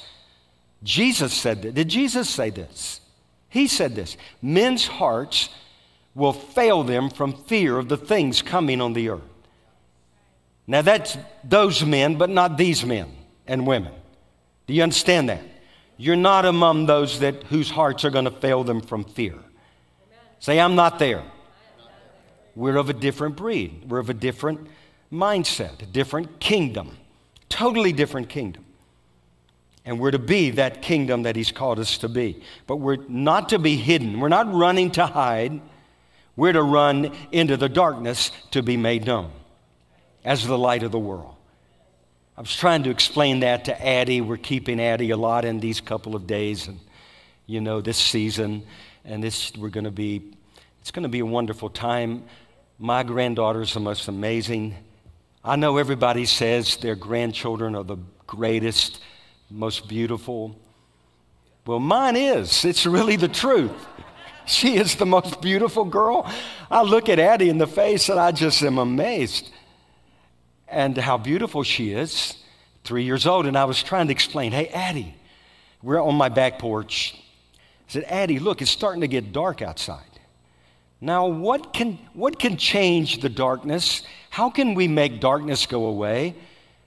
Jesus 0.82 1.32
said 1.32 1.62
that. 1.62 1.76
Did 1.76 1.90
Jesus 1.90 2.28
say 2.28 2.50
this? 2.50 3.02
He 3.50 3.68
said 3.68 3.94
this 3.96 4.18
men's 4.42 4.88
hearts 4.88 5.50
will 6.16 6.34
fail 6.34 6.82
them 6.82 7.12
from 7.12 7.34
fear 7.34 7.78
of 7.78 7.88
the 7.88 7.98
things 7.98 8.42
coming 8.42 8.82
on 8.82 8.94
the 8.94 9.10
earth. 9.10 9.22
Now, 10.66 10.82
that's 10.82 11.20
those 11.44 11.86
men, 11.86 12.16
but 12.16 12.32
not 12.32 12.58
these 12.58 12.84
men 12.84 13.12
and 13.46 13.68
women. 13.68 13.94
Do 14.66 14.74
you 14.74 14.82
understand 14.82 15.30
that? 15.30 15.44
You're 16.02 16.16
not 16.16 16.46
among 16.46 16.86
those 16.86 17.20
that, 17.20 17.44
whose 17.44 17.70
hearts 17.70 18.06
are 18.06 18.10
going 18.10 18.24
to 18.24 18.32
fail 18.32 18.64
them 18.64 18.80
from 18.80 19.04
fear. 19.04 19.36
Say, 20.40 20.58
I'm 20.58 20.76
not 20.76 20.98
there. 20.98 21.24
We're 22.56 22.78
of 22.78 22.90
a 22.90 22.94
different 22.94 23.36
breed. 23.36 23.84
We're 23.86 24.00
of 24.00 24.10
a 24.10 24.14
different 24.14 24.66
mindset, 25.12 25.82
a 25.82 25.86
different 25.86 26.40
kingdom, 26.40 26.98
totally 27.50 27.92
different 27.92 28.30
kingdom. 28.30 28.64
And 29.84 30.00
we're 30.00 30.12
to 30.12 30.20
be 30.20 30.52
that 30.52 30.82
kingdom 30.82 31.24
that 31.24 31.36
He's 31.36 31.52
called 31.52 31.80
us 31.80 31.98
to 31.98 32.08
be. 32.08 32.44
But 32.66 32.78
we're 32.78 33.04
not 33.10 33.50
to 33.50 33.60
be 33.60 33.76
hidden. 33.76 34.22
We're 34.22 34.30
not 34.30 34.54
running 34.54 34.92
to 34.92 35.06
hide. 35.06 35.60
We're 36.38 36.54
to 36.54 36.64
run 36.64 37.14
into 37.34 37.58
the 37.58 37.68
darkness 37.68 38.32
to 38.52 38.64
be 38.64 38.78
made 38.78 39.06
known 39.06 39.32
as 40.24 40.48
the 40.48 40.58
light 40.58 40.84
of 40.84 40.94
the 40.94 41.00
world. 41.00 41.36
I 42.40 42.42
was 42.42 42.56
trying 42.56 42.84
to 42.84 42.90
explain 42.90 43.42
that 43.42 43.66
to 43.66 43.86
Addie. 43.86 44.22
We're 44.22 44.38
keeping 44.38 44.80
Addie 44.80 45.10
a 45.10 45.18
lot 45.18 45.44
in 45.44 45.60
these 45.60 45.82
couple 45.82 46.16
of 46.16 46.26
days 46.26 46.70
and, 46.70 46.80
you 47.48 47.60
know, 47.60 47.82
this 47.82 47.98
season. 47.98 48.64
And 49.04 49.22
this, 49.22 49.52
we're 49.58 49.68
going 49.68 49.84
to 49.84 49.92
be, 49.92 50.32
it's 50.80 50.90
going 50.90 51.04
to 51.04 51.10
be 51.10 51.20
a 51.20 51.26
wonderful 51.26 51.70
time. 51.70 52.24
My 52.78 53.04
granddaughter's 53.04 53.74
the 53.74 53.82
most 53.82 54.08
amazing. 54.08 54.74
I 55.44 55.58
know 55.58 55.76
everybody 55.76 56.24
says 56.24 56.78
their 56.78 56.96
grandchildren 56.96 57.76
are 57.76 57.84
the 57.84 57.98
greatest, 58.26 59.02
most 59.50 59.90
beautiful. 59.90 60.58
Well, 61.68 61.82
mine 61.82 62.16
is. 62.16 62.64
It's 62.64 62.86
really 62.86 63.18
the 63.18 63.28
truth. 63.28 63.74
She 64.46 64.78
is 64.78 64.96
the 64.96 65.06
most 65.06 65.44
beautiful 65.44 65.86
girl. 65.86 66.28
I 66.72 66.82
look 66.82 67.08
at 67.08 67.20
Addie 67.20 67.50
in 67.50 67.60
the 67.60 67.68
face 67.68 68.10
and 68.10 68.20
I 68.20 68.32
just 68.32 68.64
am 68.64 68.80
amazed. 68.80 69.52
And 70.70 70.98
how 70.98 71.18
beautiful 71.18 71.64
she 71.64 71.92
is, 71.92 72.36
three 72.84 73.04
years 73.04 73.26
old. 73.26 73.46
And 73.46 73.58
I 73.58 73.66
was 73.66 73.82
trying 73.82 74.08
to 74.08 74.12
explain, 74.12 74.52
hey, 74.52 74.68
Addie, 74.68 75.16
we're 75.82 76.02
on 76.02 76.16
my 76.16 76.30
back 76.30 76.60
porch. 76.60 77.16
I 77.56 77.92
said, 77.92 78.04
Addie, 78.04 78.40
look, 78.40 78.62
it's 78.62 78.72
starting 78.72 79.02
to 79.02 79.08
get 79.08 79.32
dark 79.32 79.62
outside. 79.62 80.04
Now, 81.02 81.28
what 81.28 81.74
can, 81.74 81.98
what 82.14 82.40
can 82.40 82.58
change 82.58 83.22
the 83.22 83.30
darkness? 83.30 84.04
How 84.30 84.50
can 84.50 84.74
we 84.74 84.88
make 84.88 85.22
darkness 85.22 85.66
go 85.66 85.86
away? 85.86 86.36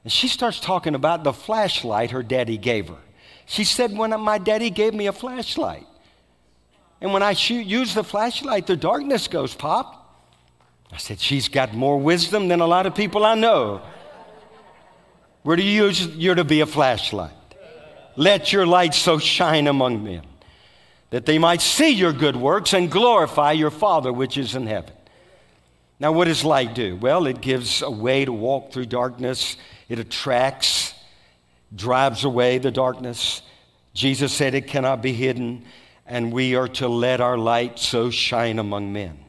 And 0.05 0.12
she 0.12 0.28
starts 0.28 0.61
talking 0.61 0.95
about 0.95 1.24
the 1.24 1.33
flashlight 1.33 2.11
her 2.11 2.22
daddy 2.22 2.59
gave 2.59 2.89
her. 2.89 2.99
She 3.47 3.64
said, 3.64 3.97
When 3.97 4.18
my 4.20 4.39
daddy 4.39 4.70
gave 4.70 4.95
me 4.95 5.07
a 5.07 5.12
flashlight. 5.12 5.87
And 7.01 7.12
when 7.12 7.22
I 7.22 7.33
shoot, 7.33 7.66
use 7.66 7.95
the 7.95 8.05
flashlight, 8.05 8.66
the 8.66 8.76
darkness 8.76 9.28
goes 9.28 9.55
pop. 9.55 10.01
I 10.93 10.99
said, 10.99 11.20
She's 11.20 11.49
got 11.49 11.74
more 11.74 11.99
wisdom 11.99 12.49
than 12.49 12.61
a 12.61 12.66
lot 12.66 12.86
of 12.86 12.95
people 12.95 13.24
I 13.24 13.34
know. 13.34 13.82
Where 15.43 15.57
do 15.57 15.62
you 15.62 15.86
use? 15.86 16.07
You're 16.07 16.34
to 16.34 16.45
be 16.45 16.61
a 16.61 16.66
flashlight. 16.66 17.32
Let 18.14 18.53
your 18.53 18.66
light 18.66 18.95
so 18.95 19.18
shine 19.18 19.66
among 19.66 20.05
men 20.05 20.22
that 21.11 21.26
they 21.26 21.38
might 21.38 21.61
see 21.61 21.90
your 21.90 22.12
good 22.12 22.36
works 22.36 22.72
and 22.72 22.90
glorify 22.90 23.53
your 23.53 23.70
Father 23.70 24.12
which 24.12 24.38
is 24.38 24.55
in 24.55 24.66
heaven. 24.66 24.95
Now, 26.01 26.12
what 26.12 26.24
does 26.24 26.45
light 26.45 26.74
do? 26.74 26.97
Well, 26.97 27.26
it 27.26 27.40
gives 27.40 27.82
a 27.82 27.90
way 27.90 28.24
to 28.24 28.32
walk 28.32 28.72
through 28.72 28.86
darkness, 28.86 29.57
it 29.88 29.99
attracts, 29.99 30.95
drives 31.74 32.24
away 32.24 32.59
the 32.59 32.70
darkness. 32.70 33.43
Jesus 33.95 34.32
said 34.32 34.55
it 34.55 34.66
cannot 34.66 35.03
be 35.03 35.12
hidden 35.12 35.64
and 36.07 36.32
we 36.32 36.57
are 36.57 36.68
to 36.68 36.88
let 36.88 37.20
our 37.20 37.38
light 37.38 37.78
so 37.78 38.11
shine 38.11 38.59
among 38.59 38.93
men. 38.93 39.21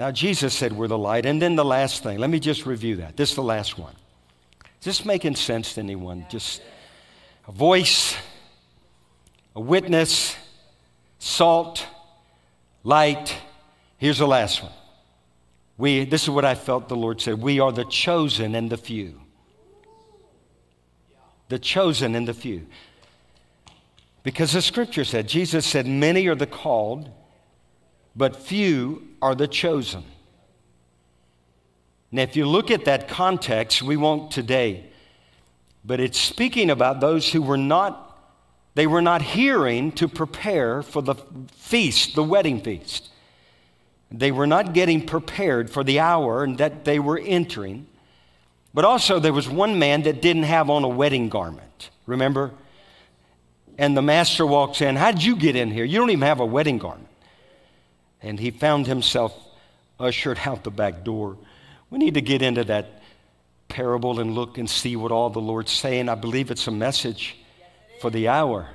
Now, 0.00 0.10
Jesus 0.10 0.54
said 0.54 0.72
we're 0.72 0.88
the 0.88 0.96
light. 0.96 1.26
And 1.26 1.42
then 1.42 1.56
the 1.56 1.64
last 1.64 2.02
thing, 2.02 2.16
let 2.16 2.30
me 2.30 2.40
just 2.40 2.64
review 2.64 2.96
that. 2.96 3.18
This 3.18 3.28
is 3.28 3.36
the 3.36 3.42
last 3.42 3.76
one. 3.76 3.94
Is 4.80 4.86
this 4.86 5.04
making 5.04 5.36
sense 5.36 5.74
to 5.74 5.80
anyone? 5.80 6.24
Just 6.30 6.62
a 7.46 7.52
voice, 7.52 8.16
a 9.54 9.60
witness, 9.60 10.38
salt, 11.18 11.86
light. 12.82 13.36
Here's 13.98 14.16
the 14.16 14.26
last 14.26 14.62
one. 14.62 14.72
We, 15.76 16.06
this 16.06 16.22
is 16.22 16.30
what 16.30 16.46
I 16.46 16.54
felt 16.54 16.88
the 16.88 16.96
Lord 16.96 17.20
said. 17.20 17.34
We 17.34 17.60
are 17.60 17.70
the 17.70 17.84
chosen 17.84 18.54
and 18.54 18.70
the 18.70 18.78
few. 18.78 19.20
The 21.50 21.58
chosen 21.58 22.14
and 22.14 22.26
the 22.26 22.32
few. 22.32 22.66
Because 24.22 24.52
the 24.52 24.62
scripture 24.62 25.04
said, 25.04 25.28
Jesus 25.28 25.66
said, 25.66 25.86
Many 25.86 26.26
are 26.28 26.34
the 26.34 26.46
called, 26.46 27.10
but 28.20 28.36
few 28.36 29.02
are 29.22 29.34
the 29.34 29.48
chosen. 29.48 30.04
Now, 32.12 32.20
if 32.20 32.36
you 32.36 32.46
look 32.46 32.70
at 32.70 32.84
that 32.84 33.08
context, 33.08 33.80
we 33.80 33.96
won't 33.96 34.30
today, 34.30 34.84
but 35.86 36.00
it's 36.00 36.20
speaking 36.20 36.68
about 36.68 37.00
those 37.00 37.32
who 37.32 37.40
were 37.40 37.56
not, 37.56 38.18
they 38.74 38.86
were 38.86 39.00
not 39.00 39.22
hearing 39.22 39.90
to 39.92 40.06
prepare 40.06 40.82
for 40.82 41.00
the 41.00 41.14
feast, 41.52 42.14
the 42.14 42.22
wedding 42.22 42.60
feast. 42.60 43.08
They 44.10 44.30
were 44.30 44.46
not 44.46 44.74
getting 44.74 45.06
prepared 45.06 45.70
for 45.70 45.82
the 45.82 45.98
hour 46.00 46.46
that 46.56 46.84
they 46.84 46.98
were 46.98 47.18
entering. 47.18 47.86
But 48.74 48.84
also, 48.84 49.18
there 49.18 49.32
was 49.32 49.48
one 49.48 49.78
man 49.78 50.02
that 50.02 50.20
didn't 50.20 50.42
have 50.42 50.68
on 50.68 50.84
a 50.84 50.88
wedding 50.88 51.30
garment. 51.30 51.88
Remember? 52.04 52.50
And 53.78 53.96
the 53.96 54.02
master 54.02 54.44
walks 54.44 54.82
in. 54.82 54.96
How 54.96 55.10
did 55.10 55.24
you 55.24 55.36
get 55.36 55.56
in 55.56 55.70
here? 55.70 55.86
You 55.86 55.98
don't 55.98 56.10
even 56.10 56.28
have 56.28 56.40
a 56.40 56.44
wedding 56.44 56.76
garment. 56.76 57.06
And 58.22 58.38
he 58.38 58.50
found 58.50 58.86
himself 58.86 59.34
ushered 59.98 60.40
out 60.44 60.64
the 60.64 60.70
back 60.70 61.04
door. 61.04 61.36
We 61.90 61.98
need 61.98 62.14
to 62.14 62.20
get 62.20 62.42
into 62.42 62.64
that 62.64 63.02
parable 63.68 64.20
and 64.20 64.34
look 64.34 64.58
and 64.58 64.68
see 64.68 64.96
what 64.96 65.12
all 65.12 65.30
the 65.30 65.40
Lord's 65.40 65.72
saying. 65.72 66.08
I 66.08 66.14
believe 66.14 66.50
it's 66.50 66.66
a 66.66 66.72
message 66.72 67.36
for 68.00 68.10
the 68.10 68.28
hour. 68.28 68.68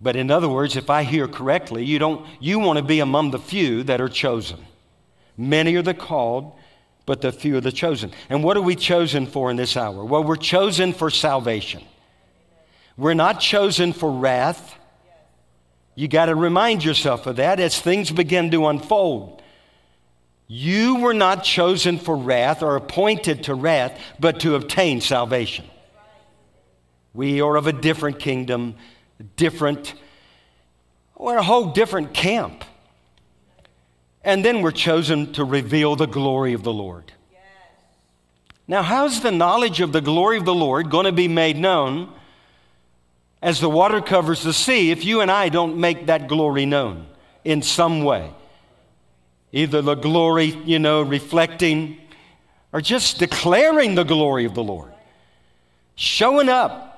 But 0.00 0.16
in 0.16 0.30
other 0.30 0.48
words, 0.48 0.76
if 0.76 0.90
I 0.90 1.02
hear 1.02 1.26
correctly, 1.26 1.84
you 1.84 1.98
don't 1.98 2.26
you 2.40 2.58
want 2.58 2.78
to 2.78 2.84
be 2.84 3.00
among 3.00 3.30
the 3.30 3.38
few 3.38 3.82
that 3.84 4.00
are 4.00 4.08
chosen. 4.08 4.64
Many 5.36 5.74
are 5.76 5.82
the 5.82 5.94
called, 5.94 6.52
but 7.06 7.20
the 7.20 7.32
few 7.32 7.56
are 7.56 7.60
the 7.60 7.72
chosen. 7.72 8.12
And 8.28 8.44
what 8.44 8.56
are 8.56 8.62
we 8.62 8.76
chosen 8.76 9.26
for 9.26 9.50
in 9.50 9.56
this 9.56 9.76
hour? 9.76 10.04
Well, 10.04 10.22
we're 10.22 10.36
chosen 10.36 10.92
for 10.92 11.10
salvation. 11.10 11.82
We're 12.96 13.14
not 13.14 13.40
chosen 13.40 13.92
for 13.92 14.10
wrath. 14.10 14.76
You 15.98 16.06
got 16.06 16.26
to 16.26 16.36
remind 16.36 16.84
yourself 16.84 17.26
of 17.26 17.34
that 17.36 17.58
as 17.58 17.80
things 17.80 18.12
begin 18.12 18.52
to 18.52 18.68
unfold. 18.68 19.42
You 20.46 21.00
were 21.00 21.12
not 21.12 21.42
chosen 21.42 21.98
for 21.98 22.14
wrath 22.14 22.62
or 22.62 22.76
appointed 22.76 23.42
to 23.42 23.54
wrath, 23.56 24.00
but 24.20 24.38
to 24.40 24.54
obtain 24.54 25.00
salvation. 25.00 25.64
We 27.14 27.40
are 27.40 27.56
of 27.56 27.66
a 27.66 27.72
different 27.72 28.20
kingdom, 28.20 28.76
different, 29.34 29.94
we're 31.16 31.38
a 31.38 31.42
whole 31.42 31.72
different 31.72 32.14
camp. 32.14 32.64
And 34.22 34.44
then 34.44 34.62
we're 34.62 34.70
chosen 34.70 35.32
to 35.32 35.42
reveal 35.42 35.96
the 35.96 36.06
glory 36.06 36.52
of 36.52 36.62
the 36.62 36.72
Lord. 36.72 37.12
Now, 38.68 38.84
how's 38.84 39.20
the 39.20 39.32
knowledge 39.32 39.80
of 39.80 39.90
the 39.90 40.00
glory 40.00 40.36
of 40.36 40.44
the 40.44 40.54
Lord 40.54 40.90
going 40.90 41.06
to 41.06 41.12
be 41.12 41.26
made 41.26 41.56
known 41.56 42.12
as 43.40 43.60
the 43.60 43.70
water 43.70 44.00
covers 44.00 44.42
the 44.42 44.52
sea 44.52 44.90
if 44.90 45.04
you 45.04 45.20
and 45.20 45.30
I 45.30 45.48
don't 45.48 45.76
make 45.76 46.06
that 46.06 46.28
glory 46.28 46.66
known 46.66 47.06
in 47.44 47.62
some 47.62 48.04
way. 48.04 48.32
Either 49.52 49.80
the 49.80 49.94
glory, 49.94 50.46
you 50.64 50.78
know, 50.78 51.02
reflecting 51.02 51.98
or 52.72 52.80
just 52.80 53.18
declaring 53.18 53.94
the 53.94 54.04
glory 54.04 54.44
of 54.44 54.54
the 54.54 54.62
Lord. 54.62 54.92
Showing 55.94 56.48
up, 56.48 56.88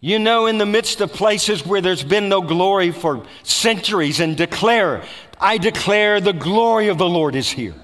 you 0.00 0.18
know, 0.18 0.46
in 0.46 0.56
the 0.56 0.66
midst 0.66 1.00
of 1.02 1.12
places 1.12 1.66
where 1.66 1.82
there's 1.82 2.02
been 2.02 2.28
no 2.28 2.40
glory 2.40 2.90
for 2.90 3.26
centuries 3.42 4.20
and 4.20 4.36
declare, 4.36 5.04
I 5.38 5.58
declare 5.58 6.20
the 6.20 6.32
glory 6.32 6.88
of 6.88 6.96
the 6.96 7.08
Lord 7.08 7.34
is 7.36 7.50
here. 7.50 7.74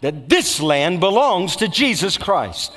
That 0.00 0.28
this 0.28 0.60
land 0.60 0.98
belongs 1.00 1.56
to 1.56 1.68
Jesus 1.68 2.18
Christ. 2.18 2.72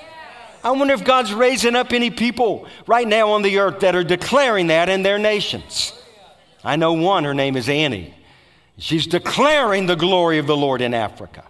I 0.63 0.71
wonder 0.71 0.93
if 0.93 1.03
God's 1.03 1.33
raising 1.33 1.75
up 1.75 1.93
any 1.93 2.09
people 2.09 2.67
right 2.87 3.07
now 3.07 3.31
on 3.31 3.41
the 3.41 3.59
earth 3.59 3.81
that 3.81 3.95
are 3.95 4.03
declaring 4.03 4.67
that 4.67 4.89
in 4.89 5.03
their 5.03 5.17
nations. 5.17 5.93
I 6.63 6.75
know 6.75 6.93
one, 6.93 7.23
her 7.23 7.33
name 7.33 7.55
is 7.55 7.69
Annie. 7.69 8.13
She's 8.77 9.07
declaring 9.07 9.85
the 9.85 9.95
glory 9.95 10.37
of 10.37 10.47
the 10.47 10.57
Lord 10.57 10.81
in 10.81 10.93
Africa. 10.93 11.43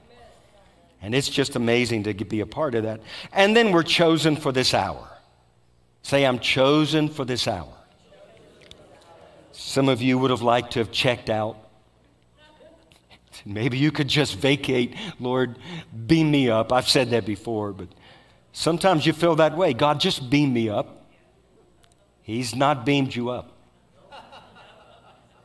And 1.02 1.14
it's 1.14 1.30
just 1.30 1.56
amazing 1.56 2.04
to 2.04 2.14
be 2.14 2.40
a 2.40 2.46
part 2.46 2.76
of 2.76 2.84
that. 2.84 3.02
And 3.32 3.56
then 3.56 3.72
we're 3.72 3.84
chosen 3.84 4.36
for 4.36 4.52
this 4.52 4.74
hour. 4.74 5.08
Say, 6.02 6.26
I'm 6.26 6.40
chosen 6.40 7.10
for 7.10 7.26
this 7.26 7.48
hour. 7.48 7.74
Some 9.52 9.90
of 9.90 10.02
you 10.02 10.18
would 10.18 10.32
have 10.32 10.42
liked 10.42 10.74
to 10.74 10.80
have 10.80 10.92
checked 10.92 11.30
out. 11.30 11.58
Maybe 13.46 13.78
you 13.78 13.92
could 13.92 14.08
just 14.08 14.36
vacate, 14.36 14.96
Lord, 15.20 15.58
beam 16.08 16.32
me 16.32 16.50
up. 16.50 16.74
I've 16.74 16.88
said 16.88 17.12
that 17.12 17.26
before, 17.26 17.72
but 17.74 17.88
sometimes 18.52 19.06
you 19.06 19.14
feel 19.14 19.36
that 19.36 19.56
way. 19.56 19.74
God, 19.74 20.00
just 20.00 20.30
beam 20.30 20.54
me 20.54 20.70
up. 20.70 21.06
He's 22.22 22.56
not 22.56 22.86
beamed 22.86 23.16
you 23.16 23.30
up. 23.30 23.52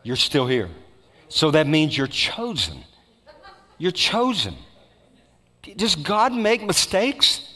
You're 0.03 0.16
still 0.16 0.46
here. 0.46 0.68
So 1.28 1.50
that 1.53 1.66
means 1.66 1.96
you're 1.96 2.07
chosen. 2.09 2.84
You're 3.78 3.92
chosen. 3.92 4.57
Does 5.76 5.94
God 5.94 6.32
make 6.32 6.62
mistakes? 6.64 7.48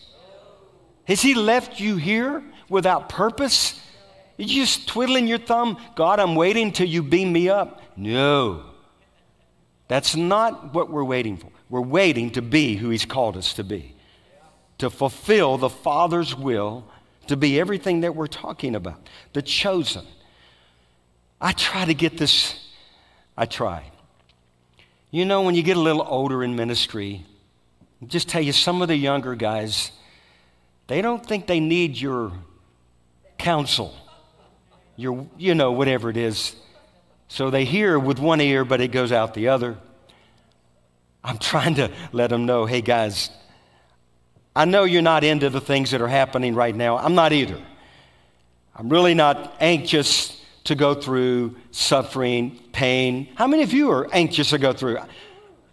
Has 1.05 1.21
He 1.21 1.35
left 1.35 1.81
you 1.81 1.97
here 1.97 2.43
without 2.69 3.09
purpose? 3.09 3.81
You're 4.37 4.65
just 4.65 4.87
twiddling 4.87 5.27
your 5.27 5.39
thumb, 5.39 5.79
God, 5.95 6.21
I'm 6.21 6.35
waiting 6.35 6.73
till 6.73 6.87
you 6.87 7.03
beam 7.03 7.33
me 7.33 7.49
up. 7.49 7.83
No. 7.97 8.65
That's 9.89 10.15
not 10.15 10.75
what 10.75 10.91
we're 10.91 11.05
waiting 11.05 11.37
for. 11.37 11.51
We're 11.69 11.81
waiting 11.81 12.31
to 12.33 12.43
be 12.43 12.77
who 12.77 12.91
He's 12.91 13.05
called 13.05 13.37
us 13.37 13.55
to 13.55 13.65
be, 13.65 13.96
to 14.79 14.91
fulfill 14.91 15.59
the 15.59 15.69
Father's 15.69 16.35
will, 16.35 16.85
to 17.27 17.37
be 17.37 17.59
everything 17.59 18.01
that 18.01 18.15
we're 18.15 18.27
talking 18.27 18.75
about, 18.75 19.09
the 19.33 19.43
chosen. 19.43 20.05
I 21.41 21.53
try 21.53 21.85
to 21.85 21.95
get 21.95 22.19
this, 22.19 22.69
I 23.37 23.47
try. 23.47 23.91
You 25.11 25.25
know, 25.25 25.43
when 25.43 25.55
you 25.55 25.63
get 25.63 25.77
a 25.77 25.81
little 25.81 26.05
older 26.07 26.45
in 26.45 26.57
ministry, 26.57 27.25
I'll 28.03 28.09
just 28.09 28.29
tell 28.29 28.43
you 28.43 28.53
some 28.53 28.83
of 28.83 28.89
the 28.89 28.97
younger 28.97 29.35
guys, 29.35 29.93
they 30.87 31.01
don't 31.03 31.25
think 31.25 31.47
they 31.47 31.61
need 31.61 31.97
your 31.97 32.33
counsel, 33.39 33.95
your, 34.97 35.27
you 35.37 35.55
know, 35.55 35.73
whatever 35.73 36.11
it 36.11 36.17
is. 36.17 36.55
So 37.29 37.51
they 37.51 37.65
hear 37.65 37.99
with 37.99 38.19
one 38.19 38.41
ear, 38.41 38.65
but 38.65 38.81
it 38.81 38.89
goes 38.89 39.11
out 39.11 39.35
the 39.35 39.49
other. 39.49 39.79
I'm 41.25 41.39
trying 41.39 41.75
to 41.77 41.91
let 42.13 42.31
them 42.31 42.47
know 42.47 42.67
hey, 42.67 42.83
guys, 42.83 43.31
I 44.57 44.65
know 44.65 44.85
you're 44.85 45.03
not 45.03 45.23
into 45.23 45.51
the 45.51 45.61
things 45.61 45.91
that 45.91 46.01
are 46.01 46.09
happening 46.09 46.55
right 46.55 46.75
now. 46.75 46.97
I'm 46.97 47.15
not 47.15 47.35
either. 47.35 47.61
I'm 48.75 48.89
really 48.89 49.13
not 49.13 49.55
anxious 49.61 50.41
to 50.65 50.75
go 50.75 50.95
through 50.95 51.57
suffering, 51.73 52.59
pain. 52.73 53.29
How 53.35 53.47
many 53.47 53.63
of 53.63 53.75
you 53.75 53.91
are 53.91 54.09
anxious 54.15 54.51
to 54.51 54.59
go 54.59 54.73
through? 54.73 54.99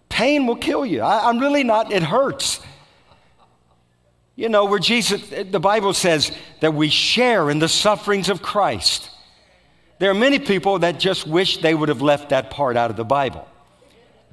Pain 0.09 0.45
will 0.45 0.57
kill 0.57 0.85
you. 0.85 1.01
I, 1.01 1.29
am 1.29 1.39
really 1.39 1.63
not, 1.63 1.93
it 1.93 2.03
hurts. 2.03 2.59
You 4.35 4.49
know, 4.49 4.65
where 4.65 4.79
Jesus, 4.79 5.29
the 5.29 5.61
Bible 5.61 5.93
says 5.93 6.33
that 6.59 6.73
we 6.73 6.89
share 6.89 7.49
in 7.49 7.59
the 7.59 7.69
sufferings 7.69 8.27
of 8.27 8.41
Christ. 8.41 9.09
There 9.99 10.11
are 10.11 10.15
many 10.15 10.39
people 10.39 10.79
that 10.79 10.99
just 10.99 11.25
wish 11.25 11.59
they 11.59 11.73
would 11.73 11.87
have 11.87 12.01
left 12.01 12.29
that 12.29 12.49
part 12.49 12.75
out 12.75 12.91
of 12.91 12.97
the 12.97 13.05
Bible, 13.05 13.47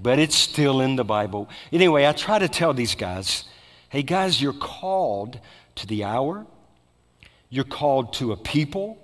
but 0.03 0.19
it's 0.19 0.35
still 0.35 0.81
in 0.81 0.97
the 0.97 1.05
Bible. 1.05 1.49
Anyway, 1.71 2.05
I 2.05 2.13
try 2.13 2.41
to 2.41 2.49
tell 2.49 2.75
these 2.75 2.97
guys 2.97 3.45
hey, 3.91 4.03
guys, 4.03 4.41
you're 4.41 4.53
called 4.53 5.39
to 5.75 5.87
the 5.87 6.05
hour, 6.05 6.47
you're 7.51 7.65
called 7.65 8.15
to 8.15 8.33
a 8.33 8.37
people, 8.37 8.97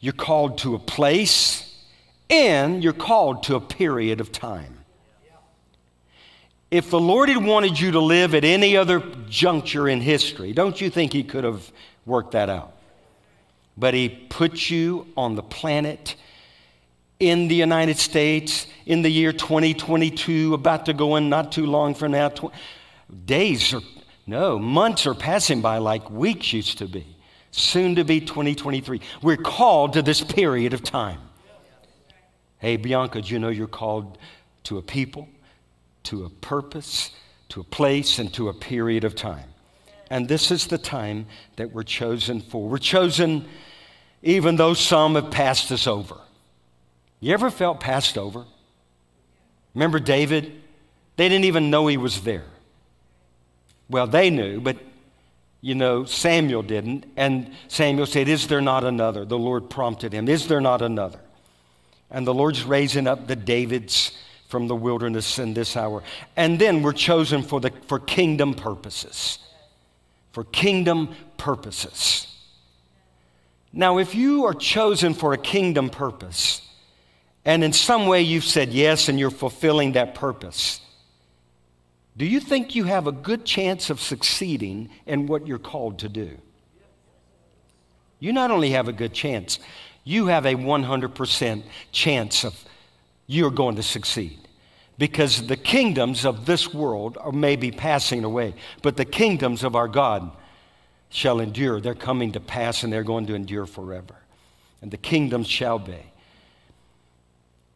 you're 0.00 0.12
called 0.12 0.58
to 0.58 0.74
a 0.74 0.78
place, 0.78 1.74
and 2.28 2.82
you're 2.82 2.92
called 2.92 3.44
to 3.44 3.54
a 3.54 3.60
period 3.60 4.20
of 4.20 4.32
time. 4.32 4.78
If 6.70 6.90
the 6.90 6.98
Lord 6.98 7.28
had 7.28 7.44
wanted 7.44 7.78
you 7.78 7.92
to 7.92 8.00
live 8.00 8.34
at 8.34 8.44
any 8.44 8.76
other 8.76 9.00
juncture 9.28 9.88
in 9.88 10.00
history, 10.00 10.52
don't 10.52 10.80
you 10.80 10.90
think 10.90 11.12
He 11.12 11.22
could 11.22 11.44
have 11.44 11.70
worked 12.04 12.32
that 12.32 12.48
out? 12.48 12.74
But 13.76 13.94
He 13.94 14.08
put 14.08 14.68
you 14.68 15.06
on 15.16 15.36
the 15.36 15.42
planet 15.42 16.16
in 17.20 17.46
the 17.46 17.54
United 17.54 17.98
States 17.98 18.66
in 18.84 19.02
the 19.02 19.10
year 19.10 19.32
2022, 19.32 20.54
about 20.54 20.86
to 20.86 20.92
go 20.92 21.14
in 21.14 21.28
not 21.28 21.52
too 21.52 21.66
long 21.66 21.94
from 21.94 22.12
now. 22.12 22.32
Days 23.24 23.74
are, 23.74 23.82
no, 24.26 24.58
months 24.58 25.06
are 25.06 25.14
passing 25.14 25.60
by 25.60 25.78
like 25.78 26.10
weeks 26.10 26.52
used 26.52 26.78
to 26.78 26.86
be. 26.86 27.06
Soon 27.50 27.96
to 27.96 28.04
be 28.04 28.20
2023. 28.20 29.00
We're 29.20 29.36
called 29.36 29.92
to 29.94 30.02
this 30.02 30.22
period 30.22 30.72
of 30.72 30.82
time. 30.82 31.20
Hey, 32.58 32.76
Bianca, 32.76 33.20
do 33.20 33.32
you 33.32 33.38
know 33.38 33.50
you're 33.50 33.66
called 33.66 34.16
to 34.64 34.78
a 34.78 34.82
people? 34.82 35.28
to 36.04 36.24
a 36.24 36.30
purpose, 36.30 37.10
to 37.50 37.60
a 37.60 37.64
place, 37.64 38.18
and 38.18 38.32
to 38.34 38.48
a 38.48 38.54
period 38.54 39.04
of 39.04 39.14
time. 39.14 39.48
And 40.10 40.28
this 40.28 40.50
is 40.50 40.66
the 40.66 40.78
time 40.78 41.26
that 41.56 41.72
we're 41.72 41.84
chosen 41.84 42.40
for. 42.40 42.68
We're 42.68 42.78
chosen 42.78 43.46
even 44.22 44.56
though 44.56 44.74
some 44.74 45.14
have 45.14 45.30
passed 45.30 45.72
us 45.72 45.86
over. 45.86 46.16
You 47.20 47.32
ever 47.32 47.50
felt 47.50 47.80
passed 47.80 48.18
over? 48.18 48.44
Remember 49.74 49.98
David? 49.98 50.60
They 51.16 51.28
didn't 51.28 51.44
even 51.44 51.70
know 51.70 51.86
he 51.86 51.96
was 51.96 52.22
there. 52.22 52.44
Well, 53.92 54.06
they 54.06 54.30
knew, 54.30 54.58
but 54.58 54.78
you 55.60 55.74
know, 55.74 56.06
Samuel 56.06 56.62
didn't. 56.62 57.04
And 57.14 57.52
Samuel 57.68 58.06
said, 58.06 58.26
Is 58.26 58.46
there 58.46 58.62
not 58.62 58.84
another? 58.84 59.26
The 59.26 59.38
Lord 59.38 59.68
prompted 59.68 60.14
him, 60.14 60.28
Is 60.28 60.48
there 60.48 60.62
not 60.62 60.80
another? 60.80 61.20
And 62.10 62.26
the 62.26 62.34
Lord's 62.34 62.64
raising 62.64 63.06
up 63.06 63.26
the 63.26 63.36
Davids 63.36 64.12
from 64.48 64.66
the 64.66 64.74
wilderness 64.74 65.38
in 65.38 65.52
this 65.52 65.76
hour. 65.76 66.02
And 66.36 66.58
then 66.58 66.82
we're 66.82 66.92
chosen 66.92 67.42
for, 67.42 67.60
the, 67.60 67.70
for 67.86 67.98
kingdom 67.98 68.54
purposes. 68.54 69.38
For 70.32 70.44
kingdom 70.44 71.14
purposes. 71.36 72.26
Now, 73.74 73.98
if 73.98 74.14
you 74.14 74.44
are 74.44 74.54
chosen 74.54 75.12
for 75.12 75.34
a 75.34 75.38
kingdom 75.38 75.90
purpose, 75.90 76.66
and 77.44 77.62
in 77.62 77.72
some 77.74 78.06
way 78.06 78.22
you've 78.22 78.44
said 78.44 78.72
yes 78.72 79.08
and 79.08 79.18
you're 79.18 79.30
fulfilling 79.30 79.92
that 79.92 80.14
purpose, 80.14 80.81
do 82.16 82.26
you 82.26 82.40
think 82.40 82.74
you 82.74 82.84
have 82.84 83.06
a 83.06 83.12
good 83.12 83.44
chance 83.44 83.90
of 83.90 84.00
succeeding 84.00 84.90
in 85.06 85.26
what 85.26 85.46
you're 85.46 85.58
called 85.58 85.98
to 86.00 86.08
do? 86.08 86.36
You 88.20 88.32
not 88.32 88.50
only 88.50 88.70
have 88.70 88.88
a 88.88 88.92
good 88.92 89.12
chance, 89.12 89.58
you 90.04 90.26
have 90.26 90.46
a 90.46 90.54
100% 90.54 91.62
chance 91.90 92.44
of 92.44 92.64
you're 93.26 93.50
going 93.50 93.76
to 93.76 93.82
succeed 93.82 94.38
because 94.98 95.46
the 95.46 95.56
kingdoms 95.56 96.24
of 96.24 96.44
this 96.44 96.72
world 96.72 97.16
are 97.18 97.32
maybe 97.32 97.70
passing 97.70 98.24
away, 98.24 98.54
but 98.82 98.96
the 98.96 99.04
kingdoms 99.04 99.64
of 99.64 99.74
our 99.74 99.88
God 99.88 100.30
shall 101.08 101.40
endure. 101.40 101.80
They're 101.80 101.94
coming 101.94 102.32
to 102.32 102.40
pass 102.40 102.82
and 102.82 102.92
they're 102.92 103.02
going 103.02 103.26
to 103.26 103.34
endure 103.34 103.66
forever. 103.66 104.16
And 104.80 104.90
the 104.90 104.96
kingdoms 104.96 105.48
shall 105.48 105.78
be. 105.78 106.11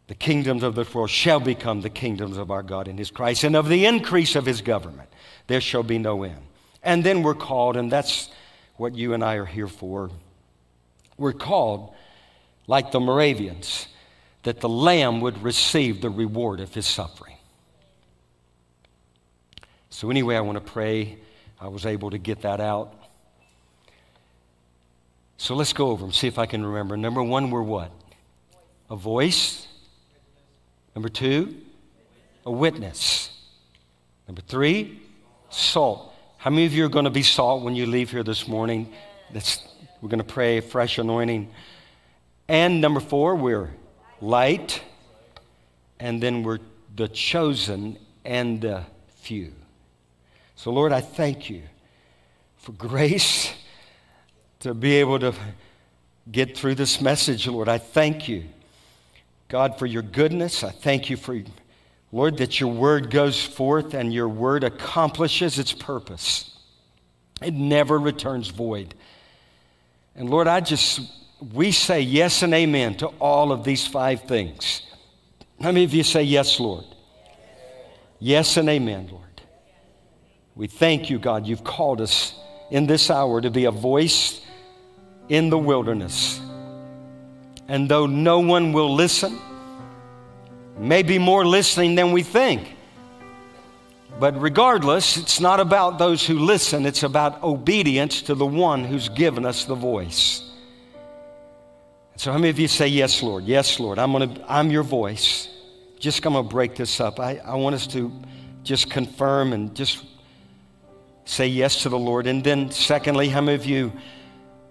The 0.09 0.15
kingdoms 0.15 0.63
of 0.63 0.75
this 0.75 0.95
world 0.95 1.11
shall 1.11 1.41
become 1.41 1.81
the 1.81 1.91
kingdoms 1.91 2.37
of 2.37 2.51
our 2.51 2.63
God 2.63 2.89
and 2.89 2.99
His 2.99 3.11
Christ, 3.11 3.45
and 3.45 3.57
of 3.57 3.69
the 3.69 3.87
increase 3.87 4.37
of 4.37 4.47
His 4.47 4.61
government 4.61 5.09
there 5.47 5.61
shall 5.61 5.83
be 5.83 5.99
no 5.99 6.23
end. 6.23 6.41
And 6.83 7.03
then 7.03 7.23
we're 7.23 7.35
called, 7.35 7.77
and 7.77 7.91
that's 7.91 8.31
what 8.77 8.95
you 8.95 9.15
and 9.15 9.25
I 9.25 9.35
are 9.35 9.45
here 9.47 9.69
for. 9.69 10.11
We're 11.17 11.33
called 11.33 11.95
like 12.67 12.93
the 12.93 13.01
Moravians 13.01 13.89
that 14.43 14.61
the 14.61 14.69
lamb 14.69 15.21
would 15.21 15.43
receive 15.43 16.01
the 16.01 16.11
reward 16.11 16.61
of 16.61 16.73
his 16.73 16.87
suffering. 16.87 17.37
So, 19.91 20.11
anyway, 20.11 20.37
I 20.37 20.41
want 20.41 20.57
to 20.57 20.73
pray. 20.73 21.19
I 21.61 21.69
was 21.69 21.87
able 21.87 22.11
to 22.11 22.19
get 22.19 22.43
that 22.43 22.61
out. 22.61 22.95
So, 25.39 25.55
let's 25.55 25.73
go 25.73 25.89
over 25.89 26.03
them, 26.03 26.13
see 26.13 26.29
if 26.29 26.39
I 26.39 26.47
can 26.47 26.65
remember. 26.65 26.97
Number 26.97 27.23
one, 27.23 27.51
we're 27.51 27.63
what? 27.63 27.91
A 28.91 28.97
voice. 28.97 29.66
Number 30.97 31.11
two, 31.11 31.55
a 32.47 32.51
witness. 32.51 33.29
Number 34.27 34.41
three, 34.41 35.03
salt. 35.51 36.15
How 36.39 36.49
many 36.49 36.65
of 36.65 36.73
you 36.73 36.87
are 36.87 36.89
going 36.89 37.05
to 37.05 37.11
be 37.11 37.23
salt 37.23 37.63
when 37.63 37.77
you 37.77 37.85
leave 37.85 38.11
here 38.11 38.23
this 38.23 38.49
morning? 38.49 38.91
That's, 39.31 39.63
we're 40.01 40.09
going 40.09 40.21
to 40.21 40.25
pray 40.25 40.57
a 40.57 40.63
fresh 40.63 40.97
anointing. 40.97 41.51
And 42.49 42.81
number 42.81 43.01
four, 43.01 43.37
we're 43.37 43.75
light, 44.23 44.83
and 46.01 46.23
then 46.23 46.43
we're 46.43 46.61
the 46.95 47.09
chosen 47.09 47.99
and 48.25 48.63
the 48.63 48.83
few. 49.19 49.53
So, 50.55 50.71
Lord, 50.71 50.93
I 50.93 51.03
thank 51.03 51.51
you 51.51 51.61
for 52.57 52.73
grace 52.73 53.53
to 54.61 54.73
be 54.73 54.95
able 54.95 55.19
to 55.19 55.35
get 56.33 56.57
through 56.57 56.77
this 56.77 57.03
message, 57.03 57.47
Lord. 57.47 57.69
I 57.69 57.77
thank 57.77 58.29
you, 58.29 58.45
God, 59.49 59.79
for 59.79 59.87
your 59.87 60.03
goodness. 60.03 60.65
I 60.65 60.71
thank 60.71 61.09
you 61.09 61.17
for, 61.17 61.41
Lord, 62.13 62.39
that 62.39 62.61
your 62.61 62.73
word 62.73 63.11
goes 63.11 63.45
forth 63.45 63.95
and 63.95 64.13
your 64.13 64.29
word 64.29 64.65
accomplishes 64.65 65.59
its 65.59 65.73
purpose. 65.73 66.59
It 67.43 67.55
never 67.55 67.99
returns 67.99 68.49
void. 68.49 68.95
And 70.15 70.31
Lord, 70.31 70.49
I 70.49 70.61
just 70.61 71.01
we 71.53 71.71
say 71.71 72.01
yes 72.01 72.43
and 72.43 72.55
amen 72.55 72.97
to 72.97 73.09
all 73.21 73.53
of 73.53 73.63
these 73.63 73.87
five 73.87 74.23
things. 74.23 74.83
How 75.61 75.67
many 75.67 75.85
of 75.85 75.93
you 75.93 76.03
say 76.03 76.23
yes, 76.23 76.59
Lord? 76.59 76.85
Yes 78.19 78.57
and 78.57 78.69
amen, 78.69 79.09
Lord. 79.11 79.23
We 80.55 80.67
thank 80.67 81.11
you, 81.11 81.19
God. 81.19 81.47
You've 81.47 81.65
called 81.65 82.01
us 82.01 82.35
in 82.71 82.87
this 82.87 83.11
hour 83.11 83.41
to 83.43 83.51
be 83.51 83.67
a 83.67 83.71
voice 83.71 84.41
in 85.29 85.51
the 85.51 85.59
wilderness. 85.59 86.41
And 87.69 87.89
though 87.89 88.07
no 88.07 88.41
one 88.41 88.73
will 88.73 88.95
listen, 88.95 89.39
maybe 90.79 91.19
more 91.19 91.45
listening 91.45 91.95
than 91.95 92.13
we 92.13 92.23
think. 92.23 92.75
But 94.19 94.41
regardless, 94.41 95.17
it's 95.17 95.41
not 95.41 95.61
about 95.61 95.99
those 95.99 96.27
who 96.27 96.39
listen, 96.39 96.87
it's 96.87 97.03
about 97.03 97.43
obedience 97.43 98.23
to 98.23 98.35
the 98.35 98.47
one 98.47 98.85
who's 98.85 99.09
given 99.09 99.45
us 99.45 99.65
the 99.65 99.75
voice. 99.75 100.43
So, 102.17 102.33
how 102.33 102.39
many 102.39 102.49
of 102.49 102.59
you 102.59 102.69
say, 102.69 102.89
Yes, 102.89 103.23
Lord? 103.23 103.45
Yes, 103.45 103.79
Lord. 103.79 103.99
I'm, 103.99 104.13
gonna, 104.13 104.35
I'm 104.49 104.71
your 104.71 104.83
voice. 104.83 105.49
Just 105.99 106.25
I'm 106.25 106.33
to 106.33 106.43
break 106.43 106.75
this 106.77 106.99
up. 106.99 107.21
I, 107.21 107.37
I 107.39 107.57
want 107.57 107.75
us 107.75 107.87
to 107.89 108.11
just 108.63 108.91
confirm 108.91 109.53
and 109.53 109.75
just 109.75 110.05
say 111.27 111.47
yes 111.47 111.83
to 111.83 111.89
the 111.89 111.99
Lord. 111.99 112.27
And 112.27 112.43
then, 112.43 112.71
secondly, 112.71 113.29
how 113.29 113.43
many 113.43 113.55
of 113.55 113.67
you, 113.67 113.93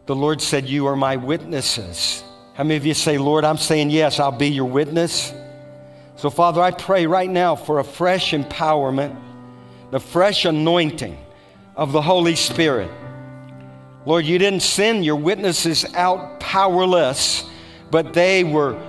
the 0.07 0.15
Lord 0.15 0.41
said, 0.41 0.67
You 0.67 0.87
are 0.87 0.95
my 0.95 1.17
witnesses. 1.17 2.23
How 2.55 2.63
many 2.63 2.77
of 2.77 2.85
you 2.85 2.93
say, 2.93 3.17
Lord, 3.17 3.43
I'm 3.43 3.57
saying 3.57 3.89
yes, 3.89 4.17
I'll 4.17 4.31
be 4.31 4.47
your 4.47 4.69
witness? 4.69 5.33
So, 6.15 6.29
Father, 6.29 6.61
I 6.61 6.71
pray 6.71 7.05
right 7.05 7.29
now 7.29 7.57
for 7.57 7.79
a 7.79 7.83
fresh 7.83 8.31
empowerment, 8.31 9.13
the 9.91 9.99
fresh 9.99 10.45
anointing 10.45 11.17
of 11.75 11.91
the 11.91 12.01
Holy 12.01 12.37
Spirit. 12.37 12.89
Lord, 14.05 14.23
you 14.23 14.37
didn't 14.37 14.61
send 14.61 15.03
your 15.03 15.17
witnesses 15.17 15.83
out 15.95 16.39
powerless, 16.39 17.43
but 17.91 18.13
they 18.13 18.45
were 18.45 18.81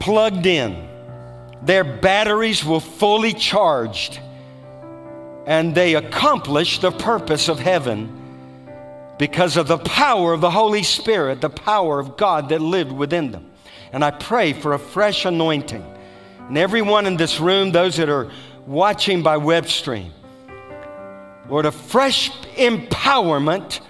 plugged 0.00 0.46
in. 0.46 0.88
Their 1.60 1.84
batteries 1.84 2.64
were 2.64 2.80
fully 2.80 3.34
charged, 3.34 4.20
and 5.44 5.74
they 5.74 5.96
accomplished 5.96 6.80
the 6.80 6.92
purpose 6.92 7.50
of 7.50 7.58
heaven 7.58 8.21
because 9.18 9.56
of 9.56 9.68
the 9.68 9.78
power 9.78 10.32
of 10.32 10.40
the 10.40 10.50
Holy 10.50 10.82
Spirit, 10.82 11.40
the 11.40 11.50
power 11.50 12.00
of 12.00 12.16
God 12.16 12.48
that 12.48 12.60
lived 12.60 12.92
within 12.92 13.30
them. 13.30 13.50
And 13.92 14.04
I 14.04 14.10
pray 14.10 14.52
for 14.52 14.72
a 14.72 14.78
fresh 14.78 15.24
anointing. 15.24 15.84
And 16.48 16.58
everyone 16.58 17.06
in 17.06 17.16
this 17.16 17.38
room, 17.40 17.72
those 17.72 17.96
that 17.96 18.08
are 18.08 18.30
watching 18.66 19.22
by 19.22 19.36
web 19.36 19.68
stream, 19.68 20.12
Lord, 21.48 21.66
a 21.66 21.72
fresh 21.72 22.30
empowerment 22.56 23.80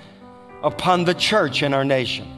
upon 0.63 1.05
the 1.05 1.15
church 1.15 1.63
in 1.63 1.75
our 1.75 1.85
nation. 1.85 2.29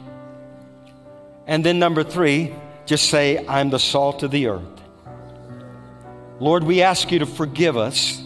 And 1.47 1.63
then, 1.63 1.79
number 1.79 2.03
three, 2.03 2.53
just 2.85 3.09
say, 3.09 3.45
I'm 3.47 3.69
the 3.69 3.79
salt 3.79 4.23
of 4.23 4.31
the 4.31 4.47
earth. 4.47 4.63
Lord, 6.39 6.63
we 6.63 6.81
ask 6.81 7.11
you 7.11 7.19
to 7.19 7.25
forgive 7.25 7.77
us 7.77 8.21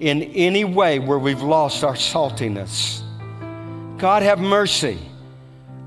in 0.00 0.22
any 0.22 0.64
way 0.64 0.98
where 0.98 1.18
we've 1.18 1.42
lost 1.42 1.84
our 1.84 1.94
saltiness. 1.94 3.02
God, 4.00 4.22
have 4.22 4.38
mercy. 4.38 4.98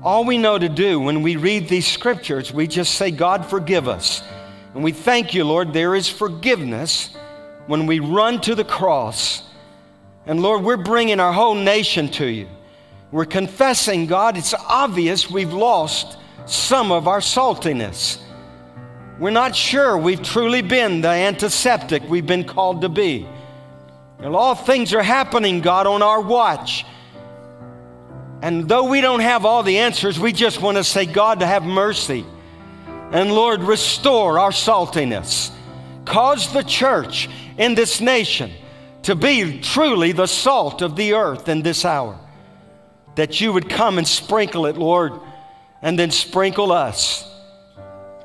All 0.00 0.24
we 0.24 0.38
know 0.38 0.56
to 0.56 0.68
do 0.68 1.00
when 1.00 1.22
we 1.22 1.34
read 1.34 1.68
these 1.68 1.86
scriptures, 1.86 2.52
we 2.52 2.68
just 2.68 2.94
say, 2.94 3.10
God, 3.10 3.44
forgive 3.44 3.88
us. 3.88 4.22
And 4.72 4.84
we 4.84 4.92
thank 4.92 5.34
you, 5.34 5.42
Lord, 5.42 5.72
there 5.72 5.96
is 5.96 6.08
forgiveness 6.08 7.10
when 7.66 7.86
we 7.86 7.98
run 7.98 8.40
to 8.42 8.54
the 8.54 8.64
cross. 8.64 9.42
And 10.26 10.40
Lord, 10.40 10.62
we're 10.62 10.76
bringing 10.76 11.18
our 11.18 11.32
whole 11.32 11.56
nation 11.56 12.08
to 12.12 12.26
you. 12.26 12.46
We're 13.10 13.24
confessing, 13.24 14.06
God, 14.06 14.36
it's 14.38 14.54
obvious 14.54 15.28
we've 15.28 15.52
lost 15.52 16.16
some 16.46 16.92
of 16.92 17.08
our 17.08 17.20
saltiness. 17.20 18.20
We're 19.18 19.30
not 19.30 19.56
sure 19.56 19.98
we've 19.98 20.22
truly 20.22 20.62
been 20.62 21.00
the 21.00 21.08
antiseptic 21.08 22.04
we've 22.08 22.26
been 22.26 22.44
called 22.44 22.82
to 22.82 22.88
be. 22.88 23.26
And 24.20 24.36
all 24.36 24.54
things 24.54 24.94
are 24.94 25.02
happening, 25.02 25.62
God, 25.62 25.88
on 25.88 26.00
our 26.00 26.20
watch. 26.20 26.84
And 28.44 28.68
though 28.68 28.84
we 28.84 29.00
don't 29.00 29.20
have 29.20 29.46
all 29.46 29.62
the 29.62 29.78
answers, 29.78 30.20
we 30.20 30.30
just 30.30 30.60
want 30.60 30.76
to 30.76 30.84
say, 30.84 31.06
God, 31.06 31.40
to 31.40 31.46
have 31.46 31.62
mercy. 31.62 32.26
And 33.10 33.32
Lord, 33.32 33.62
restore 33.62 34.38
our 34.38 34.50
saltiness. 34.50 35.50
Cause 36.04 36.52
the 36.52 36.62
church 36.62 37.30
in 37.56 37.74
this 37.74 38.02
nation 38.02 38.50
to 39.04 39.14
be 39.14 39.60
truly 39.60 40.12
the 40.12 40.26
salt 40.26 40.82
of 40.82 40.94
the 40.94 41.14
earth 41.14 41.48
in 41.48 41.62
this 41.62 41.86
hour 41.86 42.18
that 43.14 43.40
you 43.40 43.50
would 43.50 43.70
come 43.70 43.96
and 43.96 44.06
sprinkle 44.06 44.66
it, 44.66 44.76
Lord, 44.76 45.14
and 45.80 45.98
then 45.98 46.10
sprinkle 46.10 46.70
us 46.70 47.26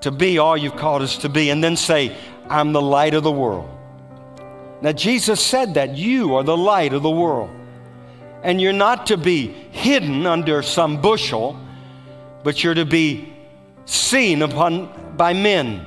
to 0.01 0.11
be 0.11 0.37
all 0.37 0.57
you've 0.57 0.75
called 0.75 1.01
us 1.01 1.19
to 1.19 1.29
be, 1.29 1.49
and 1.49 1.63
then 1.63 1.77
say, 1.77 2.13
I'm 2.49 2.73
the 2.73 2.81
light 2.81 3.13
of 3.13 3.23
the 3.23 3.31
world. 3.31 3.69
Now, 4.81 4.91
Jesus 4.91 5.39
said 5.39 5.75
that 5.75 5.95
you 5.95 6.35
are 6.35 6.43
the 6.43 6.57
light 6.57 6.91
of 6.91 7.03
the 7.03 7.09
world. 7.09 7.51
And 8.43 8.61
you're 8.61 8.73
not 8.73 9.07
to 9.07 9.17
be 9.17 9.47
hidden 9.47 10.25
under 10.25 10.61
some 10.61 11.01
bushel, 11.01 11.59
but 12.43 12.63
you're 12.63 12.73
to 12.73 12.85
be 12.85 13.33
seen 13.85 14.41
upon 14.41 15.15
by 15.17 15.33
men. 15.33 15.85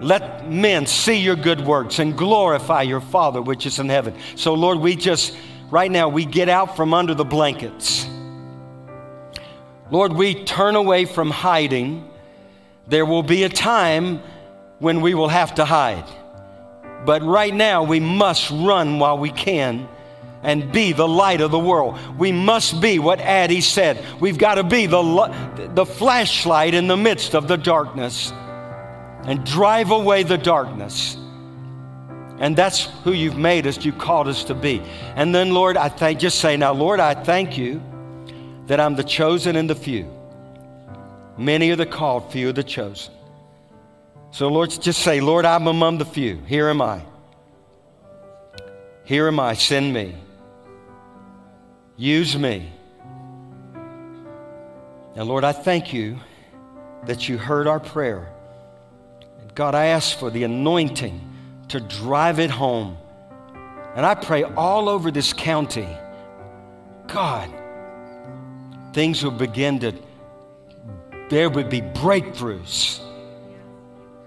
Let 0.00 0.50
men 0.50 0.86
see 0.86 1.18
your 1.18 1.36
good 1.36 1.60
works 1.60 1.98
and 1.98 2.16
glorify 2.16 2.82
your 2.82 3.00
Father 3.00 3.40
which 3.40 3.66
is 3.66 3.78
in 3.78 3.88
heaven. 3.88 4.14
So, 4.36 4.54
Lord, 4.54 4.78
we 4.78 4.96
just, 4.96 5.36
right 5.70 5.90
now, 5.90 6.08
we 6.08 6.24
get 6.24 6.48
out 6.48 6.76
from 6.76 6.92
under 6.92 7.14
the 7.14 7.24
blankets 7.24 8.06
Lord, 9.92 10.14
we 10.14 10.42
turn 10.44 10.74
away 10.74 11.04
from 11.04 11.30
hiding. 11.30 12.08
There 12.86 13.04
will 13.04 13.22
be 13.22 13.42
a 13.42 13.50
time 13.50 14.22
when 14.78 15.02
we 15.02 15.12
will 15.12 15.28
have 15.28 15.56
to 15.56 15.66
hide. 15.66 16.06
But 17.04 17.22
right 17.22 17.54
now, 17.54 17.82
we 17.82 18.00
must 18.00 18.50
run 18.50 18.98
while 18.98 19.18
we 19.18 19.28
can 19.28 19.86
and 20.42 20.72
be 20.72 20.92
the 20.92 21.06
light 21.06 21.40
of 21.40 21.50
the 21.50 21.58
world. 21.58 21.98
We 22.18 22.32
must 22.32 22.80
be 22.80 22.98
what 22.98 23.20
Addie 23.20 23.60
said. 23.60 24.04
We've 24.20 24.38
got 24.38 24.56
to 24.56 24.64
be 24.64 24.86
the, 24.86 25.70
the 25.74 25.86
flashlight 25.86 26.74
in 26.74 26.88
the 26.88 26.96
midst 26.96 27.34
of 27.34 27.48
the 27.48 27.56
darkness 27.56 28.32
and 29.24 29.44
drive 29.44 29.90
away 29.90 30.24
the 30.24 30.38
darkness. 30.38 31.16
And 32.38 32.56
that's 32.56 32.86
who 33.04 33.12
you've 33.12 33.38
made 33.38 33.68
us, 33.68 33.84
you 33.84 33.92
called 33.92 34.26
us 34.26 34.42
to 34.44 34.54
be. 34.54 34.82
And 35.14 35.32
then, 35.32 35.54
Lord, 35.54 35.76
I 35.76 35.88
thank, 35.88 36.18
just 36.18 36.40
say 36.40 36.56
now, 36.56 36.72
Lord, 36.72 36.98
I 36.98 37.14
thank 37.14 37.56
you 37.56 37.80
that 38.66 38.80
I'm 38.80 38.96
the 38.96 39.04
chosen 39.04 39.54
and 39.54 39.70
the 39.70 39.76
few. 39.76 40.10
Many 41.38 41.70
are 41.70 41.76
the 41.76 41.86
called, 41.86 42.32
few 42.32 42.48
are 42.48 42.52
the 42.52 42.64
chosen. 42.64 43.14
So, 44.32 44.48
Lord, 44.48 44.70
just 44.70 45.02
say, 45.02 45.20
Lord, 45.20 45.44
I'm 45.44 45.66
among 45.66 45.98
the 45.98 46.04
few. 46.04 46.38
Here 46.46 46.68
am 46.68 46.82
I. 46.82 47.02
Here 49.04 49.28
am 49.28 49.38
I. 49.38 49.54
Send 49.54 49.92
me. 49.92 50.16
Use 52.02 52.36
me. 52.36 52.68
Now, 55.14 55.22
Lord, 55.22 55.44
I 55.44 55.52
thank 55.52 55.92
you 55.92 56.18
that 57.06 57.28
you 57.28 57.38
heard 57.38 57.68
our 57.68 57.78
prayer. 57.78 58.28
And 59.40 59.54
God, 59.54 59.76
I 59.76 59.84
ask 59.84 60.18
for 60.18 60.28
the 60.28 60.42
anointing 60.42 61.20
to 61.68 61.78
drive 61.78 62.40
it 62.40 62.50
home. 62.50 62.96
And 63.94 64.04
I 64.04 64.16
pray 64.16 64.42
all 64.42 64.88
over 64.88 65.12
this 65.12 65.32
county, 65.32 65.86
God, 67.06 67.48
things 68.92 69.22
will 69.22 69.30
begin 69.30 69.78
to, 69.78 69.94
there 71.30 71.50
would 71.50 71.70
be 71.70 71.82
breakthroughs 71.82 72.98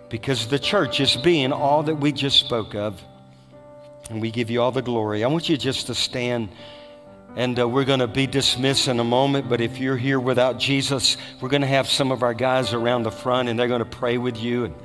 because 0.07 0.47
the 0.47 0.59
church 0.59 1.01
is 1.01 1.17
being 1.17 1.51
all 1.51 1.83
that 1.83 1.95
we 1.95 2.13
just 2.13 2.39
spoke 2.39 2.73
of. 2.73 3.03
And 4.09 4.21
we 4.21 4.31
give 4.31 4.49
you 4.49 4.61
all 4.61 4.71
the 4.71 4.81
glory. 4.81 5.25
I 5.25 5.27
want 5.27 5.49
you 5.49 5.57
just 5.57 5.87
to 5.87 5.93
stand. 5.93 6.47
And 7.35 7.59
uh, 7.59 7.67
we're 7.67 7.85
going 7.85 7.99
to 7.99 8.07
be 8.07 8.27
dismissed 8.27 8.87
in 8.87 8.99
a 8.99 9.03
moment. 9.03 9.49
But 9.49 9.59
if 9.61 9.77
you're 9.77 9.97
here 9.97 10.19
without 10.19 10.57
Jesus, 10.57 11.17
we're 11.41 11.49
going 11.49 11.61
to 11.61 11.67
have 11.67 11.87
some 11.87 12.11
of 12.11 12.23
our 12.23 12.33
guys 12.33 12.73
around 12.73 13.03
the 13.03 13.11
front 13.11 13.49
and 13.49 13.59
they're 13.59 13.67
going 13.67 13.79
to 13.79 13.85
pray 13.85 14.17
with 14.17 14.37
you. 14.37 14.65
And, 14.65 14.75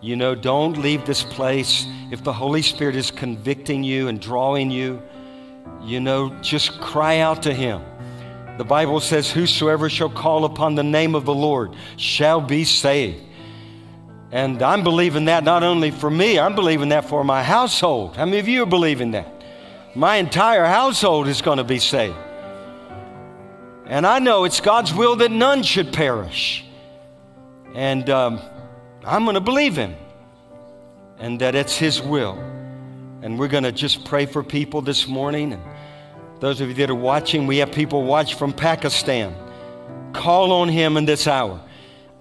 you 0.00 0.16
know, 0.16 0.34
don't 0.34 0.78
leave 0.78 1.04
this 1.04 1.24
place. 1.24 1.86
If 2.10 2.22
the 2.22 2.32
Holy 2.32 2.62
Spirit 2.62 2.96
is 2.96 3.10
convicting 3.10 3.82
you 3.82 4.08
and 4.08 4.20
drawing 4.20 4.70
you, 4.70 5.02
you 5.82 6.00
know, 6.00 6.30
just 6.40 6.80
cry 6.80 7.18
out 7.18 7.42
to 7.42 7.52
Him. 7.52 7.82
The 8.56 8.64
Bible 8.64 9.00
says, 9.00 9.30
Whosoever 9.30 9.88
shall 9.88 10.10
call 10.10 10.44
upon 10.44 10.74
the 10.74 10.82
name 10.82 11.14
of 11.14 11.24
the 11.24 11.34
Lord 11.34 11.74
shall 11.96 12.40
be 12.40 12.64
saved. 12.64 13.24
And 14.32 14.62
I'm 14.62 14.84
believing 14.84 15.24
that 15.24 15.44
not 15.44 15.62
only 15.62 15.90
for 15.90 16.10
me, 16.10 16.38
I'm 16.38 16.54
believing 16.54 16.90
that 16.90 17.06
for 17.06 17.24
my 17.24 17.42
household. 17.42 18.16
How 18.16 18.26
many 18.26 18.38
of 18.38 18.46
you 18.46 18.62
are 18.62 18.66
believing 18.66 19.10
that? 19.12 19.39
My 19.94 20.16
entire 20.16 20.64
household 20.64 21.28
is 21.28 21.42
going 21.42 21.58
to 21.58 21.64
be 21.64 21.78
saved. 21.78 22.16
And 23.86 24.06
I 24.06 24.20
know 24.20 24.44
it's 24.44 24.60
God's 24.60 24.94
will 24.94 25.16
that 25.16 25.32
none 25.32 25.64
should 25.64 25.92
perish. 25.92 26.64
And 27.74 28.08
um, 28.08 28.40
I'm 29.04 29.24
going 29.24 29.34
to 29.34 29.40
believe 29.40 29.76
Him. 29.76 29.96
And 31.18 31.40
that 31.40 31.54
it's 31.54 31.76
His 31.76 32.00
will. 32.00 32.34
And 33.22 33.38
we're 33.38 33.48
going 33.48 33.64
to 33.64 33.72
just 33.72 34.04
pray 34.04 34.26
for 34.26 34.44
people 34.44 34.80
this 34.80 35.08
morning. 35.08 35.52
And 35.54 35.62
those 36.38 36.60
of 36.60 36.68
you 36.68 36.74
that 36.74 36.90
are 36.90 36.94
watching, 36.94 37.46
we 37.46 37.58
have 37.58 37.72
people 37.72 38.04
watch 38.04 38.34
from 38.34 38.52
Pakistan. 38.52 39.34
Call 40.12 40.52
on 40.52 40.68
him 40.68 40.96
in 40.96 41.04
this 41.04 41.26
hour. 41.26 41.60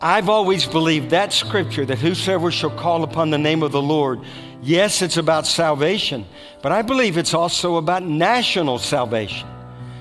I've 0.01 0.29
always 0.29 0.65
believed 0.65 1.09
that 1.09 1.33
scripture 1.33 1.85
that 1.85 1.99
whosoever 1.99 2.51
shall 2.51 2.69
call 2.69 3.03
upon 3.03 3.29
the 3.29 3.37
name 3.37 3.63
of 3.63 3.71
the 3.71 3.81
Lord, 3.81 4.21
yes, 4.61 5.01
it's 5.01 5.17
about 5.17 5.47
salvation, 5.47 6.25
but 6.61 6.71
I 6.71 6.81
believe 6.81 7.17
it's 7.17 7.33
also 7.33 7.77
about 7.77 8.03
national 8.03 8.79
salvation. 8.79 9.47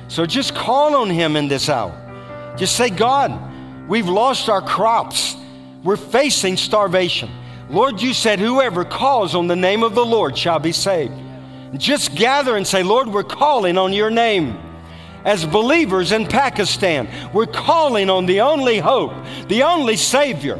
So 0.08 0.26
just 0.26 0.54
call 0.54 0.96
on 0.96 1.10
Him 1.10 1.36
in 1.36 1.48
this 1.48 1.68
hour. 1.68 1.94
Just 2.56 2.76
say, 2.76 2.90
God, 2.90 3.88
we've 3.88 4.08
lost 4.08 4.48
our 4.48 4.62
crops. 4.62 5.36
We're 5.84 5.96
facing 5.96 6.56
starvation. 6.56 7.30
Lord, 7.70 8.00
you 8.00 8.14
said, 8.14 8.40
whoever 8.40 8.84
calls 8.84 9.34
on 9.34 9.46
the 9.46 9.56
name 9.56 9.82
of 9.82 9.94
the 9.94 10.04
Lord 10.04 10.36
shall 10.36 10.58
be 10.58 10.72
saved. 10.72 11.12
Just 11.76 12.14
gather 12.14 12.56
and 12.56 12.66
say, 12.66 12.82
Lord, 12.82 13.08
we're 13.08 13.22
calling 13.22 13.76
on 13.76 13.92
your 13.92 14.10
name. 14.10 14.58
As 15.24 15.44
believers 15.44 16.12
in 16.12 16.26
Pakistan, 16.26 17.08
we're 17.34 17.46
calling 17.46 18.08
on 18.08 18.24
the 18.24 18.40
only 18.40 18.78
hope, 18.78 19.12
the 19.48 19.62
only 19.64 19.96
Savior. 19.96 20.58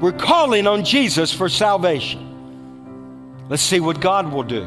We're 0.00 0.12
calling 0.12 0.66
on 0.66 0.84
Jesus 0.84 1.32
for 1.32 1.48
salvation. 1.48 2.29
Let's 3.50 3.64
see 3.64 3.80
what 3.80 4.00
God 4.00 4.32
will 4.32 4.44
do. 4.44 4.62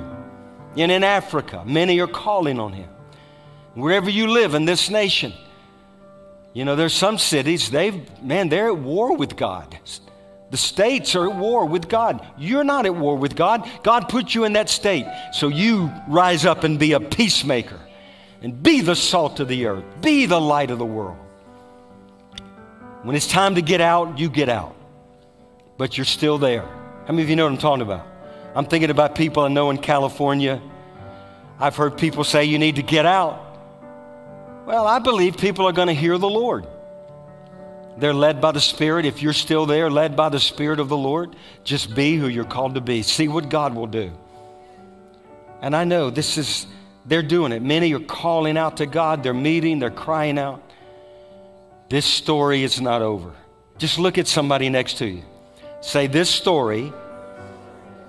And 0.75 0.91
in 0.91 1.05
Africa, 1.05 1.63
many 1.65 1.99
are 2.01 2.07
calling 2.07 2.59
on 2.59 2.73
Him. 2.73 2.89
Wherever 3.75 4.09
you 4.09 4.27
live 4.27 4.55
in 4.55 4.65
this 4.65 4.89
nation, 4.89 5.34
you 6.51 6.65
know, 6.65 6.75
there's 6.75 6.93
some 6.93 7.17
cities, 7.17 7.71
they've, 7.71 8.21
man, 8.21 8.49
they're 8.49 8.67
at 8.67 8.77
war 8.77 9.15
with 9.15 9.38
God. 9.38 9.79
The 10.51 10.57
states 10.57 11.15
are 11.15 11.29
at 11.29 11.36
war 11.38 11.65
with 11.65 11.88
God. 11.88 12.27
You're 12.38 12.65
not 12.65 12.86
at 12.86 12.93
war 12.93 13.15
with 13.15 13.38
God. 13.38 13.67
God 13.84 14.09
put 14.09 14.36
you 14.36 14.43
in 14.43 14.53
that 14.53 14.69
state. 14.69 15.07
So 15.31 15.47
you 15.47 15.89
rise 16.09 16.45
up 16.45 16.65
and 16.65 16.77
be 16.77 16.91
a 16.91 16.99
peacemaker 16.99 17.79
and 18.41 18.61
be 18.61 18.81
the 18.81 18.97
salt 18.97 19.39
of 19.39 19.47
the 19.47 19.65
earth, 19.65 19.86
be 20.01 20.25
the 20.25 20.41
light 20.41 20.71
of 20.71 20.77
the 20.77 20.86
world. 20.86 21.17
When 23.03 23.15
it's 23.15 23.27
time 23.27 23.55
to 23.55 23.61
get 23.61 23.79
out, 23.79 24.19
you 24.19 24.29
get 24.29 24.49
out. 24.49 24.75
But 25.77 25.97
you're 25.97 26.05
still 26.05 26.38
there. 26.38 26.65
How 27.07 27.13
many 27.13 27.23
of 27.23 27.29
you 27.29 27.38
know 27.38 27.45
what 27.45 27.53
I'm 27.53 27.57
talking 27.57 27.81
about? 27.81 28.12
I'm 28.56 28.66
thinking 28.66 28.89
about 28.89 29.16
people 29.16 29.43
I 29.43 29.47
know 29.47 29.70
in 29.72 29.78
California. 29.78 30.62
I've 31.60 31.76
heard 31.76 31.97
people 31.97 32.24
say 32.24 32.45
you 32.45 32.60
need 32.60 32.76
to 32.76 32.84
get 32.84 33.06
out. 33.06 33.39
Well, 34.66 34.86
I 34.86 34.99
believe 34.99 35.38
people 35.38 35.68
are 35.68 35.72
going 35.72 35.88
to 35.88 35.93
hear 35.93 36.18
the 36.18 36.30
Lord. 36.30 36.68
They're 37.97 38.14
led 38.14 38.41
by 38.41 38.51
the 38.51 38.62
Spirit. 38.62 39.06
If 39.06 39.22
you're 39.22 39.34
still 39.34 39.66
there, 39.66 39.89
led 39.89 40.16
by 40.16 40.30
the 40.30 40.39
Spirit 40.39 40.80
of 40.80 40.89
the 40.89 40.97
Lord, 40.97 41.36
just 41.64 41.93
be 41.95 42.16
who 42.16 42.28
you're 42.28 42.45
called 42.45 42.76
to 42.76 42.82
be. 42.82 43.01
See 43.01 43.28
what 43.28 43.49
God 43.49 43.76
will 43.76 43.88
do. 43.88 44.12
And 45.62 45.76
I 45.76 45.84
know 45.84 46.10
this 46.10 46.38
is, 46.38 46.66
they're 47.06 47.24
doing 47.24 47.51
it. 47.51 47.62
Many 47.62 47.93
are 47.93 47.99
calling 47.99 48.58
out 48.58 48.78
to 48.78 48.86
God, 48.86 49.24
they're 49.24 49.34
meeting, 49.34 49.80
they're 49.80 49.91
crying 49.91 50.38
out. 50.38 50.62
This 51.89 52.06
story 52.06 52.64
is 52.64 52.82
not 52.82 53.01
over. 53.01 53.34
Just 53.78 53.99
look 53.99 54.18
at 54.18 54.28
somebody 54.28 54.70
next 54.70 54.95
to 54.99 55.06
you. 55.06 55.24
Say, 55.82 56.08
This 56.08 56.30
story 56.30 56.91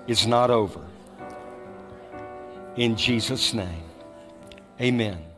is 0.07 0.27
not 0.27 0.49
over. 0.49 0.81
In 2.75 2.95
Jesus' 2.95 3.53
name, 3.53 3.83
amen. 4.79 5.34